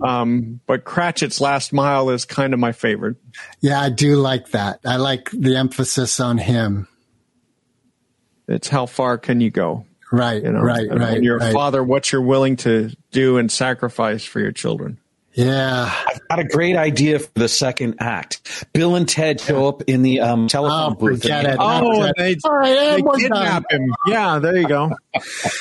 Um, 0.00 0.60
but 0.66 0.84
Cratchit's 0.84 1.40
Last 1.40 1.72
Mile 1.72 2.10
is 2.10 2.24
kind 2.24 2.52
of 2.52 2.60
my 2.60 2.72
favorite. 2.72 3.16
Yeah, 3.60 3.80
I 3.80 3.88
do 3.90 4.16
like 4.16 4.50
that. 4.50 4.80
I 4.84 4.96
like 4.96 5.30
the 5.30 5.56
emphasis 5.56 6.20
on 6.20 6.36
him. 6.38 6.86
It's 8.48 8.68
how 8.68 8.86
far 8.86 9.18
can 9.18 9.40
you 9.40 9.50
go? 9.50 9.86
Right, 10.12 10.42
You 10.42 10.52
know, 10.52 10.60
right, 10.60 10.86
And 10.88 11.00
right. 11.00 11.14
When 11.14 11.22
you're 11.24 11.38
right. 11.38 11.50
a 11.50 11.52
father, 11.52 11.82
what 11.82 12.12
you're 12.12 12.22
willing 12.22 12.56
to 12.56 12.90
do 13.10 13.38
and 13.38 13.50
sacrifice 13.50 14.24
for 14.24 14.38
your 14.40 14.52
children. 14.52 14.98
Yeah. 15.36 15.92
I've 16.08 16.28
got 16.28 16.38
a 16.38 16.44
great 16.44 16.76
idea 16.76 17.18
for 17.18 17.28
the 17.34 17.48
second 17.48 17.96
act. 18.00 18.66
Bill 18.72 18.94
and 18.96 19.06
Ted 19.08 19.40
show 19.40 19.68
up 19.68 19.82
in 19.82 20.00
the 20.02 20.20
um, 20.20 20.48
telephone 20.48 20.92
Oh, 20.92 20.94
booth. 20.94 21.22
forget 21.22 21.44
and- 21.44 21.54
it. 21.54 21.58
Oh, 21.60 22.02
and 22.02 22.08
it. 22.10 22.14
they, 22.16 22.36
All 22.48 22.56
right, 22.56 22.74
they 22.74 22.94
and 22.96 23.04
we're 23.04 23.16
kidnap 23.16 23.68
done. 23.68 23.82
him. 23.82 23.94
Yeah, 24.06 24.38
there 24.38 24.56
you 24.56 24.66
go. 24.66 24.90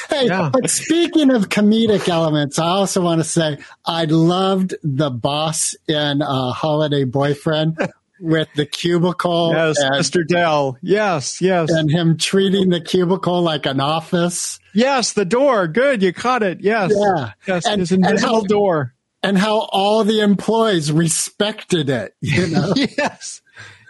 Hey, 0.10 0.28
Yeah. 0.28 0.50
but 0.52 0.70
speaking 0.70 1.32
of 1.32 1.50
comedic 1.50 2.08
elements, 2.08 2.58
I 2.60 2.66
also 2.68 3.02
want 3.02 3.20
to 3.20 3.24
say 3.26 3.58
I 3.86 4.06
loved 4.06 4.76
the 4.84 5.10
boss 5.10 5.76
in 5.88 6.22
uh, 6.22 6.52
Holiday 6.52 7.04
Boyfriend 7.04 7.78
with 8.20 8.48
the 8.56 8.66
cubicle 8.66 9.52
Yes, 9.54 9.78
and, 9.80 9.96
Mr. 9.96 10.26
Dell. 10.26 10.78
Yes, 10.82 11.42
yes. 11.42 11.70
and 11.70 11.92
him 11.92 12.18
treating 12.18 12.70
the 12.70 12.80
cubicle 12.80 13.42
like 13.42 13.66
an 13.66 13.82
office. 13.82 14.60
Yes, 14.74 15.14
the 15.14 15.26
door. 15.26 15.68
Good, 15.68 16.02
you 16.02 16.14
caught 16.14 16.44
it. 16.44 16.62
Yes. 16.62 16.94
Yeah. 16.96 17.32
Yes, 17.46 17.66
And- 17.66 17.82
his 17.82 17.92
and 17.92 18.06
invisible 18.06 18.42
how- 18.42 18.48
door. 18.48 18.94
And 19.28 19.38
how 19.38 19.68
all 19.72 20.04
the 20.04 20.22
employees 20.22 20.92
respected 20.92 21.90
it, 21.90 22.16
you 22.22 22.48
know? 22.52 22.74
Yes. 22.76 23.42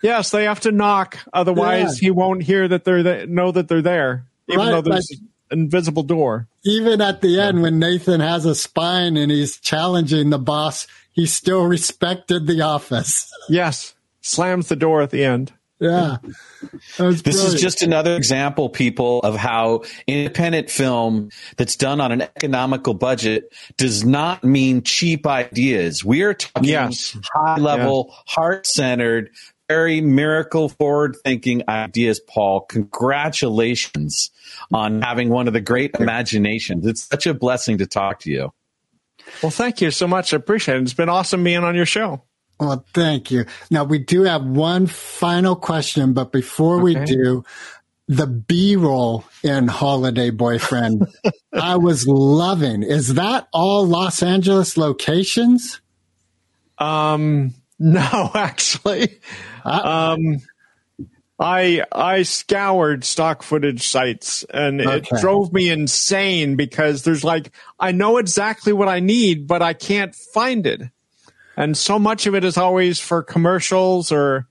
Yes, 0.04 0.30
they 0.32 0.44
have 0.44 0.60
to 0.62 0.72
knock, 0.72 1.18
otherwise 1.34 2.02
Yeah. 2.02 2.08
he 2.08 2.12
won't 2.12 2.44
hear 2.44 2.68
that 2.68 2.84
they're 2.84 3.02
there, 3.04 3.26
know 3.28 3.52
that 3.52 3.68
they're 3.68 3.82
there, 3.82 4.26
even 4.48 4.60
Right, 4.60 4.72
though 4.72 4.82
there's 4.82 5.10
an 5.50 5.60
invisible 5.60 6.04
door. 6.04 6.48
Even 6.64 7.02
at 7.02 7.22
the 7.22 7.40
end, 7.40 7.62
when 7.64 7.80
Nathan 7.80 8.20
has 8.20 8.46
a 8.46 8.54
spine 8.56 9.18
and 9.18 9.32
he's 9.32 9.60
challenging 9.60 10.30
the 10.30 10.38
boss, 10.40 10.86
he 11.12 11.26
still 11.26 11.66
respected 11.66 12.46
the 12.46 12.62
office. 12.62 13.32
Yes, 13.50 13.96
slams 14.22 14.68
the 14.70 14.76
door 14.76 15.02
at 15.02 15.10
the 15.10 15.24
end. 15.24 15.54
Yeah. 15.80 16.18
That 16.98 17.06
was 17.06 17.24
This 17.24 17.44
is 17.44 17.60
just 17.60 17.82
another 17.82 18.16
example, 18.16 18.70
people, 18.70 19.20
of 19.20 19.36
how 19.36 19.84
independent 20.08 20.70
film 20.70 21.30
that's 21.58 21.76
done 21.76 22.00
on 22.00 22.12
an 22.14 22.22
economical 22.22 22.94
budget 22.94 23.54
does 23.78 24.06
not 24.06 24.44
mean 24.44 24.84
cheap 24.84 25.28
ideas. 25.28 26.06
We 26.06 26.22
are 26.22 26.34
talking 26.34 26.70
Yes. 26.70 27.18
high 27.34 27.58
level, 27.58 28.16
heart 28.26 28.66
centered, 28.66 29.32
very 29.68 30.00
miracle 30.00 30.70
forward 30.70 31.18
thinking 31.26 31.64
ideas, 31.68 32.22
Paul. 32.22 32.62
Congratulations 32.62 34.32
on 34.72 35.02
having 35.02 35.30
one 35.30 35.48
of 35.48 35.54
the 35.54 35.62
great 35.62 35.92
imaginations. 36.00 36.86
It's 36.86 37.02
such 37.02 37.28
a 37.28 37.34
blessing 37.34 37.80
to 37.80 37.86
talk 37.86 38.22
to 38.22 38.32
you. 38.32 38.54
Well, 39.42 39.52
thank 39.52 39.82
you 39.82 39.92
so 39.92 40.08
much. 40.08 40.34
I 40.34 40.38
appreciate 40.38 40.78
it. 40.78 40.84
It's 40.84 40.94
been 40.94 41.10
awesome 41.10 41.44
being 41.44 41.64
on 41.64 41.76
your 41.76 41.88
show. 41.88 42.22
Well, 42.60 42.86
thank 42.94 43.32
you. 43.32 43.46
Now 43.70 43.84
we 43.84 44.00
do 44.00 44.24
have 44.24 44.46
one 44.46 44.88
final 44.88 45.56
question, 45.56 46.14
but 46.14 46.32
before 46.32 46.82
we 46.82 46.96
do, 46.96 47.44
the 48.08 48.28
B 48.28 48.76
roll 48.76 49.26
in 49.44 49.68
Holiday 49.68 50.30
Boyfriend, 50.30 51.08
I 51.54 51.76
was 51.78 52.08
loving. 52.08 52.84
Is 52.84 53.16
that 53.16 53.48
all 53.52 53.86
Los 53.86 54.22
Angeles 54.24 54.78
locations? 54.78 55.82
Um, 56.78 57.54
no, 57.80 58.32
actually, 58.34 59.20
Uh, 59.66 60.16
um, 60.18 60.38
I 61.38 61.84
I 61.92 62.24
scoured 62.24 63.04
stock 63.04 63.44
footage 63.44 63.86
sites, 63.86 64.46
and 64.54 64.80
it 64.80 65.08
drove 65.20 65.52
me 65.52 65.70
insane 65.70 66.56
because 66.56 67.04
there's 67.04 67.26
like 67.26 67.52
I 67.78 67.92
know 67.92 68.18
exactly 68.18 68.72
what 68.72 68.88
I 68.88 69.02
need, 69.02 69.46
but 69.46 69.62
I 69.62 69.74
can't 69.74 70.16
find 70.16 70.66
it, 70.66 70.84
and 71.58 71.78
so 71.78 71.98
much 72.00 72.28
of 72.28 72.36
it 72.36 72.44
is 72.44 72.58
always 72.58 73.00
for 73.00 73.24
commercials 73.24 74.12
or 74.12 74.48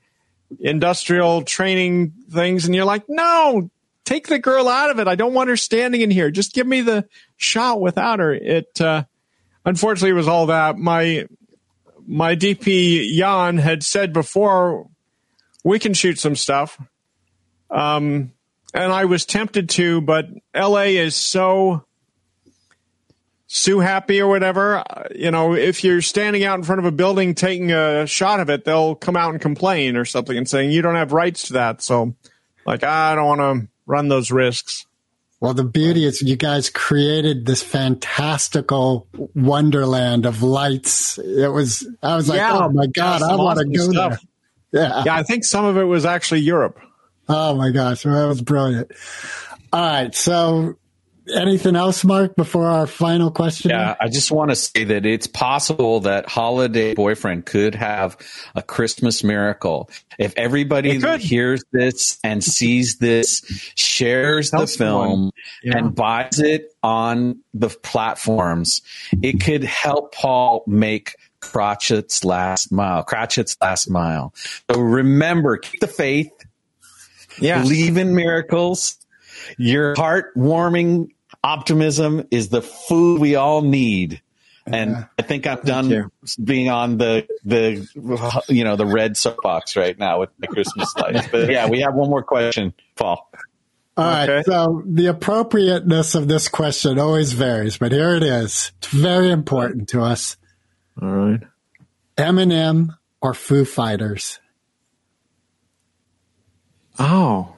industrial 0.60 1.42
training 1.42 2.12
things, 2.30 2.64
and 2.64 2.74
you're 2.74 2.84
like, 2.84 3.04
no. 3.08 3.70
Take 4.04 4.26
the 4.26 4.38
girl 4.38 4.68
out 4.68 4.90
of 4.90 4.98
it. 4.98 5.08
I 5.08 5.14
don't 5.14 5.32
want 5.32 5.48
her 5.48 5.56
standing 5.56 6.02
in 6.02 6.10
here. 6.10 6.30
Just 6.30 6.52
give 6.52 6.66
me 6.66 6.82
the 6.82 7.08
shot 7.38 7.80
without 7.80 8.18
her. 8.18 8.34
It, 8.34 8.78
uh, 8.78 9.04
unfortunately, 9.64 10.10
it 10.10 10.12
was 10.12 10.28
all 10.28 10.46
that. 10.46 10.76
My 10.76 11.26
my 12.06 12.36
DP 12.36 13.16
Jan 13.16 13.56
had 13.56 13.82
said 13.82 14.12
before 14.12 14.86
we 15.62 15.78
can 15.78 15.94
shoot 15.94 16.18
some 16.18 16.36
stuff. 16.36 16.78
Um, 17.70 18.32
and 18.74 18.92
I 18.92 19.06
was 19.06 19.24
tempted 19.24 19.70
to, 19.70 20.00
but 20.00 20.28
LA 20.54 20.92
is 20.98 21.16
so 21.16 21.84
Sue 23.56 23.78
happy 23.78 24.20
or 24.20 24.26
whatever. 24.26 24.78
Uh, 24.78 25.04
You 25.14 25.30
know, 25.30 25.54
if 25.54 25.84
you're 25.84 26.02
standing 26.02 26.42
out 26.42 26.58
in 26.58 26.64
front 26.64 26.80
of 26.80 26.84
a 26.86 26.90
building 26.90 27.36
taking 27.36 27.70
a 27.70 28.04
shot 28.04 28.40
of 28.40 28.50
it, 28.50 28.64
they'll 28.64 28.96
come 28.96 29.16
out 29.16 29.30
and 29.30 29.40
complain 29.40 29.96
or 29.96 30.04
something 30.04 30.36
and 30.36 30.48
saying 30.48 30.72
you 30.72 30.82
don't 30.82 30.96
have 30.96 31.12
rights 31.12 31.46
to 31.46 31.52
that. 31.52 31.80
So, 31.80 32.16
like, 32.66 32.82
I 32.82 33.14
don't 33.14 33.26
want 33.38 33.40
to 33.40 33.68
run 33.86 34.08
those 34.08 34.32
risks. 34.32 34.86
well, 35.38 35.54
the 35.54 35.62
beauty 35.62 36.04
is 36.04 36.20
you 36.22 36.34
guys 36.36 36.68
created 36.68 37.46
this 37.46 37.62
fantastical 37.62 39.06
wonderland 39.36 40.26
of 40.26 40.42
lights. 40.42 41.18
It 41.18 41.48
was, 41.52 41.86
I 42.02 42.16
was 42.16 42.28
like, 42.28 42.38
Yeah. 42.38 42.58
oh 42.58 42.70
my 42.70 42.86
God, 42.86 43.22
I 43.22 43.36
want 43.36 43.58
to 43.60 43.66
go 43.66 43.92
stuff. 43.92 44.20
there. 44.72 44.82
Yeah. 44.82 45.02
Yeah, 45.06 45.14
I 45.16 45.22
think 45.22 45.44
some 45.44 45.64
of 45.64 45.76
it 45.76 45.84
was 45.84 46.04
actually 46.04 46.40
Europe. 46.40 46.80
Oh 47.28 47.54
my 47.54 47.70
gosh, 47.70 48.02
that 48.02 48.26
was 48.26 48.42
brilliant. 48.42 48.90
All 49.72 49.80
right, 49.80 50.12
so 50.14 50.76
anything 51.34 51.76
else, 51.76 52.04
Mark, 52.04 52.36
before 52.36 52.66
our 52.66 52.86
final 52.86 53.30
question? 53.30 53.70
Yeah, 53.70 53.94
I 54.00 54.08
just 54.08 54.30
want 54.30 54.50
to 54.50 54.56
say 54.56 54.84
that 54.84 55.06
it's 55.06 55.26
possible 55.26 56.00
that 56.00 56.28
Holiday 56.28 56.94
Boyfriend 56.94 57.46
could 57.46 57.74
have 57.74 58.16
a 58.54 58.62
Christmas 58.62 59.24
miracle. 59.24 59.88
If 60.18 60.34
everybody 60.36 60.90
It 60.90 61.02
could. 61.02 61.20
hears 61.20 61.62
this 61.72 62.18
and 62.22 62.42
sees 62.42 62.98
this, 62.98 63.42
shares 63.74 64.50
the 64.50 64.66
film, 64.66 65.30
Yeah. 65.62 65.78
and 65.78 65.94
buys 65.94 66.38
it 66.40 66.74
on 66.82 67.40
the 67.52 67.68
platforms, 67.68 68.82
it 69.22 69.40
could 69.40 69.64
help 69.64 70.14
Paul 70.14 70.64
make 70.66 71.14
Cratchit's 71.40 72.24
last 72.24 72.72
mile. 72.72 73.02
Cratchit's 73.02 73.56
last 73.60 73.90
mile. 73.90 74.32
So 74.70 74.80
remember, 74.80 75.56
keep 75.58 75.80
the 75.80 75.86
faith. 75.86 76.30
Yeah. 77.38 77.60
Believe 77.62 77.96
in 77.96 78.14
miracles. 78.14 78.96
Your 79.58 79.94
heartwarming 79.94 81.08
optimism 81.44 82.26
is 82.30 82.48
the 82.48 82.62
food 82.62 83.20
we 83.20 83.36
all 83.36 83.62
need. 83.62 84.20
And 84.66 85.06
I 85.18 85.22
think 85.22 85.46
I'm 85.46 85.60
done 85.60 85.90
you. 85.90 86.10
being 86.42 86.70
on 86.70 86.96
the 86.96 87.26
the 87.44 87.86
you 88.48 88.64
know 88.64 88.76
the 88.76 88.86
red 88.86 89.14
soapbox 89.14 89.76
right 89.76 89.96
now 89.98 90.20
with 90.20 90.30
my 90.38 90.46
Christmas 90.46 90.96
lights. 90.96 91.28
But 91.30 91.50
yeah, 91.50 91.68
we 91.68 91.80
have 91.80 91.94
one 91.94 92.08
more 92.08 92.22
question, 92.22 92.72
Paul. 92.96 93.30
All 93.96 94.04
right, 94.04 94.28
Okay. 94.28 94.42
so 94.44 94.82
the 94.86 95.06
appropriateness 95.08 96.14
of 96.14 96.28
this 96.28 96.48
question 96.48 96.98
always 96.98 97.34
varies, 97.34 97.76
but 97.76 97.92
here 97.92 98.14
it 98.14 98.22
is. 98.22 98.72
It's 98.78 98.88
very 98.88 99.30
important 99.30 99.90
to 99.90 100.00
us. 100.02 100.36
All 101.00 101.08
right. 101.10 101.40
Eminem 102.16 102.96
or 103.20 103.34
Foo 103.34 103.64
Fighters? 103.66 104.40
Oh, 106.98 107.54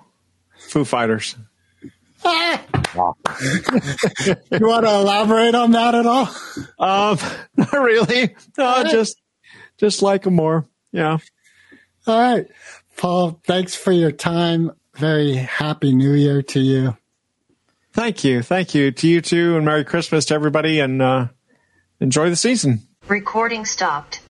Foo 0.58 0.84
Fighters. 0.84 1.36
You 4.50 4.66
want 4.66 4.86
to 4.86 4.94
elaborate 4.94 5.54
on 5.54 5.72
that 5.72 5.94
at 5.94 6.06
all? 6.06 6.28
Um, 6.78 7.18
not 7.56 7.72
really. 7.72 8.34
No, 8.56 8.84
just 8.84 9.20
just 9.76 10.02
like 10.02 10.22
them 10.22 10.34
more. 10.34 10.66
Yeah. 10.92 11.18
All 12.06 12.18
right, 12.18 12.46
Paul, 12.96 13.40
thanks 13.44 13.74
for 13.74 13.92
your 13.92 14.12
time. 14.12 14.72
Very 14.94 15.34
happy 15.34 15.92
New 15.94 16.12
Year 16.14 16.40
to 16.42 16.60
you. 16.60 16.96
Thank 17.92 18.24
you. 18.24 18.42
Thank 18.42 18.74
you 18.74 18.90
to 18.92 19.08
you 19.08 19.20
too, 19.20 19.56
and 19.56 19.64
Merry 19.64 19.84
Christmas 19.84 20.24
to 20.26 20.34
everybody, 20.34 20.80
and 20.80 21.02
uh, 21.02 21.28
enjoy 22.00 22.30
the 22.30 22.36
season. 22.36 22.86
Recording 23.08 23.64
stopped. 23.64 24.20